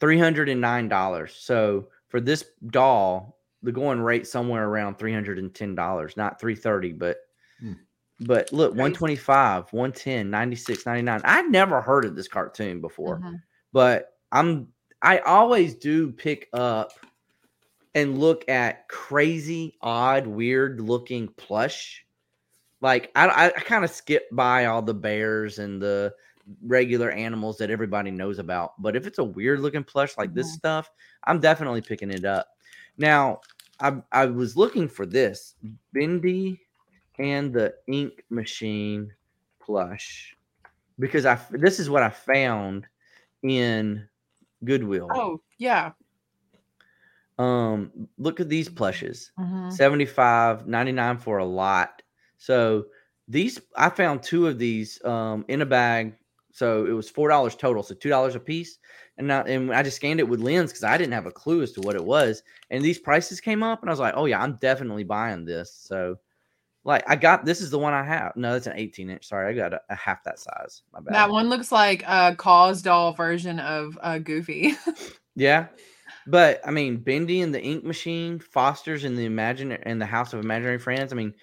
[0.00, 1.30] $309.
[1.30, 7.18] So for this doll, the going rate somewhere around $310, not 330, but
[7.60, 7.72] Hmm.
[8.20, 11.20] but look, 125, 110, 96, 99.
[11.24, 13.42] I've never heard of this cartoon before Mhm.
[13.72, 16.92] but I'm I always do pick up
[17.94, 22.05] and look at crazy, odd, weird looking plush.
[22.80, 26.14] Like I I, kind of skip by all the bears and the
[26.62, 28.80] regular animals that everybody knows about.
[28.80, 30.52] But if it's a weird looking plush like this Mhm.
[30.52, 30.90] stuff,
[31.24, 32.48] I'm definitely picking it up.
[32.98, 33.40] Now,
[33.80, 35.56] I I was looking for this
[35.92, 36.60] Bendy
[37.18, 39.12] and the ink machine
[39.60, 40.36] plush
[40.98, 42.88] because I this is what I found
[43.42, 44.08] in
[44.64, 45.18] Goodwill.
[45.18, 45.92] Oh yeah.
[47.38, 49.32] Um, look at these plushes.
[49.38, 49.80] Mhm.
[49.86, 52.02] 75 99 for a lot.
[52.38, 52.86] So
[53.28, 56.14] these I found two of these um in a bag.
[56.52, 58.78] So it was four dollars total, so two dollars a piece.
[59.18, 61.62] And now and I just scanned it with lens because I didn't have a clue
[61.62, 62.42] as to what it was.
[62.70, 65.72] And these prices came up, and I was like, oh yeah, I'm definitely buying this.
[65.72, 66.16] So
[66.84, 68.32] like I got this is the one I have.
[68.36, 69.26] No, that's an 18 inch.
[69.26, 70.82] Sorry, I got a, a half that size.
[70.92, 71.14] My bad.
[71.14, 74.74] That one looks like a cause doll version of uh, Goofy.
[75.36, 75.66] Yeah.
[76.26, 80.32] But I mean, Bendy and the Ink Machine, Foster's and the Imagine and the House
[80.32, 81.12] of Imaginary Friends.
[81.12, 81.34] I mean,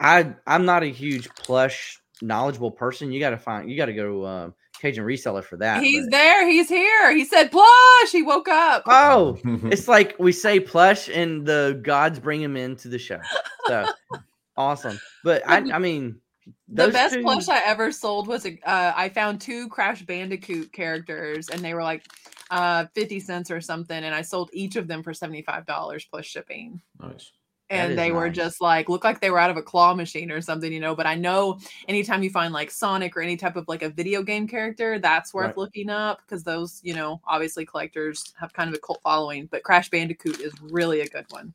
[0.00, 3.12] I I'm not a huge plush knowledgeable person.
[3.12, 5.82] You got to find you got to go um, Cajun reseller for that.
[5.82, 6.48] He's but- there.
[6.48, 7.14] He's here.
[7.14, 8.12] He said plush.
[8.12, 8.82] He woke up.
[8.86, 13.20] oh, it's like we say plush and the gods bring him into the show.
[13.66, 13.86] So
[14.56, 15.00] awesome.
[15.24, 16.20] But I I mean,
[16.68, 20.72] the best two- plush I ever sold was a, uh, I found two Crash Bandicoot
[20.72, 22.04] characters and they were like
[22.50, 26.80] uh 50 cents or something and I sold each of them for $75 plus shipping.
[26.98, 27.32] nice.
[27.70, 30.40] And they were just like look like they were out of a claw machine or
[30.40, 30.94] something, you know.
[30.94, 34.22] But I know anytime you find like Sonic or any type of like a video
[34.22, 35.56] game character, that's worth Right.
[35.58, 39.46] looking up because those, you know, obviously collectors have kind of a cult following.
[39.46, 41.52] But Crash Bandicoot is really a good one.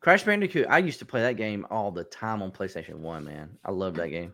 [0.00, 0.66] Crash Bandicoot.
[0.70, 3.24] I used to play that game all the time on PlayStation One.
[3.24, 4.32] Man, I love that game.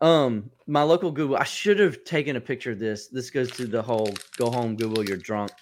[0.00, 1.38] Um, my local Goodwill.
[1.38, 3.06] I should have taken a picture of this.
[3.06, 5.52] This goes to the whole "go home, Goodwill, you're drunk."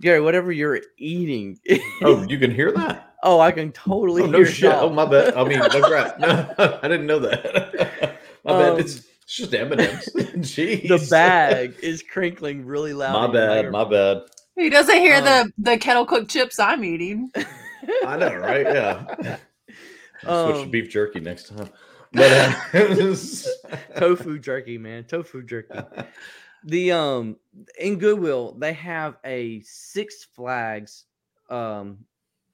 [0.00, 1.58] Gary, whatever you're eating.
[2.02, 3.14] Oh, you can hear that?
[3.22, 4.70] oh, I can totally Oh, hear no shit.
[4.70, 4.86] y'all.
[4.86, 5.34] Oh, my bad.
[5.34, 6.18] I mean, no crap.
[6.20, 8.18] No, I didn't know that.
[8.44, 8.80] my Um, bad.
[8.80, 10.08] It's, it's just M&M's.
[10.40, 10.88] Jeez.
[10.88, 13.12] the bag is crinkling really loud.
[13.12, 13.70] My bad.
[13.70, 14.22] My bad.
[14.56, 17.30] He doesn't hear Um, the the kettle cooked chips I'm eating.
[18.06, 18.66] I know, right?
[18.66, 19.36] Yeah.
[20.26, 21.68] I'll switch to Um, beef jerky next time.
[22.12, 23.16] But uh,
[23.98, 25.04] tofu jerky, man.
[25.04, 25.78] Tofu jerky.
[26.64, 27.36] The um
[27.78, 31.06] in Goodwill they have a Six Flags
[31.48, 32.04] um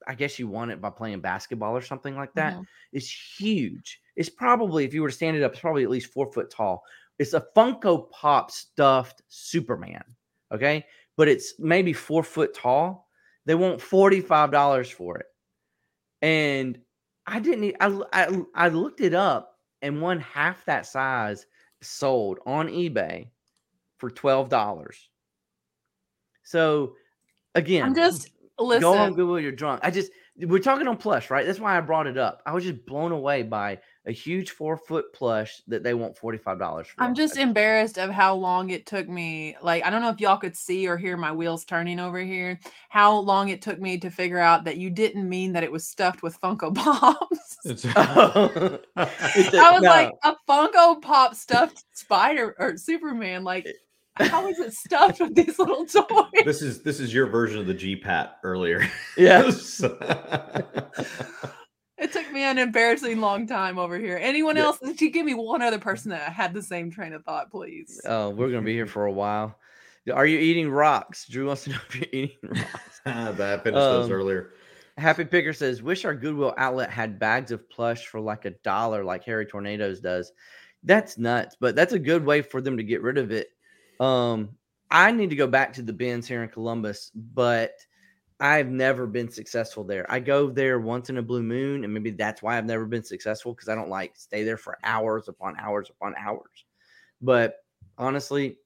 [0.07, 2.61] I guess you won it by playing basketball or something like that.
[2.61, 2.67] Mhm.
[2.93, 4.01] It's huge.
[4.15, 6.51] It's probably if you were to stand it up, it's probably at least four foot
[6.51, 6.85] tall.
[7.19, 10.05] It's a Funko Pop stuffed Superman.
[10.53, 10.87] Okay,
[11.17, 13.09] but it's maybe four foot tall.
[13.47, 15.27] They want forty five dollars for it,
[16.23, 16.79] and
[17.27, 17.77] I didn't.
[17.81, 21.47] I I looked it up, and one half that size
[21.83, 23.31] sold on eBay
[23.99, 25.09] for twelve dollars.
[26.45, 26.95] So
[27.55, 28.81] again, I'm just listen.
[28.83, 29.41] go on Goodwill.
[29.41, 29.81] You're drunk.
[29.83, 31.47] I just we're talking on plush, right?
[31.47, 32.43] That's why I brought it up.
[32.45, 36.37] I was just blown away by a huge four foot plush that they want forty
[36.37, 37.03] five dollars for.
[37.03, 39.57] I'm just embarrassed of how long it took me.
[39.63, 42.61] Like, I don't know if y'all could see or hear my wheels turning over here.
[42.91, 45.87] How long it took me to figure out that you didn't mean that it was
[45.87, 47.57] stuffed with Funko Pops.
[47.65, 49.89] it's, It's a- I was no.
[49.89, 53.43] like, a Funko Pop stuffed spider or Superman.
[53.43, 53.67] Like,
[54.19, 56.45] how is it stuffed with these little toys?
[56.45, 58.87] this is this is your version of the G Pat earlier.
[59.17, 59.83] Yes.
[61.99, 64.19] It took me an embarrassing long time over here.
[64.21, 64.65] Anyone Yeah.
[64.65, 64.79] else?
[64.79, 68.01] Could you give me one other person that had the same train of thought, please?
[68.05, 69.59] Oh, we're gonna be here for a while.
[70.13, 71.27] Are you eating rocks?
[71.27, 73.01] Drew wants to know if you're eating rocks.
[73.07, 74.51] I finished those Um, earlier.
[74.99, 79.03] Happy Picker says, "Wish our Goodwill outlet had bags of plush for like a dollar,
[79.05, 80.33] like Harry Tornadoes does.
[80.85, 83.49] That's nuts, but that's a good way for them to get rid of it.
[84.01, 84.51] Um,
[84.91, 87.73] I need to go back to the bins here in Columbus, but
[88.39, 90.11] I've never been successful there.
[90.11, 93.05] I go there once in a blue moon, and maybe that's why I've never been
[93.05, 96.65] successful because I don't like stay there for hours upon hours upon hours.
[97.23, 97.57] But
[97.97, 98.59] honestly,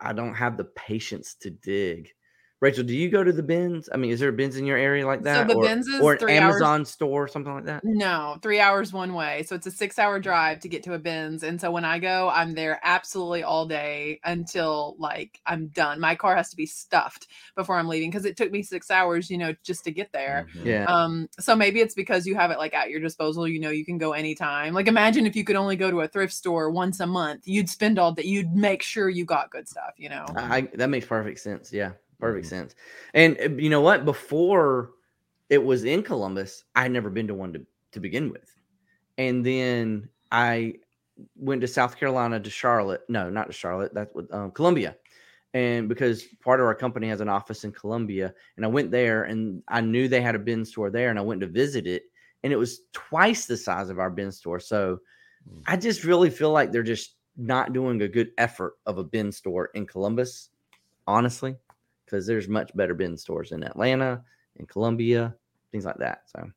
[0.00, 2.12] I don't have the patience to dig.
[2.60, 3.86] Rachel, do you go to the bins?
[3.92, 5.34] I mean, is there a bins in your area like that?
[5.34, 5.48] So that?
[5.48, 7.82] the or, Benz is or an three hours- Amazon store or something like that?
[7.84, 9.42] No, three hours one way.
[9.42, 11.42] So it's a six hour drive to get to a Benz.
[11.42, 16.00] And so when I go, I'm there absolutely all day until like I'm done.
[16.00, 17.26] My car has to be stuffed
[17.56, 20.46] before I'm leaving because it took me six hours, you know, just to get there.
[20.56, 20.64] Mhm.
[20.64, 20.84] Yeah.
[20.86, 23.84] Um, so maybe it's because you have it like at your disposal, you know, you
[23.84, 24.72] can go anytime.
[24.72, 27.68] Like imagine if you could only go to a thrift store once a month, you'd
[27.68, 30.24] spend all day, you'd make sure you got good stuff, you know.
[30.34, 31.70] I, I- that makes perfect sense.
[31.70, 32.50] Yeah, perfect Mhm.
[32.50, 32.74] sense.
[33.14, 34.04] And uh, you know what?
[34.04, 34.92] Before
[35.48, 38.54] it was in Columbus, I had never been to one to, to begin with.
[39.18, 40.74] And then I
[41.36, 43.02] went to South Carolina to Charlotte.
[43.08, 43.94] No, not to Charlotte.
[43.94, 44.96] That's what um, Columbia.
[45.54, 49.24] And because part of our company has an office in Columbia, and I went there
[49.24, 52.02] and I knew they had a bin store there, and I went to visit it,
[52.42, 54.60] and it was twice the size of our bin store.
[54.60, 55.00] So
[55.48, 55.62] Mm.
[55.66, 59.30] I just really feel like they're just not doing a good effort of a bin
[59.30, 60.50] store in Columbus,
[61.06, 61.56] honestly,
[62.06, 64.22] because there's much better bin stores in Atlanta,
[64.56, 65.34] in Columbia,
[65.72, 66.22] things like that.
[66.26, 66.48] So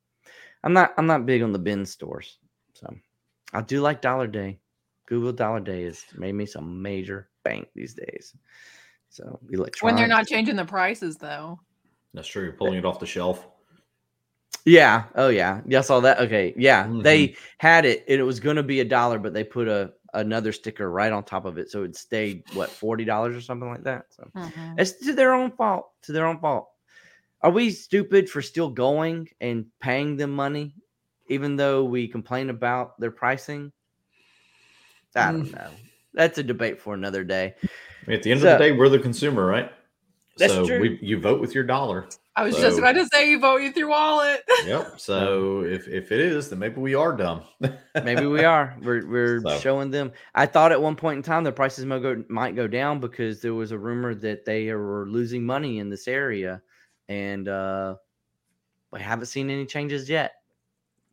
[0.63, 2.37] I'm not I'm not big on the bin stores.
[2.73, 2.93] So
[3.53, 4.59] I do like Dollar Day.
[5.07, 8.35] Goodwill Dollar Day has made me some major bank these days.
[9.09, 9.81] So electronics.
[9.81, 11.59] When they're not changing the prices though.
[12.13, 12.43] That's true.
[12.43, 13.47] You're pulling it off the shelf.
[14.65, 15.05] Yeah.
[15.15, 15.61] Oh yeah.
[15.65, 15.79] Yeah.
[15.79, 16.19] I saw that.
[16.19, 16.53] Okay.
[16.57, 16.85] Yeah.
[16.85, 17.03] Mhm.
[17.03, 20.51] They had it and it was gonna be a dollar, but they put a another
[20.51, 21.69] sticker right on top of it.
[21.69, 24.05] So it stayed what forty dollars or something like that.
[24.09, 24.79] So Mhm.
[24.79, 25.91] it's to their own fault.
[26.03, 26.69] To their own fault.
[27.41, 30.73] Are we stupid for still going and paying them money,
[31.29, 33.71] even though we complain about their pricing?
[35.15, 35.55] I don't Mm.
[35.55, 35.69] know.
[36.13, 37.55] That's a debate for another day.
[37.63, 37.67] I
[38.07, 39.71] mean, at the end So- of the day, we're the consumer, right?
[40.37, 40.79] That's so true.
[40.79, 42.07] We, you vote with your dollar.
[42.39, 44.41] I was just So- about to say you vote with your wallet.
[44.65, 44.99] Yep.
[44.99, 47.43] So if, if it is, then maybe we are dumb.
[48.03, 48.77] Maybe we are.
[48.81, 49.57] We're we're So.
[49.59, 50.11] showing them.
[50.35, 53.41] I thought at one point in time the prices might go might go down because
[53.41, 56.61] there was a rumor that they were losing money in this area,
[57.09, 57.95] and uh,
[58.91, 60.33] we haven't seen any changes yet.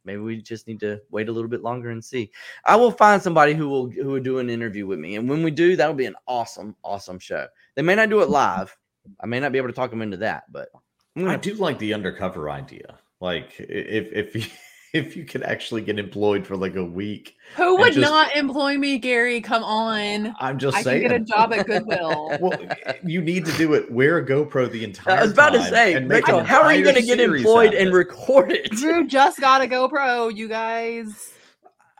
[0.04, 2.30] Maybe we just need to wait a little bit longer and see.
[2.64, 5.42] I will find somebody who will who will do an interview with me, and when
[5.42, 7.46] we do, that'll be an awesome awesome show.
[7.74, 8.76] They may not do it live.
[9.20, 10.68] I may not be able to talk them into that, but
[11.16, 12.98] I'm I do like the undercover idea.
[13.20, 14.50] Like if if you,
[14.92, 18.76] if you could actually get employed for like a week, Who would just- not employ
[18.78, 19.40] me, Gary?
[19.40, 20.34] Come on.
[20.38, 21.02] I'm just I can saying.
[21.02, 22.36] get a job at Goodwill.
[22.40, 22.58] well,
[23.04, 23.90] you need to do it.
[23.90, 25.14] Wear a GoPro the entire.
[25.14, 25.18] Time.
[25.18, 27.92] I was about to say, Rachel, how are you going to get employed and it.
[27.92, 28.70] record it?
[28.72, 31.32] Drew just got a GoPro, you guys.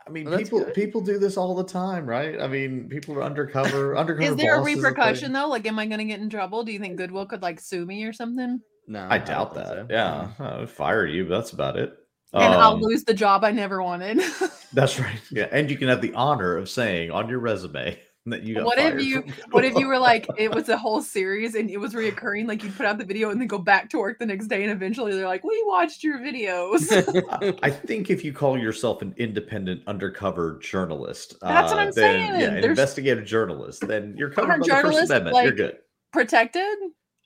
[0.05, 2.39] I mean, Well, people people do this all the time, right?
[2.39, 3.97] I mean, people are undercover.
[3.97, 4.31] Undercover.
[4.31, 5.49] Is there a repercussion though?
[5.49, 6.63] Like, am I going to get in trouble?
[6.63, 8.61] Do you think Goodwill could like sue me or something?
[8.87, 9.67] No, I don't doubt that.
[9.67, 9.87] so.
[9.89, 11.25] Yeah, I would fire you.
[11.25, 11.93] But that's about it.
[12.33, 14.19] And I'll Um, lose the job I never wanted.
[14.73, 15.19] That's right.
[15.31, 18.65] Yeah, and you can have the honor of saying on your resume that you got
[18.65, 21.77] what if you what if you were like it was a whole series and it
[21.77, 24.25] was reoccurring like you put out the video and then go back to work the
[24.25, 26.91] next day and eventually they're like we watched your videos
[27.31, 32.19] I- I think if you call yourself an independent undercover journalist, That's what I'm then,
[32.19, 32.43] Yeah, saying.
[32.43, 35.43] an There's- investigative journalist, then you're covered by the First journalists, Amendment.
[35.45, 35.77] you're good.
[36.11, 36.77] protected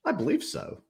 [0.06, 0.84] I believe so.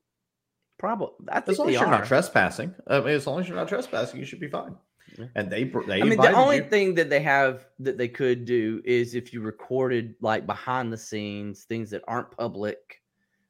[0.82, 1.28] Probably.
[1.30, 1.98] I As long they as you're are.
[1.98, 2.74] not trespassing.
[2.88, 4.74] I mean, as long as you're not trespassing, you should be fine.
[5.16, 5.26] Yeah.
[5.36, 6.64] And they they I mean, the only you.
[6.64, 10.96] thing that they have that they could do is if you recorded like behind the
[10.96, 13.00] scenes things that aren't public.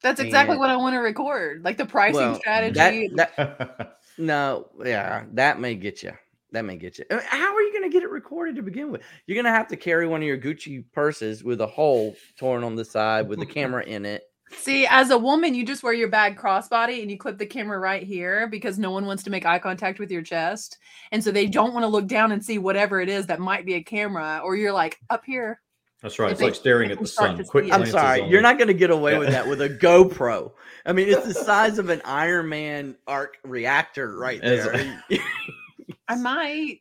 [0.02, 3.98] that's exactly And- what i want to record like the pricing Well, strategy That, that
[4.18, 6.12] no, yeah, that may get you.
[6.50, 7.06] That may get you.
[7.10, 9.00] Uh, I mean, How are you going to get it recorded to begin with?
[9.26, 12.62] You're going to have to carry one of your Gucci purses with a hole torn
[12.62, 14.24] on the side with the camera in it.
[14.54, 17.78] See as a woman you just wear your bag crossbody and you clip the camera
[17.78, 20.78] right here because no one wants to make eye contact with your chest
[21.10, 23.64] and so they don't want to look down and see whatever it is that might
[23.66, 25.60] be a camera or you're like up here
[26.02, 26.26] That's right.
[26.28, 27.42] If It's they- like staring at the sun.
[27.44, 27.72] Quick.
[27.72, 28.32] I'm sorry, only.
[28.32, 29.18] you're not going to get away Yeah.
[29.18, 30.52] with that with a GoPro.
[30.84, 35.00] I mean, it's the size of an Iron Man arc reactor right there.
[36.08, 36.80] i might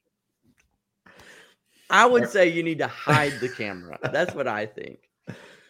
[1.92, 4.00] I would say you need to hide the camera.
[4.02, 5.00] That's what I think.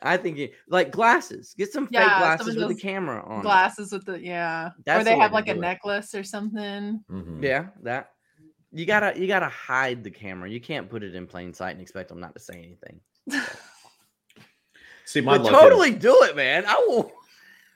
[0.04, 1.54] I think you like glasses.
[1.58, 3.40] Get some fake Yeah, some glasses of with the camera on.
[3.40, 3.44] it.
[3.44, 5.60] glasses with the yeah or they the have like a it.
[5.60, 7.44] necklace or something Mhm.
[7.44, 8.12] Yeah, that
[8.72, 10.50] you gotta you gotta hide the camera.
[10.50, 13.00] You can't put it in plain sight and expect them not to say anything.
[15.06, 16.64] See, my But luck is- totally do it, man.
[16.66, 17.12] I will.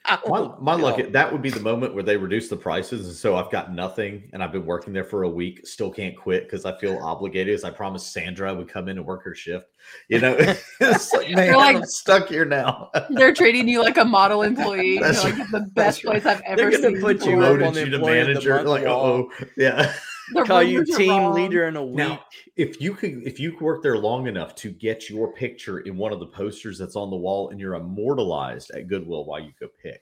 [0.07, 3.05] I My, my luck, that would be the moment where they reduce the prices.
[3.07, 6.15] And so I've got nothing and I've been working there for a week, still can't
[6.15, 7.53] quit because I feel obligated.
[7.53, 9.67] As I promised Sandra I would come in and work her shift.
[10.09, 10.35] You know,
[10.79, 12.91] it's like, man, like- I'm stuck here now.
[13.09, 15.51] they're treating you like a model employee You're That's like right.
[15.51, 17.85] the That's best place i've They're ever gonna seen put you for- up on Promoted
[17.85, 18.63] you to employee of the manager.
[18.63, 19.93] Like, oh, yeah.
[20.33, 21.33] The Call you team wrong.
[21.35, 21.95] leader in a week.
[21.97, 22.23] Now,
[22.55, 26.11] if you could, if you work there long enough to get your picture in one
[26.11, 29.67] of the posters that's on the wall, and you're immortalized at Goodwill while you go
[29.81, 30.01] pick,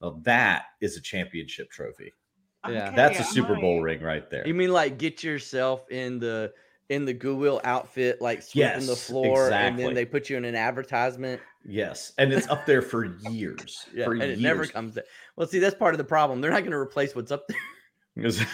[0.00, 2.12] Well, that is a championship trophy.
[2.68, 2.86] Yeah.
[2.88, 3.82] Okay, That's a Super Bowl might.
[3.84, 4.46] ring right there.
[4.46, 6.52] You mean like get yourself in the
[6.88, 10.44] in the Goodwill outfit, like sweeping the Yes, floor, and then they put you in
[10.44, 11.40] an advertisement.
[11.64, 13.86] yes, and it's up there for years.
[13.94, 14.38] Yeah, for and years.
[14.38, 14.94] it never comes.
[14.94, 15.04] There.
[15.36, 16.40] Well, see, that's part of the problem.
[16.40, 17.56] They're not going to replace what's up there.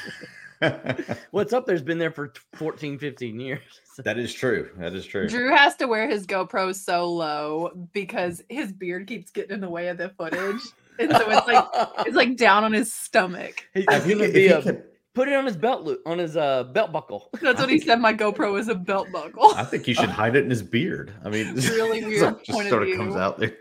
[1.31, 3.61] What's up there's been there for t- 14, 15 years.
[4.05, 4.71] that is true.
[4.79, 5.29] That is true.
[5.29, 9.71] Drew has to wear his GoPro so low because his beard keeps getting in the
[9.71, 10.61] way of the footage.
[10.99, 11.65] And so it's like
[12.07, 13.67] it's like down on his stomach.
[13.75, 14.83] He's If he going to be he a, can-
[15.15, 17.31] put it on his belt loop, on his uh, belt buckle.
[17.43, 18.01] That's what he said.
[18.01, 19.53] My GoPro is a belt buckle.
[19.57, 21.13] I think he should hide it in his beard.
[21.25, 22.97] I mean, Really weird it just point of sort of view.
[22.97, 23.55] comes out there.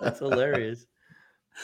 [0.00, 0.86] That's hilarious.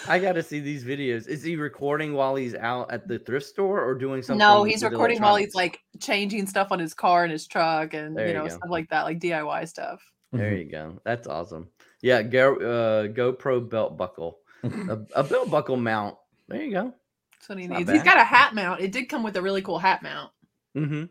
[0.08, 1.26] I got to see these videos.
[1.28, 4.38] Is he recording while he's out at the thrift store or doing something?
[4.38, 8.16] No, he's recording while he's like changing stuff on his car and his truck and
[8.16, 8.50] There you you know go.
[8.50, 10.02] stuff like that, like DIY stuff.
[10.32, 11.00] There you go.
[11.04, 11.68] That's awesome.
[12.02, 16.16] Yeah, Go, uh, GoPro belt buckle, a, a belt buckle mount.
[16.48, 16.92] There you go.
[17.32, 17.90] That's what he Not needs.
[17.90, 18.14] He's bad.
[18.14, 18.80] got a hat mount.
[18.80, 20.32] It did come with a really cool hat mount.
[20.76, 21.04] Mm-hmm.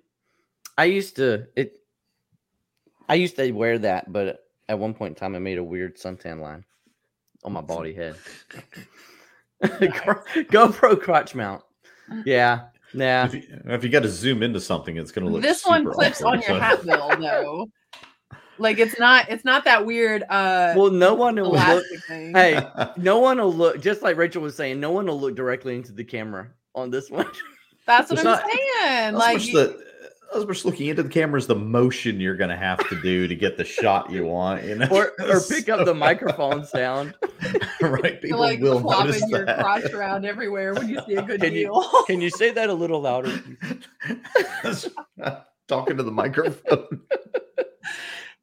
[0.78, 1.78] I used to it.
[3.08, 5.98] I used to wear that, but at one point in time, I made a weird
[5.98, 6.64] suntan line
[7.46, 8.16] on my body head.
[9.64, 11.64] GoPro crotch mount.
[12.26, 13.26] Yeah, yeah.
[13.26, 15.42] If you, if you got to zoom into something, it's going to look.
[15.42, 17.68] This one clips awkward, on your so- hat bill though.
[18.58, 21.86] like it's not it's not that weird uh Well, no one will look.
[22.08, 22.34] thing.
[22.34, 22.62] Hey,
[22.98, 23.82] no one will look.
[23.82, 27.10] Just like Rachel was saying, no one will look directly into the camera on this
[27.10, 27.28] one.
[27.86, 28.46] That's what It's I'm not-
[28.82, 29.14] saying.
[29.16, 29.84] Like you- the,
[30.32, 33.00] not so much looking into the camera is the motion you're going to have to
[33.02, 34.64] do to get the shot you want.
[34.64, 34.88] You know?
[34.92, 37.14] or or pick up the microphone sound.
[37.82, 38.22] right?
[38.22, 39.60] People like will notice flopping your that.
[39.60, 42.04] crotch around everywhere when you see a good Can you- deal.
[42.08, 43.32] Can you say that a little louder?
[45.68, 47.02] Talking to the microphone.
[47.56, 47.80] but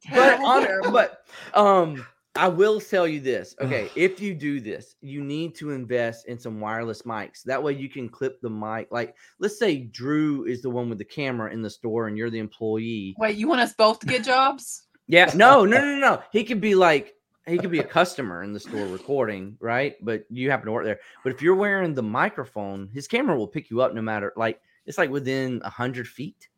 [0.04, 0.90] Terrible, on, terrible.
[0.92, 1.24] but
[1.54, 3.54] um I will tell you this.
[3.60, 7.42] Okay, if you do this, you need to invest in some wireless mics.
[7.42, 8.88] That way you can clip the mic.
[8.90, 12.30] Like let's say Drew is the one with the camera in the store and you're
[12.30, 13.14] the employee.
[13.18, 14.84] Wait, you want us both to get jobs?
[15.08, 16.22] Yeah, no, no, no, no.
[16.30, 17.14] He could be like
[17.48, 19.96] he could be a customer in the store recording, right?
[20.02, 21.00] But you happen to work there.
[21.24, 24.60] But if you're wearing the microphone, his camera will pick you up no matter like
[24.86, 26.48] it's like within a hundred feet,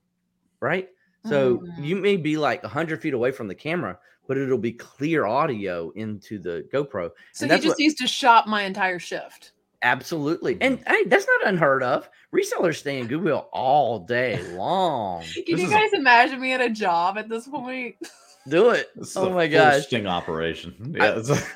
[0.60, 0.88] right?
[1.24, 1.84] So Mm.
[1.86, 5.26] you may be like a hundred feet away from the camera, but it'll be clear
[5.26, 7.10] audio into the GoPro.
[7.32, 9.52] So And he just what- needs to shop my entire shift.
[9.84, 10.56] Absolutely.
[10.60, 12.08] And hey, that's not unheard of.
[12.32, 15.22] Resellers stay in Goodwill all day long.
[15.22, 17.96] Can This you is a- guys imagine me at a job at this point?
[18.48, 18.90] Do it.
[18.94, 19.86] This Oh my gosh.
[19.86, 20.94] sting operation.
[21.00, 21.46] I- Yeah, it's-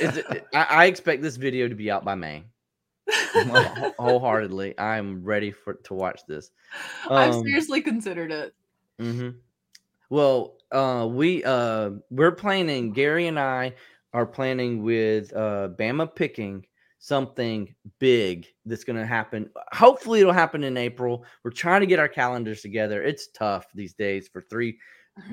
[0.00, 2.44] Is it, I, I expect this video to be out by May.
[3.98, 4.78] Wholeheartedly.
[4.78, 6.50] I'm ready for to watch this.
[7.08, 8.54] I've Um, seriously considered it.
[8.98, 9.30] hmm
[10.10, 12.92] Well, uh, we uh, we're planning.
[12.92, 13.74] Gary and I
[14.12, 16.66] are planning with uh, Bama picking
[16.98, 19.48] something big that's going to happen.
[19.72, 21.24] Hopefully, it'll happen in April.
[21.44, 23.02] We're trying to get our calendars together.
[23.02, 24.78] It's tough these days for three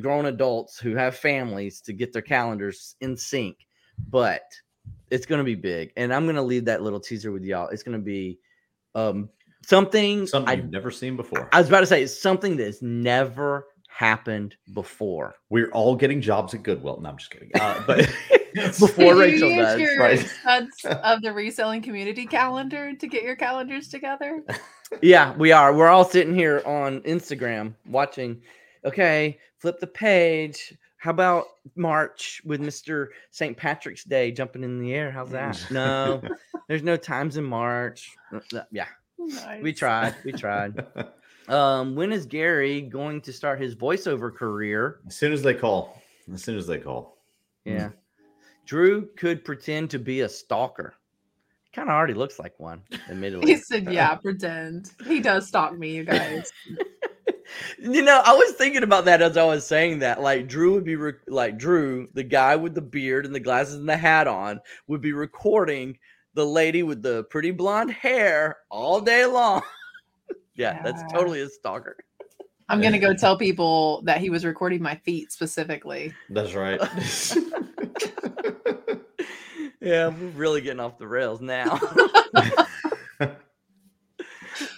[0.01, 3.67] grown adults who have families to get their calendars in sync,
[4.09, 4.43] but
[5.09, 5.91] it's going to be big.
[5.97, 7.69] And I'm going to leave that little teaser with y'all.
[7.69, 8.39] It's going to be
[8.95, 9.29] um,
[9.65, 11.49] something something I you've never seen before.
[11.51, 13.67] I was about to say it's something that's never
[13.97, 15.33] happened before.
[15.49, 16.99] We're all getting jobs at Goodwill.
[17.01, 17.49] No, I'm just kidding.
[17.59, 18.07] Uh, but
[18.53, 20.19] Before Did Rachel you use does, your right.
[20.19, 24.43] studs of the reselling community calendar to get your calendars together?
[25.01, 25.73] Yeah, we are.
[25.73, 28.39] We're all sitting here on Instagram watching.
[28.85, 30.75] Okay, flip the page.
[30.97, 31.45] How about
[31.75, 33.07] March with Mr.
[33.31, 33.57] St.
[33.57, 35.09] Patrick's Day jumping in the air?
[35.09, 35.65] How's that?
[35.71, 36.21] No,
[36.67, 38.15] there's no times in March.
[38.31, 38.87] Uh, uh, Yeah,
[39.59, 40.13] we tried.
[40.23, 40.85] We tried.
[41.47, 44.99] Um, when is Gary going to start his voiceover career?
[45.07, 46.01] as soon as they call,
[46.33, 47.17] as soon as they call.
[47.63, 47.89] Yeah.
[48.65, 50.95] Drew could pretend to be a stalker.
[51.73, 53.47] Kind of already looks like one, admittedly.
[53.47, 56.51] He said, "Yeah, pretend." He does stalk me, you guys.
[57.79, 60.21] you know, I was thinking about that as I was saying that.
[60.21, 63.75] Like Drew would be re- like Drew, the guy with the beard and the glasses
[63.75, 65.97] and the hat on, would be recording
[66.33, 69.61] the lady with the pretty blonde hair all day long.
[70.57, 71.95] Yeah, that's totally a stalker.
[72.69, 76.13] I'm gonna go tell people that he was recording my feet specifically.
[76.29, 76.81] That's right.
[79.79, 81.79] yeah, we're really getting off the rails now.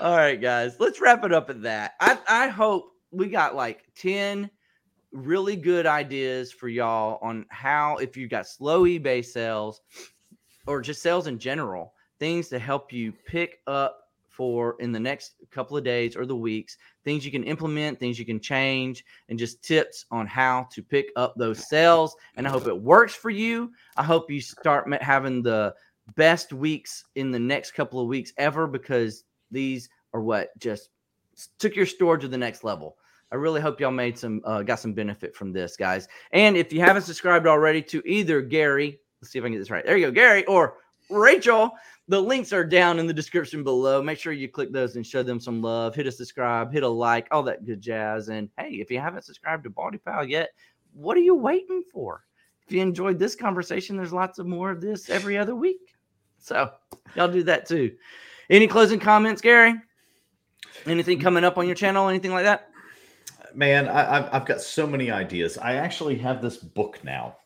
[0.01, 1.93] All right, guys, let's wrap it up at that.
[1.99, 4.49] I, I hope we got like 10
[5.11, 9.81] really good ideas for y'all on how, if you got slow eBay sales
[10.68, 14.09] or just sales in general, things to help you pick up
[14.39, 18.17] for in the next couple of days or the weeks, things you can implement, things
[18.17, 22.15] you can change, and just tips on how to pick up those sales.
[22.37, 23.73] And I hope it works for you.
[23.97, 25.75] I hope you start having the
[26.15, 30.87] best weeks in the next couple of weeks ever because these are what just
[31.57, 32.95] took your store to the next level.
[33.33, 36.07] I really hope y'all made some uh, got some benefit from this, guys.
[36.31, 39.59] And if you haven't subscribed already to either Gary, let's see if I can get
[39.59, 39.85] this right.
[39.85, 40.77] There you go, Gary or
[41.10, 41.72] Rachel.
[42.07, 44.02] The links are down in the description below.
[44.02, 45.94] Make sure you click those and show them some love.
[45.94, 48.30] Hit a subscribe, hit a like, all that good jazz.
[48.30, 50.49] And hey, if you haven't subscribed to Baldy Pal yet,
[50.94, 52.23] what are you waiting for?
[52.68, 55.95] If you enjoyed this conversation, there's lots of more of this every other week.
[56.40, 56.72] So
[57.15, 57.95] y'all do that too.
[58.49, 59.76] Any closing comments, Gary?
[60.86, 62.07] Anything coming up on your channel?
[62.07, 62.69] Anything like that?
[63.53, 65.57] Man, I, I've got so many ideas.
[65.57, 67.38] I actually have this book now.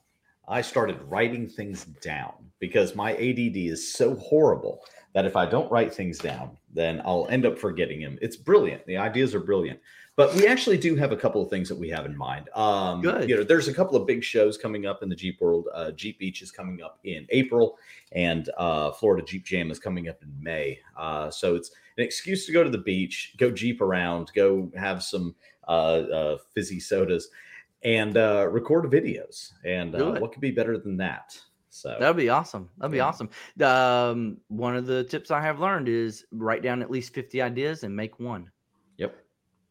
[0.48, 4.84] I started writing things down because my ADD is so horrible
[5.14, 8.18] that if I don't write things down, then I'll end up forgetting them.
[8.22, 8.86] It's brilliant.
[8.86, 9.80] The ideas are brilliant.
[10.16, 12.48] But we actually do have a couple of things that we have in mind.
[12.54, 13.28] Um, Good.
[13.28, 15.68] You know, there's a couple of big shows coming up in the Jeep world.
[15.74, 17.80] Uh, Jeep Beach is coming up in April,
[18.12, 20.80] and uh, Florida Jeep Jam is coming up in May.
[20.96, 25.02] Uh, so it's an excuse to go to the beach, go Jeep around, go have
[25.02, 25.34] some
[25.68, 27.30] uh, uh, fizzy sodas,
[27.84, 29.52] and uh, record videos.
[29.66, 31.38] And uh, what could be better than that?
[31.70, 32.70] So That'd be awesome.
[32.78, 33.06] That'd be Yeah.
[33.06, 33.30] awesome.
[33.62, 37.84] Um, one of the tips I have learned is write down at least 50 ideas
[37.84, 38.52] and make one.
[38.98, 39.16] yep.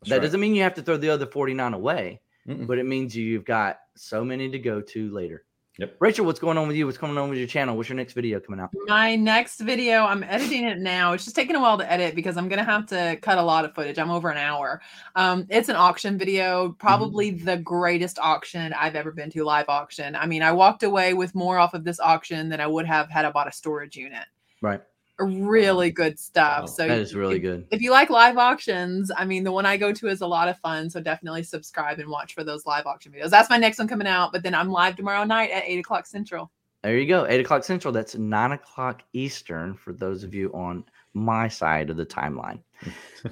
[0.01, 0.23] That's that right.
[0.23, 2.67] doesn't mean you have to throw the other 49 away, Mm-mm.
[2.67, 5.45] but it means you've got so many to go to later.
[5.79, 5.97] Yep.
[6.01, 6.85] Rachel, what's going on with you?
[6.85, 7.77] What's going on with your channel?
[7.77, 8.71] What's your next video coming out?
[8.87, 11.15] My next video, I'm editing it now.
[11.15, 13.65] It's just taking a while to edit because I'm gonna have to cut a lot
[13.65, 13.99] of footage.
[13.99, 14.83] I'm over an hour.
[15.17, 20.15] Um, it's an auction video, probably the greatest auction I've ever been to, live auction.
[20.15, 23.09] I mean, I walked away with more off of this auction than I would have
[23.09, 24.27] had I bought a storage unit.
[24.61, 24.83] Right.
[25.25, 26.61] Really good stuff.
[26.61, 26.67] Wow.
[26.67, 27.67] So That is really if- good.
[27.71, 30.49] if you like live auctions, I mean, the one I go to is a lot
[30.49, 30.89] of fun.
[30.91, 33.31] So definitely subscribe and watch for those live auction videos.
[33.31, 34.33] That's my next one coming out.
[34.33, 36.51] But then I'm live tomorrow night at eight o'clock central.
[36.83, 37.27] There you go.
[37.27, 37.93] Eight o'clock central.
[37.93, 40.85] That's nine o'clock Eastern for those of you on
[41.15, 42.59] my side of the timeline.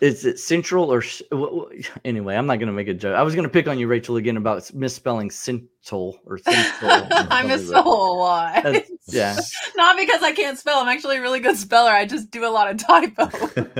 [0.00, 2.36] Is it central or s- wh- wh- anyway?
[2.36, 3.16] I'm not going to make a joke.
[3.16, 7.06] I was going to pick on you, Rachel, again about misspelling central or central.
[7.10, 8.62] I misspell a lot.
[8.62, 9.36] That's- yeah,
[9.76, 10.80] Not because I can't spell.
[10.80, 11.90] I'm actually a really good speller.
[11.90, 13.30] I just do a lot of typo.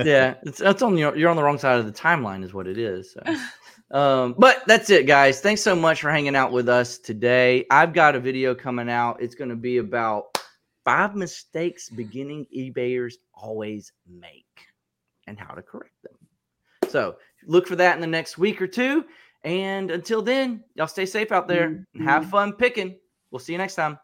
[0.03, 0.35] yeah.
[0.43, 1.15] It's that's on your.
[1.15, 3.13] You're on the wrong side of the timeline, is what it is.
[3.13, 3.35] So.
[3.91, 5.41] Um, but that's it, guys.
[5.41, 7.65] Thanks so much for hanging out with us today.
[7.71, 9.21] I've got a video coming out.
[9.21, 10.25] It's going to be about
[10.85, 14.45] five mistakes beginning eBayers always make
[15.29, 16.13] and how to correct them.
[16.89, 17.15] So
[17.45, 19.05] look for that in the next week or two.
[19.43, 22.31] And until then, y'all stay safe out there and have mm-hmm.
[22.31, 22.97] fun picking.
[23.31, 23.97] We'll see you next time.